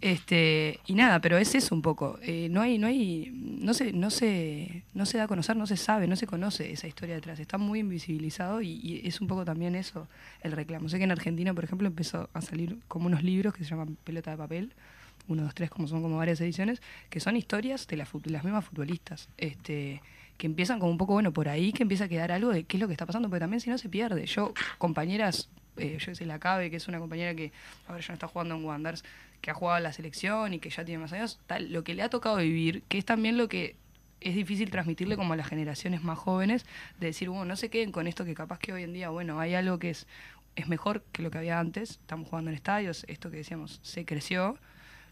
Este, 0.00 0.80
y 0.86 0.94
nada, 0.94 1.20
pero 1.20 1.38
es 1.38 1.54
eso 1.54 1.74
un 1.74 1.82
poco. 1.82 2.18
Eh, 2.22 2.48
no 2.50 2.60
hay, 2.60 2.78
no 2.78 2.86
hay, 2.86 3.30
no 3.32 3.74
se, 3.74 3.92
no 3.92 4.10
se, 4.10 4.82
no 4.92 5.06
se 5.06 5.18
da 5.18 5.24
a 5.24 5.28
conocer, 5.28 5.56
no 5.56 5.66
se 5.66 5.76
sabe, 5.76 6.06
no 6.06 6.16
se 6.16 6.26
conoce 6.26 6.72
esa 6.72 6.86
historia 6.86 7.14
detrás. 7.14 7.38
Está 7.38 7.58
muy 7.58 7.80
invisibilizado 7.80 8.60
y, 8.60 9.02
es 9.04 9.20
un 9.20 9.28
poco 9.28 9.44
también 9.44 9.74
eso 9.74 10.08
el 10.42 10.52
reclamo. 10.52 10.88
Sé 10.88 10.98
que 10.98 11.04
en 11.04 11.12
Argentina, 11.12 11.54
por 11.54 11.64
ejemplo, 11.64 11.86
empezó 11.86 12.28
a 12.32 12.40
salir 12.40 12.78
como 12.88 13.06
unos 13.06 13.22
libros 13.22 13.54
que 13.54 13.64
se 13.64 13.70
llaman 13.70 13.96
Pelota 14.04 14.32
de 14.32 14.36
papel, 14.36 14.72
uno, 15.28 15.42
dos, 15.42 15.54
tres, 15.54 15.70
como 15.70 15.88
son 15.88 16.02
como 16.02 16.18
varias 16.18 16.40
ediciones, 16.40 16.82
que 17.08 17.20
son 17.20 17.36
historias 17.36 17.86
de 17.86 17.96
las, 17.96 18.12
mismas 18.12 18.64
futbolistas. 18.64 19.28
Este, 19.38 20.02
que 20.36 20.46
empiezan 20.46 20.80
como 20.80 20.90
un 20.90 20.98
poco, 20.98 21.12
bueno, 21.14 21.32
por 21.32 21.48
ahí 21.48 21.72
que 21.72 21.82
empieza 21.84 22.04
a 22.04 22.08
quedar 22.08 22.32
algo 22.32 22.50
de 22.50 22.64
qué 22.64 22.76
es 22.76 22.80
lo 22.80 22.88
que 22.88 22.92
está 22.92 23.06
pasando, 23.06 23.28
porque 23.28 23.40
también 23.40 23.60
si 23.60 23.70
no 23.70 23.78
se 23.78 23.88
pierde. 23.88 24.26
Yo, 24.26 24.52
compañeras, 24.78 25.48
eh, 25.76 25.96
yo 25.98 26.14
sé, 26.14 26.26
la 26.26 26.38
Cabe, 26.38 26.70
que 26.70 26.76
es 26.76 26.88
una 26.88 26.98
compañera 26.98 27.34
que 27.34 27.52
ahora 27.86 28.00
ya 28.00 28.08
no 28.08 28.14
está 28.14 28.26
jugando 28.28 28.56
en 28.56 28.64
Wanderers, 28.64 29.04
que 29.44 29.50
ha 29.50 29.54
jugado 29.54 29.76
a 29.76 29.80
la 29.80 29.92
selección 29.92 30.54
y 30.54 30.58
que 30.58 30.70
ya 30.70 30.86
tiene 30.86 31.02
más 31.02 31.12
años, 31.12 31.38
tal, 31.46 31.70
lo 31.70 31.84
que 31.84 31.92
le 31.92 32.02
ha 32.02 32.08
tocado 32.08 32.36
vivir, 32.38 32.82
que 32.88 32.96
es 32.96 33.04
también 33.04 33.36
lo 33.36 33.46
que 33.46 33.76
es 34.22 34.34
difícil 34.34 34.70
transmitirle 34.70 35.16
como 35.16 35.34
a 35.34 35.36
las 35.36 35.46
generaciones 35.46 36.02
más 36.02 36.18
jóvenes, 36.18 36.64
de 36.98 37.08
decir, 37.08 37.28
bueno, 37.28 37.44
no 37.44 37.54
se 37.54 37.68
queden 37.68 37.92
con 37.92 38.06
esto 38.06 38.24
que 38.24 38.32
capaz 38.34 38.58
que 38.58 38.72
hoy 38.72 38.84
en 38.84 38.94
día, 38.94 39.10
bueno, 39.10 39.38
hay 39.38 39.54
algo 39.54 39.78
que 39.78 39.90
es, 39.90 40.06
es 40.56 40.66
mejor 40.66 41.04
que 41.12 41.20
lo 41.22 41.30
que 41.30 41.36
había 41.36 41.60
antes, 41.60 41.90
estamos 41.90 42.26
jugando 42.26 42.52
en 42.52 42.56
estadios, 42.56 43.04
esto 43.06 43.30
que 43.30 43.36
decíamos, 43.36 43.80
se 43.82 44.06
creció, 44.06 44.56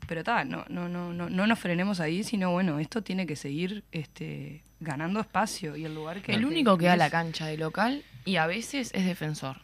pero 0.08 0.24
tal, 0.24 0.48
no, 0.48 0.64
no, 0.70 0.88
no, 0.88 1.12
no, 1.12 1.28
no 1.28 1.46
nos 1.46 1.58
frenemos 1.58 2.00
ahí, 2.00 2.24
sino 2.24 2.52
bueno, 2.52 2.78
esto 2.78 3.02
tiene 3.02 3.26
que 3.26 3.36
seguir 3.36 3.84
este, 3.92 4.64
ganando 4.80 5.20
espacio 5.20 5.76
y 5.76 5.84
el 5.84 5.94
lugar 5.94 6.22
que... 6.22 6.32
El 6.32 6.46
único 6.46 6.78
que 6.78 6.86
da 6.86 6.96
la 6.96 7.10
cancha 7.10 7.44
de 7.44 7.58
local 7.58 8.02
y 8.24 8.36
a 8.36 8.46
veces 8.46 8.92
es 8.94 9.04
defensor. 9.04 9.58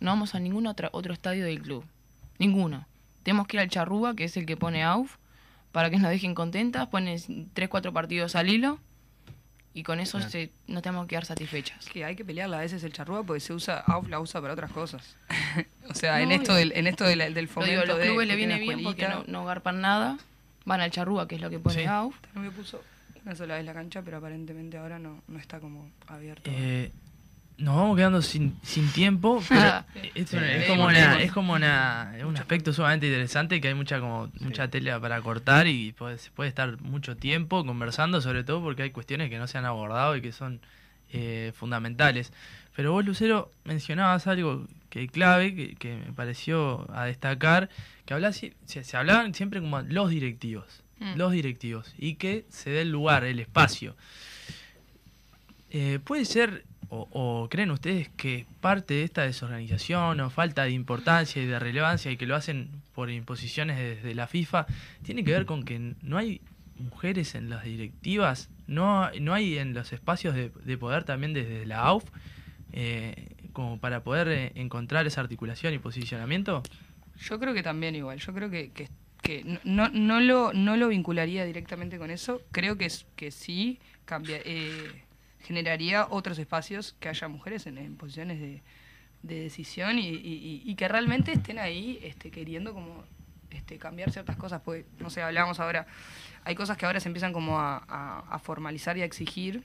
No 0.00 0.10
vamos 0.10 0.34
a 0.34 0.40
ningún 0.40 0.66
otro, 0.66 0.88
otro 0.90 1.12
estadio 1.12 1.44
del 1.44 1.62
club. 1.62 1.84
Ninguno. 2.40 2.88
Tenemos 3.24 3.46
que 3.48 3.56
ir 3.56 3.60
al 3.62 3.68
Charrúa, 3.68 4.14
que 4.14 4.24
es 4.24 4.36
el 4.36 4.46
que 4.46 4.56
pone 4.56 4.84
AUF, 4.84 5.16
para 5.72 5.90
que 5.90 5.98
nos 5.98 6.08
dejen 6.10 6.34
contentas. 6.34 6.86
Ponen 6.88 7.18
3, 7.52 7.68
4 7.68 7.92
partidos 7.92 8.36
al 8.36 8.48
hilo 8.48 8.78
y 9.72 9.82
con 9.82 9.98
eso 9.98 10.18
Claro. 10.18 10.30
se, 10.30 10.50
nos 10.68 10.82
tenemos 10.82 11.06
que 11.06 11.10
quedar 11.10 11.24
satisfechas. 11.24 11.84
que 11.86 12.04
hay 12.04 12.14
que 12.14 12.24
pelearla 12.24 12.58
a 12.58 12.60
veces 12.60 12.84
el 12.84 12.92
charrúa 12.92 13.24
porque 13.24 13.40
se 13.40 13.52
usa, 13.52 13.80
AUF 13.80 14.08
la 14.08 14.20
usa 14.20 14.40
para 14.40 14.52
otras 14.52 14.70
cosas. 14.70 15.16
o 15.90 15.94
sea, 15.94 16.20
en 16.22 16.28
No, 16.28 16.34
esto 16.36 16.52
y- 16.52 16.56
del, 16.58 16.72
en 16.76 16.86
esto 16.86 17.04
del, 17.04 17.34
del 17.34 17.48
fomento 17.48 17.72
digo, 17.80 17.84
los 17.86 17.98
de 17.98 18.04
clubes 18.06 18.28
le 18.28 18.36
viene 18.36 18.58
bien 18.60 18.82
porque 18.84 19.02
escuelita. 19.02 19.30
no, 19.32 19.40
no 19.40 19.44
garpan 19.46 19.80
nada. 19.80 20.18
Van 20.64 20.80
al 20.80 20.90
Charrúa, 20.92 21.26
que 21.26 21.34
es 21.34 21.40
lo 21.40 21.50
que 21.50 21.58
pone 21.58 21.74
Sí. 21.80 21.84
AUF. 21.86 22.14
No 22.34 22.40
me 22.42 22.50
puso 22.50 22.80
una 23.24 23.34
sola 23.34 23.54
vez 23.56 23.64
la 23.64 23.72
cancha, 23.74 24.02
pero 24.02 24.18
aparentemente 24.18 24.76
ahora 24.78 24.98
no, 24.98 25.22
no 25.28 25.38
está 25.38 25.58
como 25.58 25.90
abierto. 26.06 26.50
Eh, 26.52 26.92
nos 27.58 27.76
vamos 27.76 27.96
quedando 27.96 28.20
sin, 28.22 28.56
sin 28.62 28.90
tiempo, 28.92 29.42
pero 29.48 29.60
Ah. 29.60 29.84
es, 30.14 30.28
Sí, 30.30 30.36
es 30.36 30.66
como, 30.66 30.84
una, 30.86 31.20
es 31.22 31.32
como 31.32 31.52
una, 31.52 32.12
un 32.26 32.36
aspecto 32.36 32.72
sumamente 32.72 33.06
interesante 33.06 33.60
que 33.60 33.68
hay 33.68 33.74
mucha 33.74 34.00
como 34.00 34.30
mucha 34.40 34.68
tela 34.68 34.98
para 35.00 35.20
cortar 35.20 35.66
y 35.66 35.92
puede, 35.92 36.18
se 36.18 36.30
puede 36.30 36.48
estar 36.48 36.80
mucho 36.80 37.16
tiempo 37.16 37.64
conversando, 37.64 38.20
sobre 38.20 38.44
todo 38.44 38.62
porque 38.62 38.82
hay 38.82 38.90
cuestiones 38.90 39.30
que 39.30 39.38
no 39.38 39.46
se 39.46 39.58
han 39.58 39.64
abordado 39.66 40.16
y 40.16 40.20
que 40.22 40.32
son 40.32 40.60
eh, 41.12 41.52
fundamentales. 41.54 42.32
Pero 42.74 42.90
vos, 42.92 43.04
Lucero, 43.04 43.52
mencionabas 43.64 44.26
algo 44.26 44.66
que 44.90 45.06
clave, 45.08 45.54
que, 45.54 45.74
que 45.76 45.94
me 45.94 46.12
pareció 46.12 46.86
a 46.92 47.04
destacar, 47.04 47.68
que 48.04 48.14
hablaba, 48.14 48.32
se, 48.32 48.52
se 48.66 48.96
hablaban 48.96 49.32
siempre 49.34 49.60
como 49.60 49.80
los 49.82 50.10
directivos, 50.10 50.80
Mm. 51.00 51.16
los 51.16 51.32
directivos, 51.32 51.92
y 51.98 52.14
que 52.14 52.44
se 52.50 52.70
dé 52.70 52.82
el 52.82 52.90
lugar, 52.90 53.24
el 53.24 53.40
espacio. 53.40 53.96
Eh, 55.70 55.98
¿Puede 56.04 56.24
ser, 56.24 56.64
o, 57.10 57.48
creen 57.50 57.70
ustedes, 57.70 58.08
que 58.16 58.46
parte 58.60 58.94
de 58.94 59.04
esta 59.04 59.22
desorganización 59.22 60.20
o 60.20 60.30
falta 60.30 60.64
de 60.64 60.70
importancia 60.70 61.42
y 61.42 61.46
de 61.46 61.58
relevancia 61.58 62.10
y 62.10 62.16
que 62.16 62.26
lo 62.26 62.36
hacen 62.36 62.70
por 62.94 63.10
imposiciones 63.10 63.78
desde 63.78 64.14
la 64.14 64.26
FIFA, 64.26 64.66
tiene 65.02 65.24
que 65.24 65.32
ver 65.32 65.46
con 65.46 65.64
que 65.64 65.94
no 66.02 66.18
hay 66.18 66.40
mujeres 66.78 67.34
en 67.34 67.50
las 67.50 67.64
directivas, 67.64 68.50
no, 68.66 69.10
no 69.20 69.34
hay 69.34 69.58
en 69.58 69.74
los 69.74 69.92
espacios 69.92 70.34
de, 70.34 70.50
de 70.64 70.78
poder 70.78 71.04
también 71.04 71.32
desde 71.32 71.66
la 71.66 71.80
AUF, 71.80 72.04
eh, 72.72 73.28
como 73.52 73.78
para 73.78 74.02
poder 74.02 74.28
eh, 74.28 74.52
encontrar 74.56 75.06
esa 75.06 75.20
articulación 75.20 75.72
y 75.72 75.78
posicionamiento? 75.78 76.62
Yo 77.20 77.38
creo 77.38 77.54
que 77.54 77.62
también 77.62 77.94
igual, 77.94 78.18
yo 78.18 78.34
creo 78.34 78.50
que, 78.50 78.70
que, 78.72 78.88
que 79.22 79.60
no, 79.62 79.88
no, 79.90 80.20
lo, 80.20 80.52
no 80.52 80.76
lo 80.76 80.88
vincularía 80.88 81.44
directamente 81.44 81.96
con 81.96 82.10
eso, 82.10 82.42
creo 82.50 82.76
que, 82.76 82.90
que 83.14 83.30
sí 83.30 83.78
cambia, 84.04 84.38
eh, 84.44 85.04
generaría 85.44 86.06
otros 86.10 86.38
espacios 86.38 86.96
que 87.00 87.08
haya 87.08 87.28
mujeres 87.28 87.66
en, 87.66 87.96
posiciones 87.96 88.40
de, 88.40 88.62
de 89.22 89.40
decisión 89.40 89.98
y, 89.98 90.08
y- 90.08 90.74
que 90.74 90.88
realmente 90.88 91.32
estén 91.32 91.58
ahí 91.58 91.98
este, 92.02 92.30
queriendo 92.30 92.74
como 92.74 93.04
este, 93.50 93.78
cambiar 93.78 94.10
ciertas 94.10 94.36
cosas, 94.36 94.60
porque, 94.62 94.84
no 94.98 95.10
sé, 95.10 95.22
hablábamos 95.22 95.60
ahora, 95.60 95.86
hay 96.44 96.54
cosas 96.54 96.76
que 96.76 96.86
ahora 96.86 96.98
se 96.98 97.08
empiezan 97.08 97.32
como 97.32 97.58
a 97.60 98.40
formalizar 98.42 98.96
y 98.98 99.02
a 99.02 99.04
exigir, 99.04 99.62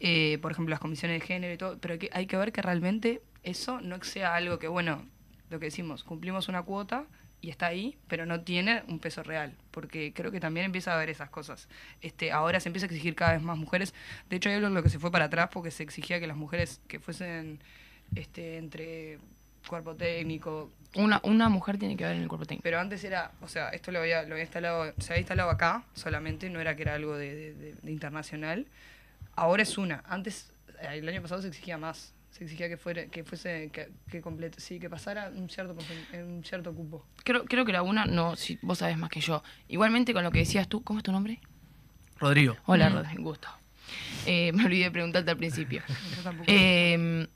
eh, 0.00 0.38
por 0.40 0.52
ejemplo, 0.52 0.70
las 0.70 0.80
comisiones 0.80 1.20
de 1.20 1.26
género 1.26 1.52
y 1.52 1.58
todo, 1.58 1.78
pero 1.78 1.98
que 1.98 2.08
hay 2.12 2.26
que 2.26 2.36
ver 2.36 2.52
que 2.52 2.62
realmente 2.62 3.20
eso 3.42 3.80
no 3.82 4.02
sea 4.02 4.34
algo 4.34 4.58
que, 4.58 4.66
bueno, 4.68 5.04
lo 5.50 5.58
que 5.58 5.66
decimos, 5.66 6.04
cumplimos 6.04 6.48
una 6.48 6.62
cuota 6.62 7.04
y 7.42 7.50
está 7.50 7.66
ahí, 7.66 7.96
pero 8.08 8.26
no 8.26 8.42
tiene 8.42 8.82
un 8.88 8.98
peso 8.98 9.22
real, 9.22 9.54
porque 9.70 10.12
creo 10.12 10.30
que 10.30 10.40
también 10.40 10.66
empieza 10.66 10.92
a 10.92 10.96
haber 10.96 11.08
esas 11.10 11.30
cosas. 11.30 11.68
Este, 12.02 12.32
ahora 12.32 12.60
se 12.60 12.68
empieza 12.68 12.84
a 12.86 12.88
exigir 12.88 13.14
cada 13.14 13.32
vez 13.32 13.42
más 13.42 13.56
mujeres. 13.56 13.94
De 14.28 14.36
hecho, 14.36 14.48
hay 14.50 14.56
algo 14.56 14.66
en 14.68 14.74
lo 14.74 14.82
que 14.82 14.90
se 14.90 14.98
fue 14.98 15.10
para 15.10 15.26
atrás 15.26 15.48
porque 15.52 15.70
se 15.70 15.82
exigía 15.82 16.20
que 16.20 16.26
las 16.26 16.36
mujeres 16.36 16.80
que 16.86 17.00
fuesen 17.00 17.58
este, 18.14 18.58
entre 18.58 19.18
cuerpo 19.68 19.94
técnico, 19.94 20.70
Una, 20.96 21.20
una 21.22 21.48
mujer 21.48 21.78
tiene 21.78 21.96
que 21.96 22.04
ver 22.04 22.16
en 22.16 22.22
el 22.22 22.28
cuerpo 22.28 22.44
técnico. 22.46 22.62
pero 22.62 22.80
antes 22.80 23.04
era, 23.04 23.30
o 23.42 23.48
sea, 23.48 23.68
esto 23.70 23.92
lo 23.92 24.00
había, 24.00 24.22
lo 24.22 24.32
había 24.34 24.44
instalado, 24.44 24.92
se 24.98 25.12
había 25.12 25.20
instalado 25.20 25.50
acá 25.50 25.84
solamente, 25.94 26.48
no 26.50 26.60
era 26.60 26.74
que 26.76 26.82
era 26.82 26.94
algo 26.94 27.16
de, 27.16 27.34
de- 27.34 27.54
de- 27.54 27.72
de 27.74 27.90
internacional. 27.92 28.66
Ahora 29.36 29.62
es 29.62 29.78
una. 29.78 30.02
Antes, 30.08 30.52
el 30.82 31.08
año 31.08 31.22
pasado 31.22 31.40
se 31.42 31.48
exigía 31.48 31.78
más. 31.78 32.12
Se 32.30 32.44
exigía 32.44 32.68
que 32.68 32.76
fuera, 32.76 33.06
que 33.06 33.24
fuese, 33.24 33.70
que, 33.72 33.88
que 34.08 34.20
complete, 34.20 34.60
sí, 34.60 34.78
que 34.78 34.88
pasara 34.88 35.30
un 35.34 35.50
cierto 35.50 35.74
porcen- 35.76 36.24
un 36.24 36.44
cierto 36.44 36.72
cupo. 36.72 37.04
Creo, 37.24 37.44
creo 37.44 37.64
que 37.64 37.72
la 37.72 37.82
una, 37.82 38.06
no, 38.06 38.36
si 38.36 38.58
vos 38.62 38.78
sabés 38.78 38.96
más 38.96 39.10
que 39.10 39.20
yo. 39.20 39.42
Igualmente 39.68 40.12
con 40.14 40.22
lo 40.22 40.30
que 40.30 40.38
decías 40.40 40.68
tú, 40.68 40.82
¿cómo 40.82 41.00
es 41.00 41.02
tu 41.04 41.12
nombre? 41.12 41.40
Rodrigo. 42.18 42.56
Hola, 42.66 42.88
Mm. 42.90 42.92
Rod, 42.94 43.06
gusto. 43.18 43.48
Eh, 44.26 44.52
me 44.52 44.64
olvidé 44.64 44.84
de 44.84 44.90
preguntarte 44.92 45.30
al 45.30 45.36
principio. 45.36 45.82
Yo 46.16 46.22
tampoco. 46.22 46.44
Eh, 46.50 47.26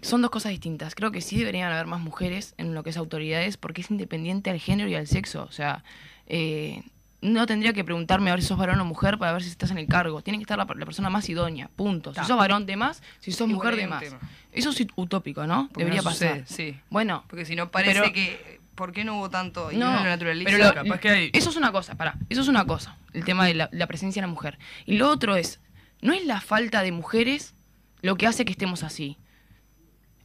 son 0.00 0.22
dos 0.22 0.30
cosas 0.30 0.50
distintas. 0.50 0.94
Creo 0.94 1.10
que 1.12 1.20
sí 1.20 1.38
deberían 1.38 1.70
haber 1.72 1.86
más 1.86 2.00
mujeres 2.00 2.54
en 2.58 2.74
lo 2.74 2.82
que 2.82 2.90
es 2.90 2.96
autoridades 2.96 3.56
porque 3.56 3.80
es 3.82 3.90
independiente 3.90 4.50
al 4.50 4.58
género 4.60 4.88
y 4.88 4.94
al 4.94 5.06
sexo. 5.06 5.44
O 5.44 5.52
sea, 5.52 5.82
eh, 6.26 6.82
no 7.24 7.46
tendría 7.46 7.72
que 7.72 7.82
preguntarme 7.84 8.30
a 8.30 8.34
ver 8.34 8.42
si 8.42 8.48
sos 8.48 8.58
varón 8.58 8.78
o 8.80 8.84
mujer 8.84 9.18
para 9.18 9.32
ver 9.32 9.42
si 9.42 9.48
estás 9.48 9.70
en 9.70 9.78
el 9.78 9.86
cargo. 9.86 10.22
Tiene 10.22 10.38
que 10.38 10.42
estar 10.42 10.58
la, 10.58 10.64
la 10.64 10.84
persona 10.84 11.10
más 11.10 11.28
idónea, 11.28 11.68
punto. 11.74 12.10
Si 12.10 12.16
Ta. 12.16 12.24
sos 12.24 12.36
varón 12.36 12.66
de 12.66 12.76
más, 12.76 13.02
si 13.18 13.32
sos 13.32 13.48
Igual 13.48 13.54
mujer 13.54 13.76
de 13.76 13.86
más. 13.86 14.02
tema. 14.02 14.18
Eso 14.52 14.70
es 14.70 14.86
utópico, 14.96 15.46
¿no? 15.46 15.68
Porque 15.68 15.84
Debería 15.84 16.02
no 16.02 16.10
sucede, 16.10 16.40
pasar. 16.42 16.46
sí. 16.46 16.76
Bueno, 16.90 17.24
Porque 17.28 17.44
si 17.44 17.56
no 17.56 17.70
parece 17.70 18.00
Pero- 18.00 18.12
que. 18.12 18.60
¿Por 18.74 18.90
qué 18.92 19.04
no 19.04 19.16
hubo 19.18 19.30
tanto? 19.30 19.70
Y 19.70 19.76
no, 19.76 19.92
lo 19.94 20.02
naturaliza. 20.02 20.50
pero 20.50 20.64
lo- 20.64 20.74
capaz 20.74 20.98
que 20.98 21.08
hay- 21.08 21.30
eso 21.32 21.48
es 21.50 21.54
una 21.56 21.70
cosa, 21.70 21.94
para, 21.94 22.16
eso 22.28 22.40
es 22.40 22.48
una 22.48 22.64
cosa, 22.66 22.96
el 23.12 23.24
tema 23.24 23.46
de 23.46 23.54
la, 23.54 23.68
la 23.72 23.86
presencia 23.86 24.20
de 24.20 24.26
la 24.26 24.32
mujer. 24.32 24.58
Y 24.84 24.96
lo 24.96 25.08
otro 25.10 25.36
es, 25.36 25.60
no 26.02 26.12
es 26.12 26.24
la 26.26 26.40
falta 26.40 26.82
de 26.82 26.90
mujeres 26.90 27.54
lo 28.02 28.16
que 28.16 28.26
hace 28.26 28.44
que 28.44 28.50
estemos 28.50 28.82
así. 28.82 29.16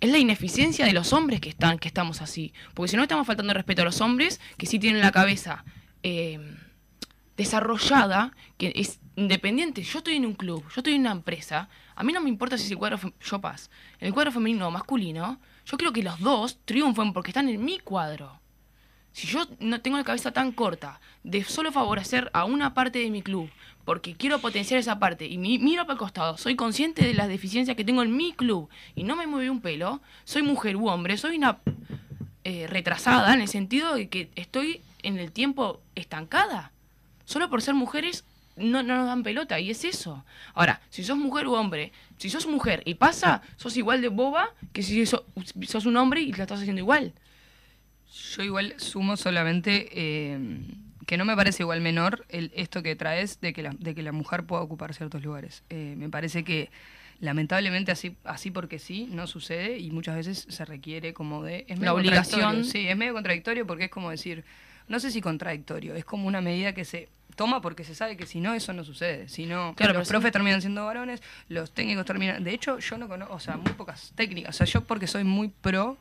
Es 0.01 0.09
la 0.09 0.17
ineficiencia 0.17 0.85
de 0.85 0.93
los 0.93 1.13
hombres 1.13 1.41
que 1.41 1.49
están, 1.49 1.77
que 1.77 1.87
estamos 1.87 2.21
así. 2.23 2.51
Porque 2.73 2.89
si 2.89 2.95
no 2.97 3.03
estamos 3.03 3.27
faltando 3.27 3.51
el 3.51 3.55
respeto 3.55 3.83
a 3.83 3.85
los 3.85 4.01
hombres, 4.01 4.41
que 4.57 4.65
sí 4.65 4.79
tienen 4.79 5.01
la 5.01 5.11
cabeza 5.11 5.63
eh, 6.01 6.39
desarrollada, 7.39 8.31
que 8.57 8.71
es 8.75 8.99
independiente. 9.15 9.81
Yo 9.81 9.99
estoy 9.99 10.15
en 10.15 10.25
un 10.25 10.33
club, 10.33 10.61
yo 10.63 10.81
estoy 10.81 10.93
en 10.95 11.01
una 11.01 11.11
empresa. 11.11 11.69
A 11.95 12.03
mí 12.03 12.11
no 12.13 12.21
me 12.21 12.29
importa 12.29 12.57
si 12.57 12.65
es 12.65 12.71
el 12.71 12.77
cuadro 12.77 12.97
fem- 12.97 13.13
yo 13.21 13.39
pas, 13.41 13.69
el 13.99 14.13
cuadro 14.13 14.31
femenino 14.31 14.67
o 14.67 14.71
masculino. 14.71 15.39
Yo 15.65 15.77
quiero 15.77 15.93
que 15.93 16.03
los 16.03 16.19
dos 16.19 16.59
triunfen 16.65 17.13
porque 17.13 17.31
están 17.31 17.47
en 17.49 17.63
mi 17.63 17.79
cuadro. 17.79 18.39
Si 19.11 19.25
yo 19.27 19.45
no 19.59 19.81
tengo 19.81 19.97
la 19.97 20.03
cabeza 20.03 20.31
tan 20.31 20.51
corta 20.51 20.99
de 21.23 21.43
solo 21.43 21.71
favorecer 21.71 22.29
a 22.33 22.45
una 22.45 22.73
parte 22.73 22.99
de 22.99 23.09
mi 23.09 23.21
club, 23.21 23.49
porque 23.85 24.13
quiero 24.15 24.39
potenciar 24.39 24.79
esa 24.79 24.99
parte 24.99 25.25
y 25.25 25.37
mi- 25.37 25.59
miro 25.59 25.83
para 25.83 25.93
el 25.93 25.99
costado, 25.99 26.37
soy 26.37 26.55
consciente 26.55 27.03
de 27.05 27.13
las 27.13 27.27
deficiencias 27.27 27.75
que 27.75 27.83
tengo 27.85 28.03
en 28.03 28.15
mi 28.15 28.33
club 28.33 28.69
y 28.95 29.03
no 29.03 29.15
me 29.15 29.25
mueve 29.27 29.49
un 29.49 29.61
pelo, 29.61 30.01
soy 30.25 30.43
mujer 30.43 30.75
u 30.75 30.87
hombre, 30.89 31.17
soy 31.17 31.37
una 31.37 31.57
eh, 32.43 32.67
retrasada 32.67 33.33
en 33.33 33.41
el 33.41 33.47
sentido 33.47 33.95
de 33.95 34.09
que 34.09 34.29
estoy 34.35 34.81
en 35.03 35.17
el 35.17 35.31
tiempo 35.31 35.81
estancada. 35.95 36.71
Solo 37.29 37.47
por 37.47 37.61
ser 37.61 37.75
mujeres 37.75 38.23
no, 38.55 38.81
no 38.81 38.97
nos 38.97 39.05
dan 39.05 39.21
pelota 39.21 39.59
y 39.59 39.69
es 39.69 39.85
eso. 39.85 40.25
Ahora, 40.55 40.81
si 40.89 41.03
sos 41.03 41.15
mujer 41.15 41.45
u 41.45 41.53
hombre, 41.53 41.91
si 42.17 42.27
sos 42.31 42.47
mujer 42.47 42.81
y 42.85 42.95
pasa, 42.95 43.43
sos 43.55 43.77
igual 43.77 44.01
de 44.01 44.07
boba 44.07 44.49
que 44.73 44.81
si 44.81 45.05
so- 45.05 45.23
sos 45.67 45.85
un 45.85 45.95
hombre 45.97 46.21
y 46.21 46.33
la 46.33 46.45
estás 46.45 46.61
haciendo 46.61 46.79
igual. 46.79 47.13
Yo 48.33 48.41
igual 48.41 48.73
sumo 48.77 49.15
solamente 49.15 49.89
eh, 49.91 50.39
que 51.05 51.17
no 51.17 51.23
me 51.25 51.35
parece 51.35 51.61
igual 51.61 51.81
menor 51.81 52.25
el, 52.29 52.51
esto 52.55 52.81
que 52.81 52.95
traes 52.95 53.39
de 53.41 53.53
que, 53.53 53.61
la, 53.61 53.75
de 53.77 53.93
que 53.93 54.01
la 54.01 54.11
mujer 54.11 54.45
pueda 54.45 54.63
ocupar 54.63 54.95
ciertos 54.95 55.23
lugares. 55.23 55.61
Eh, 55.69 55.93
me 55.97 56.09
parece 56.09 56.43
que 56.43 56.71
lamentablemente 57.19 57.91
así, 57.91 58.15
así 58.23 58.49
porque 58.49 58.79
sí, 58.79 59.07
no 59.11 59.27
sucede 59.27 59.77
y 59.77 59.91
muchas 59.91 60.15
veces 60.15 60.47
se 60.49 60.65
requiere 60.65 61.13
como 61.13 61.43
de... 61.43 61.65
Es 61.67 61.77
La 61.79 61.93
obligación. 61.93 62.65
Sí, 62.65 62.87
es 62.87 62.97
medio 62.97 63.13
contradictorio 63.13 63.67
porque 63.67 63.85
es 63.85 63.91
como 63.91 64.09
decir, 64.09 64.43
no 64.87 64.99
sé 64.99 65.11
si 65.11 65.21
contradictorio, 65.21 65.93
es 65.93 66.05
como 66.05 66.27
una 66.27 66.41
medida 66.41 66.73
que 66.73 66.85
se 66.85 67.07
toma 67.39 67.61
porque 67.61 67.85
se 67.85 67.95
sabe 67.95 68.17
que 68.17 68.25
si 68.25 68.41
no 68.41 68.53
eso 68.53 68.73
no 68.73 68.83
sucede. 68.83 69.29
Si 69.29 69.45
no, 69.45 69.73
Claro, 69.77 69.93
los 69.93 70.09
sí. 70.09 70.11
profes 70.11 70.33
terminan 70.33 70.59
siendo 70.59 70.85
varones, 70.85 71.21
los 71.47 71.71
técnicos 71.71 72.05
terminan... 72.05 72.43
De 72.43 72.53
hecho, 72.53 72.79
yo 72.79 72.97
no 72.97 73.07
conozco, 73.07 73.33
o 73.33 73.39
sea, 73.39 73.55
muy 73.55 73.71
pocas 73.71 74.11
técnicas. 74.13 74.53
O 74.53 74.57
sea, 74.57 74.65
yo 74.65 74.83
porque 74.83 75.07
soy 75.07 75.23
muy 75.23 75.47
pro 75.47 75.97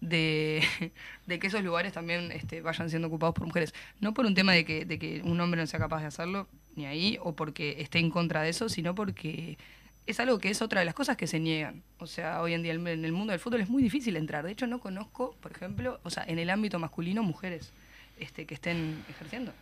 de, 0.00 0.64
de 1.28 1.38
que 1.38 1.46
esos 1.46 1.62
lugares 1.62 1.92
también 1.92 2.32
este, 2.32 2.60
vayan 2.60 2.90
siendo 2.90 3.06
ocupados 3.06 3.36
por 3.36 3.46
mujeres. 3.46 3.72
No 4.00 4.14
por 4.14 4.26
un 4.26 4.34
tema 4.34 4.52
de 4.52 4.64
que, 4.64 4.84
de 4.84 4.98
que 4.98 5.22
un 5.22 5.40
hombre 5.40 5.60
no 5.60 5.66
sea 5.68 5.78
capaz 5.78 6.00
de 6.00 6.08
hacerlo, 6.08 6.48
ni 6.74 6.86
ahí, 6.86 7.18
o 7.22 7.36
porque 7.36 7.76
esté 7.78 8.00
en 8.00 8.10
contra 8.10 8.42
de 8.42 8.48
eso, 8.48 8.68
sino 8.68 8.92
porque 8.96 9.58
es 10.06 10.18
algo 10.18 10.40
que 10.40 10.50
es 10.50 10.60
otra 10.60 10.80
de 10.80 10.86
las 10.86 10.94
cosas 10.94 11.16
que 11.16 11.28
se 11.28 11.38
niegan. 11.38 11.84
O 11.98 12.08
sea, 12.08 12.42
hoy 12.42 12.52
en 12.52 12.64
día 12.64 12.72
en 12.72 13.04
el 13.04 13.12
mundo 13.12 13.30
del 13.30 13.38
fútbol 13.38 13.60
es 13.60 13.68
muy 13.68 13.80
difícil 13.80 14.16
entrar. 14.16 14.44
De 14.44 14.50
hecho, 14.50 14.66
no 14.66 14.80
conozco, 14.80 15.36
por 15.40 15.52
ejemplo, 15.52 16.00
o 16.02 16.10
sea, 16.10 16.24
en 16.26 16.40
el 16.40 16.50
ámbito 16.50 16.80
masculino, 16.80 17.22
mujeres 17.22 17.72
este, 18.18 18.44
que 18.44 18.54
estén 18.54 19.04
ejerciendo. 19.08 19.52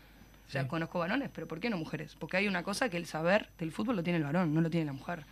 O 0.48 0.50
sea, 0.50 0.62
Sí. 0.62 0.68
conozco 0.68 0.98
varones, 0.98 1.30
pero 1.32 1.46
¿por 1.46 1.60
qué 1.60 1.68
no 1.70 1.76
mujeres? 1.76 2.16
Porque 2.18 2.38
hay 2.38 2.48
una 2.48 2.62
cosa 2.62 2.88
que 2.88 2.96
el 2.96 3.04
saber 3.06 3.50
del 3.58 3.70
fútbol 3.70 3.96
lo 3.96 4.02
tiene 4.02 4.16
el 4.16 4.24
varón, 4.24 4.54
no 4.54 4.60
lo 4.62 4.70
tiene 4.70 4.86
la 4.86 4.94
mujer. 4.94 5.24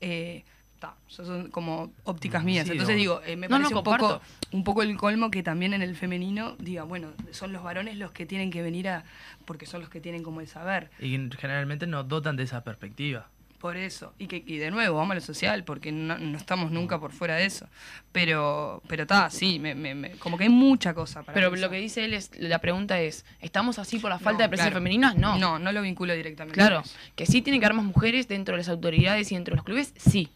Eh, 0.00 0.44
ta, 0.78 0.94
son 1.06 1.50
como 1.50 1.92
ópticas 2.04 2.42
Mm, 2.42 2.46
mías. 2.46 2.66
sí, 2.66 2.72
Entonces 2.72 2.96
no. 2.96 2.98
digo, 3.00 3.20
eh, 3.24 3.36
me 3.36 3.48
No, 3.48 3.58
no, 3.58 3.64
parece 3.70 3.74
un, 3.76 3.84
poco, 3.84 4.20
un 4.50 4.64
poco 4.64 4.82
el 4.82 4.96
colmo 4.96 5.30
que 5.30 5.42
también 5.42 5.72
en 5.74 5.80
el 5.82 5.96
femenino 5.96 6.56
diga, 6.58 6.82
bueno, 6.82 7.12
son 7.30 7.52
los 7.52 7.62
varones 7.62 7.96
los 7.96 8.10
que 8.12 8.26
tienen 8.26 8.50
que 8.50 8.62
venir 8.62 8.88
a... 8.88 9.04
porque 9.46 9.64
son 9.64 9.80
los 9.80 9.88
que 9.88 10.00
tienen 10.00 10.22
como 10.22 10.40
el 10.40 10.48
saber. 10.48 10.90
Y 11.00 11.16
generalmente 11.38 11.86
nos 11.86 12.06
dotan 12.08 12.36
de 12.36 12.42
esa 12.42 12.62
perspectiva. 12.64 13.28
Por 13.62 13.76
eso. 13.76 14.12
Y 14.18 14.26
que 14.26 14.42
y 14.44 14.58
de 14.58 14.70
nuevo, 14.72 14.96
vamos 14.96 15.12
a 15.12 15.14
lo 15.14 15.20
social, 15.20 15.62
porque 15.62 15.92
no, 15.92 16.18
no 16.18 16.36
estamos 16.36 16.72
nunca 16.72 16.98
por 16.98 17.12
fuera 17.12 17.36
de 17.36 17.46
eso. 17.46 17.68
Pero, 18.10 18.82
pero 18.88 19.02
está, 19.04 19.30
sí, 19.30 19.58
me, 19.60 19.74
me- 19.76 19.94
me- 19.94 20.10
como 20.18 20.36
que 20.36 20.42
hay 20.44 20.50
mucha 20.50 20.92
cosa 20.94 21.22
para 21.22 21.32
Pero 21.32 21.48
pensar. 21.50 21.68
lo 21.68 21.72
que 21.72 21.78
dice 21.80 22.04
él 22.04 22.12
es, 22.12 22.32
la 22.40 22.58
pregunta 22.58 23.00
es, 23.00 23.24
¿estamos 23.40 23.78
así 23.78 24.00
por 24.00 24.10
la 24.10 24.18
falta 24.18 24.38
No, 24.38 24.42
de 24.42 24.48
presencia 24.48 24.70
claro. 24.72 24.82
femeninas? 24.82 25.16
No. 25.16 25.38
No, 25.38 25.60
no 25.60 25.70
lo 25.70 25.80
vinculo 25.80 26.12
directamente. 26.14 26.58
Claro, 26.58 26.82
que 27.14 27.24
sí 27.24 27.40
tiene 27.40 27.60
que 27.60 27.66
haber 27.66 27.76
más 27.76 27.86
mujeres 27.86 28.26
dentro 28.26 28.54
de 28.54 28.58
las 28.58 28.68
autoridades 28.68 29.30
y 29.30 29.36
dentro 29.36 29.52
de 29.52 29.56
los 29.56 29.64
clubes, 29.64 29.94
sí, 29.96 30.28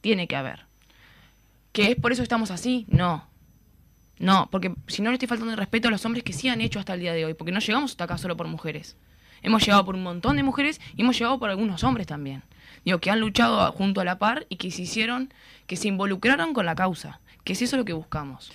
tiene 0.00 0.28
que 0.28 0.36
haber. 0.36 0.66
¿Que 1.72 1.90
es 1.90 1.96
por 1.96 2.12
eso 2.12 2.22
estamos 2.22 2.50
así? 2.52 2.86
No. 2.88 3.26
No, 4.20 4.48
porque 4.52 4.72
si 4.86 5.02
no 5.02 5.10
le 5.10 5.14
estoy 5.14 5.28
faltando 5.28 5.52
el 5.52 5.58
respeto 5.58 5.88
a 5.88 5.90
los 5.90 6.04
hombres 6.04 6.24
que 6.24 6.32
sí 6.32 6.48
han 6.48 6.60
hecho 6.60 6.78
hasta 6.78 6.94
el 6.94 7.00
día 7.00 7.12
de 7.12 7.24
hoy, 7.24 7.34
porque 7.34 7.52
no 7.52 7.58
llegamos 7.60 7.90
hasta 7.92 8.04
acá 8.04 8.18
solo 8.18 8.36
por 8.36 8.46
mujeres. 8.46 8.96
Hemos 9.42 9.64
llegado 9.64 9.84
por 9.84 9.94
un 9.94 10.02
montón 10.02 10.36
de 10.36 10.42
mujeres 10.42 10.80
y 10.96 11.02
hemos 11.02 11.16
llegado 11.18 11.38
por 11.38 11.50
algunos 11.50 11.84
hombres 11.84 12.06
también. 12.08 12.42
Digo, 12.84 12.98
que 12.98 13.10
han 13.10 13.20
luchado 13.20 13.70
junto 13.72 14.00
a 14.00 14.04
la 14.04 14.18
par 14.18 14.46
y 14.48 14.56
que 14.56 14.70
se 14.70 14.82
hicieron, 14.82 15.32
que 15.66 15.76
se 15.76 15.88
involucraron 15.88 16.54
con 16.54 16.66
la 16.66 16.74
causa. 16.74 17.20
Que 17.44 17.52
es 17.54 17.62
eso 17.62 17.76
lo 17.76 17.84
que 17.84 17.92
buscamos. 17.92 18.52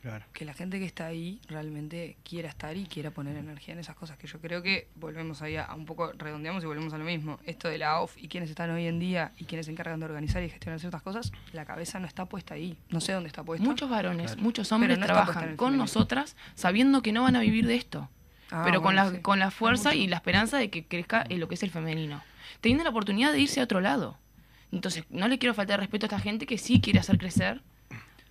Claro. 0.00 0.24
que 0.32 0.44
la 0.44 0.52
gente 0.52 0.80
que 0.80 0.84
está 0.84 1.06
ahí 1.06 1.40
realmente 1.46 2.16
quiera 2.28 2.48
estar 2.48 2.76
y 2.76 2.86
quiera 2.86 3.12
poner 3.12 3.36
energía 3.36 3.72
en 3.74 3.78
esas 3.78 3.94
cosas 3.94 4.18
que 4.18 4.26
yo 4.26 4.40
creo 4.40 4.60
que 4.60 4.88
volvemos 4.96 5.42
ahí 5.42 5.54
a, 5.54 5.62
a 5.66 5.76
un 5.76 5.86
poco 5.86 6.10
redondeamos 6.18 6.64
y 6.64 6.66
volvemos 6.66 6.92
a 6.92 6.98
lo 6.98 7.04
mismo 7.04 7.38
esto 7.46 7.68
de 7.68 7.78
la 7.78 8.00
OFF 8.00 8.18
y 8.18 8.26
quienes 8.26 8.50
están 8.50 8.68
hoy 8.70 8.88
en 8.88 8.98
día 8.98 9.30
y 9.38 9.44
quienes 9.44 9.66
se 9.66 9.70
encargan 9.70 10.00
de 10.00 10.06
organizar 10.06 10.42
y 10.42 10.50
gestionar 10.50 10.80
ciertas 10.80 11.02
cosas 11.02 11.30
la 11.52 11.64
cabeza 11.66 12.00
no 12.00 12.08
está 12.08 12.24
puesta 12.26 12.54
ahí 12.54 12.76
no 12.88 13.00
sé 13.00 13.12
dónde 13.12 13.28
está 13.28 13.44
puesta 13.44 13.64
Muchos 13.64 13.88
varones, 13.88 14.32
Claro. 14.32 14.42
muchos 14.42 14.72
hombres 14.72 14.98
no 14.98 15.06
trabajan 15.06 15.54
con 15.54 15.68
femenino. 15.68 15.84
nosotras 15.84 16.36
sabiendo 16.56 17.00
que 17.00 17.12
no 17.12 17.22
van 17.22 17.36
a 17.36 17.40
vivir 17.40 17.68
de 17.68 17.76
esto. 17.76 18.10
Ah, 18.50 18.62
pero 18.64 18.82
con 18.82 18.96
la, 18.96 19.08
sí. 19.08 19.18
con 19.20 19.38
la 19.38 19.52
fuerza 19.52 19.94
y 19.94 20.08
la 20.08 20.16
esperanza 20.16 20.58
de 20.58 20.68
que 20.68 20.84
crezca 20.84 21.24
en 21.28 21.38
lo 21.38 21.46
que 21.46 21.54
es 21.54 21.62
el 21.62 21.70
femenino. 21.70 22.20
Teniendo 22.60 22.84
la 22.84 22.90
oportunidad 22.90 23.32
de 23.32 23.40
irse 23.40 23.60
a 23.60 23.64
otro 23.64 23.80
lado. 23.80 24.18
Entonces, 24.72 25.04
no 25.10 25.28
le 25.28 25.38
quiero 25.38 25.54
faltar 25.54 25.78
respeto 25.80 26.06
a 26.06 26.08
esta 26.08 26.18
gente 26.20 26.46
que 26.46 26.58
sí 26.58 26.80
quiere 26.80 26.98
hacer 27.00 27.18
crecer 27.18 27.60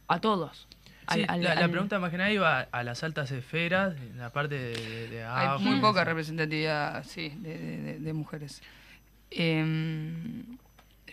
a 0.08 0.19
todos. 0.19 0.67
Sí, 1.12 1.24
Al- 1.24 1.26
al- 1.30 1.43
la, 1.43 1.56
la 1.56 1.65
al- 1.65 1.71
pregunta 1.71 2.00
más 2.00 2.10
que 2.12 2.17
nada 2.17 2.32
iba 2.32 2.62
a, 2.62 2.84
las 2.84 3.04
altas 3.04 3.32
esferas, 3.32 3.95
en 3.97 4.17
la 4.17 4.30
parte 4.32 4.56
de, 4.56 4.74
de, 4.74 5.08
de 5.08 5.24
hay 5.26 5.60
muy 5.60 5.80
poca 5.80 6.04
representatividad 6.04 7.04
sí 7.04 7.30
de, 7.38 7.58
de- 7.58 7.78
de- 7.82 8.00
de 8.00 8.13
mujeres 8.13 8.62
Em, 9.30 10.58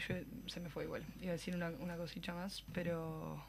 yo- 0.09 0.15
se 0.47 0.61
me 0.61 0.69
fue 0.69 0.85
igual 0.85 1.03
iba 1.21 1.31
a 1.31 1.33
decir 1.33 1.55
una, 1.55 1.71
una 1.81 1.97
cosita 1.97 2.35
más 2.35 2.63
pero 2.73 3.43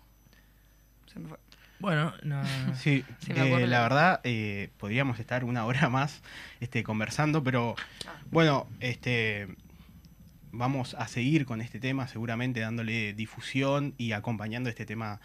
se 1.12 1.20
me 1.20 1.28
fue 1.30 1.38
Bueno, 1.80 2.14
no, 2.24 2.42
Sí, 2.76 3.06
eh, 3.30 3.66
la 3.68 3.82
verdad 3.82 4.20
eh, 4.24 4.70
podríamos 4.78 5.20
estar 5.20 5.44
una 5.46 5.66
hora 5.66 5.90
más 5.90 6.22
este, 6.60 6.84
conversando, 6.84 7.44
pero 7.44 7.76
Ah. 8.06 8.12
bueno, 8.32 8.68
este, 8.82 9.48
vamos 10.52 10.94
a 10.96 11.08
seguir 11.08 11.46
con 11.46 11.62
este 11.62 11.80
tema, 11.80 12.08
seguramente 12.08 12.60
dándole 12.60 13.14
difusión 13.14 13.94
y 13.98 14.12
acompañando 14.12 14.70
este 14.70 14.86
tema 14.86 15.22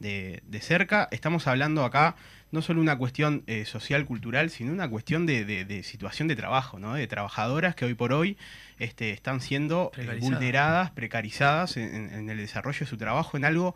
de, 0.00 0.42
de 0.46 0.60
cerca. 0.60 1.08
Estamos 1.12 1.46
hablando 1.46 1.84
acá 1.84 2.16
no 2.50 2.60
solo 2.62 2.80
una 2.80 2.96
cuestión 2.98 3.44
eh, 3.46 3.64
social, 3.64 4.04
cultural, 4.04 4.50
sino 4.50 4.72
una 4.72 4.88
cuestión 4.88 5.24
de, 5.24 5.44
de- 5.44 5.64
de 5.64 5.82
situación 5.84 6.26
de 6.28 6.36
trabajo, 6.36 6.78
¿no? 6.80 6.94
de 6.94 7.06
trabajadoras 7.06 7.74
que 7.76 7.84
hoy 7.84 7.94
por 7.94 8.12
hoy 8.12 8.36
este, 8.78 9.12
están 9.12 9.40
siendo 9.40 9.90
eh, 9.96 10.18
vulneradas, 10.20 10.90
precarizadas 10.90 11.76
en 11.76 12.28
el 12.28 12.36
desarrollo 12.38 12.80
de 12.80 12.86
su 12.86 12.96
trabajo, 12.96 13.36
en 13.36 13.44
algo 13.44 13.74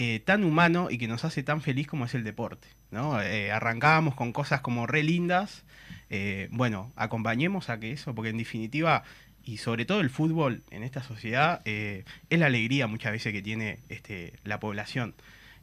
eh, 0.00 0.20
tan 0.20 0.44
humano 0.44 0.92
y 0.92 0.96
que 0.96 1.08
nos 1.08 1.24
hace 1.24 1.42
tan 1.42 1.60
feliz 1.60 1.88
como 1.88 2.04
es 2.04 2.14
el 2.14 2.22
deporte. 2.22 2.68
¿no? 2.92 3.20
Eh, 3.20 3.50
arrancábamos 3.50 4.14
con 4.14 4.32
cosas 4.32 4.60
como 4.60 4.86
re 4.86 5.02
lindas. 5.02 5.64
eh, 6.08 6.46
bueno, 6.52 6.92
acompañemos 6.94 7.68
a 7.68 7.80
que 7.80 7.90
eso, 7.90 8.14
porque 8.14 8.30
en 8.30 8.38
definitiva, 8.38 9.02
y 9.42 9.56
sobre 9.56 9.86
todo 9.86 10.00
el 10.00 10.08
fútbol 10.08 10.62
en 10.70 10.84
esta 10.84 11.02
sociedad, 11.02 11.62
es 11.64 12.04
la 12.30 12.46
alegría 12.46 12.86
muchas 12.86 13.10
veces 13.10 13.32
que 13.32 13.42
tiene 13.42 13.80
este, 13.88 14.34
la 14.44 14.60
población. 14.60 15.14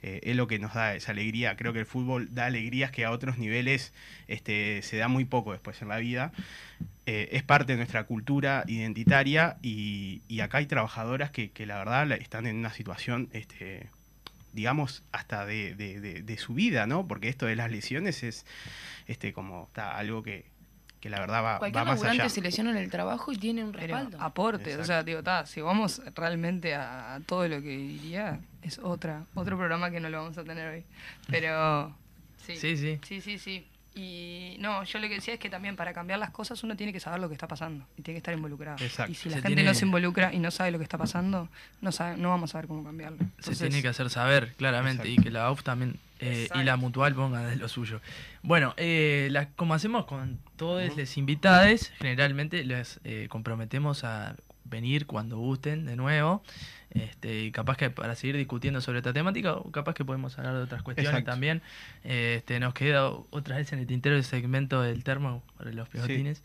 Es 0.02 0.36
lo 0.36 0.48
que 0.48 0.60
nos 0.60 0.74
da 0.74 0.96
esa 0.96 1.14
alegría. 1.14 1.56
Creo 1.56 1.72
que 1.72 1.80
el 1.80 1.86
fútbol 1.86 2.28
da 2.36 2.46
alegrías 2.46 2.92
que 2.92 3.06
a 3.06 3.12
otros 3.12 3.38
niveles 3.38 3.94
este, 4.28 4.82
se 4.82 4.98
da 4.98 5.08
muy 5.08 5.24
poco 5.24 5.54
después 5.54 5.82
en 5.82 5.88
la 5.88 5.98
vida. 5.98 6.34
Es 7.06 7.42
parte 7.44 7.72
de 7.72 7.78
nuestra 7.78 8.04
cultura 8.04 8.66
identitaria 8.68 9.58
y, 9.64 10.22
y 10.28 10.42
acá 10.42 10.58
hay 10.58 10.66
trabajadoras 10.66 11.32
que, 11.32 11.52
que 11.52 11.66
la 11.66 11.78
verdad 11.78 12.12
están 12.12 12.46
en 12.46 12.58
una 12.58 12.72
situación, 12.72 13.30
este, 13.32 13.88
digamos, 14.56 15.04
hasta 15.12 15.46
de, 15.46 15.76
de- 15.76 16.00
de- 16.00 16.22
de 16.24 16.38
su 16.38 16.54
vida, 16.56 16.88
¿no? 16.88 17.08
Porque 17.08 17.30
esto 17.30 17.46
de 17.46 17.56
las 17.56 17.70
lesiones 17.70 18.24
es 18.24 18.46
este, 19.06 19.34
como 19.34 19.66
está, 19.66 19.96
algo 19.98 20.24
que, 20.24 20.46
que 21.02 21.10
la 21.10 21.20
verdad 21.20 21.44
va, 21.44 21.60
Cualquier 21.60 21.82
va 21.82 21.86
más 21.86 21.96
laburante 21.98 22.22
allá. 22.24 22.30
se 22.30 22.42
lesiona 22.42 22.72
en 22.72 22.78
el 22.78 22.90
trabajo 22.90 23.32
y 23.32 23.38
tiene 23.38 23.64
un 23.64 23.72
Pero 23.74 23.82
respaldo. 23.84 24.18
aporte, 24.22 24.76
o 24.78 24.84
sea, 24.84 25.04
digo, 25.04 25.22
ta, 25.22 25.46
si 25.46 25.62
vamos 25.62 26.02
realmente 26.16 26.74
a, 26.74 27.16
a 27.16 27.20
todo 27.20 27.48
lo 27.48 27.62
que 27.62 27.68
diría, 27.78 28.40
es 28.64 28.80
otra, 28.80 29.26
otro 29.36 29.58
programa 29.58 29.92
que 29.92 30.00
no 30.00 30.10
lo 30.10 30.18
vamos 30.24 30.38
a 30.40 30.44
tener 30.44 30.68
hoy. 30.74 30.84
Pero 31.30 31.96
sí, 32.46 32.56
Sí, 32.56 32.78
sí. 32.78 33.00
sí, 33.06 33.22
sí, 33.22 33.38
sí. 33.38 33.68
Y 33.98 34.58
no, 34.60 34.84
yo 34.84 35.00
lo 35.00 35.08
que 35.08 35.16
decía 35.16 35.34
es 35.36 35.40
que 35.40 35.50
también 35.50 35.78
para 35.78 35.94
cambiar 35.94 36.20
las 36.20 36.30
cosas 36.32 36.62
uno 36.64 36.76
tiene 36.76 36.92
que 36.92 37.00
saber 37.00 37.22
lo 37.22 37.30
que 37.30 37.34
está 37.34 37.48
pasando 37.48 37.86
y 37.98 38.02
tiene 38.02 38.16
que 38.16 38.20
estar 38.20 38.34
involucrado. 38.34 38.78
Exacto. 38.84 39.10
Y 39.12 39.16
si 39.16 39.30
la 39.30 39.38
Se 39.38 39.42
gente 39.42 39.56
tiene- 39.56 39.64
no 39.64 39.74
se 39.74 39.86
involucra 39.86 40.34
y 40.34 40.40
no 40.40 40.52
sabe 40.52 40.72
lo 40.72 40.78
que 40.80 40.84
está 40.84 40.98
pasando, 40.98 41.48
no 41.82 41.92
sabe, 41.94 42.18
no 42.18 42.30
vamos 42.30 42.54
a 42.54 42.58
ver 42.60 42.68
cómo 42.68 42.84
cambiarlo. 42.84 43.20
Se 43.40 43.56
tiene 43.56 43.82
que 43.82 43.88
hacer 43.88 44.10
saber, 44.10 44.54
claramente, 44.58 45.04
Exacto. 45.04 45.22
y 45.22 45.24
que 45.24 45.32
la 45.32 45.46
AUF 45.46 45.64
también 45.64 45.98
eh, 46.20 46.50
y 46.56 46.64
la 46.64 46.76
Mutual 46.78 47.16
ponga 47.16 47.46
de 47.46 47.56
lo 47.56 47.68
suyo. 47.70 48.02
Bueno, 48.42 48.74
eh, 48.78 49.30
la- 49.32 49.50
como 49.50 49.74
hacemos 49.74 50.06
con 50.06 50.40
todos 50.58 50.96
los 50.98 51.18
invitados, 51.18 51.92
generalmente 51.98 52.64
les 52.66 53.00
eh, 53.06 53.28
comprometemos 53.30 54.04
a 54.04 54.36
venir 54.66 55.06
cuando 55.06 55.38
gusten 55.38 55.86
de 55.86 55.96
nuevo. 55.96 56.44
Este, 56.92 57.44
y 57.44 57.52
capaz 57.52 57.76
que 57.76 57.90
para 57.90 58.16
seguir 58.16 58.38
discutiendo 58.38 58.80
sobre 58.80 59.00
esta 59.00 59.12
temática, 59.12 59.54
o 59.54 59.72
capaz 59.72 59.94
que 59.94 60.06
podemos 60.06 60.38
hablar 60.38 60.56
de 60.56 60.64
otras 60.64 60.82
cuestiones 60.82 61.12
Exacto. 61.12 61.32
también. 61.32 61.62
Este, 62.04 62.60
nos 62.60 62.74
queda 62.74 63.10
otra 63.10 63.58
vez 63.58 63.72
en 63.74 63.80
el 63.80 63.88
tintero 63.88 64.16
el 64.16 64.24
segmento 64.24 64.82
del 64.82 65.04
termo 65.04 65.44
para 65.58 65.72
los 65.72 65.90
pivotines, 65.90 66.42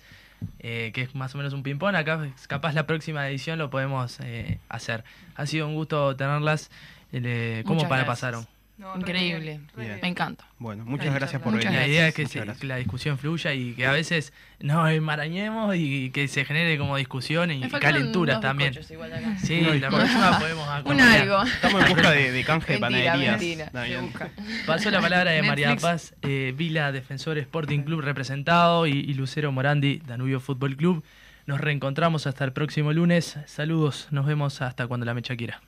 eh, 0.58 0.90
que 0.92 1.02
es 1.02 1.14
más 1.14 1.34
o 1.34 1.38
menos 1.38 1.52
un 1.52 1.62
ping-pong. 1.62 1.94
Acá, 1.94 2.28
capaz 2.48 2.74
la 2.74 2.86
próxima 2.86 3.28
edición 3.28 3.58
lo 3.58 3.70
podemos 3.70 4.18
eh, 4.20 4.58
hacer. 4.68 5.04
Ha 5.36 5.46
sido 5.46 5.68
un 5.68 5.74
gusto 5.74 6.16
tenerlas. 6.16 6.70
Eh, 7.12 7.62
¿Cómo 7.64 7.76
Muchas 7.76 7.88
para 7.88 8.04
gracias. 8.04 8.20
pasaron? 8.20 8.59
No, 8.80 8.94
re 8.94 9.00
Increíble. 9.00 9.40
bien, 9.42 9.68
re 9.68 9.82
Bien. 9.82 9.88
bien. 9.88 9.98
Me 10.02 10.08
encanta. 10.08 10.44
Bueno, 10.58 10.84
muchas 10.84 11.14
gracias 11.14 11.40
por 11.42 11.52
venir. 11.52 11.70
La 11.70 11.86
idea 11.86 12.08
es 12.08 12.14
que, 12.14 12.26
se- 12.26 12.44
la 12.64 12.76
discusión 12.76 13.18
fluya 13.18 13.52
y 13.54 13.74
que 13.74 13.86
a 13.86 13.92
veces 13.92 14.32
nos 14.58 14.90
enmarañemos 14.90 15.74
y 15.76 16.10
que 16.10 16.26
se 16.28 16.44
genere 16.44 16.76
como 16.78 16.96
discusión 16.96 17.50
y 17.50 17.60
calenturas 17.68 18.40
también. 18.40 18.74
Sí, 19.38 19.60
No, 19.60 19.74
la 19.74 19.88
próxima 19.88 20.38
podemos 20.38 20.66
Un 20.68 20.74
acompañar. 20.74 21.20
algo. 21.20 21.42
Estamos 21.44 21.82
en 21.84 21.88
busca 21.90 22.10
de, 22.10 22.32
de 22.32 22.44
canje 22.44 22.72
de 22.74 22.78
panaderías. 22.78 23.40
mentira. 23.40 23.70
Pasó 24.66 24.90
la 24.90 25.00
palabra 25.00 25.30
de 25.32 25.42
María. 25.42 25.76
Paz 25.76 26.14
eh, 26.22 26.52
Vila, 26.56 26.90
Defensor 26.92 27.38
Sporting 27.38 27.80
Club 27.82 28.00
representado, 28.00 28.86
y, 28.86 28.92
y 28.92 29.14
Lucero 29.14 29.52
Morandi, 29.52 30.02
Danubio 30.06 30.40
Fútbol 30.40 30.76
Club. 30.76 31.04
Nos 31.46 31.60
reencontramos 31.60 32.26
hasta 32.26 32.44
el 32.44 32.52
próximo 32.52 32.92
lunes. 32.92 33.36
Saludos, 33.46 34.08
nos 34.10 34.26
vemos 34.26 34.62
hasta 34.62 34.86
cuando 34.86 35.06
la 35.06 35.14
mecha 35.14 35.36
quiera. 35.36 35.60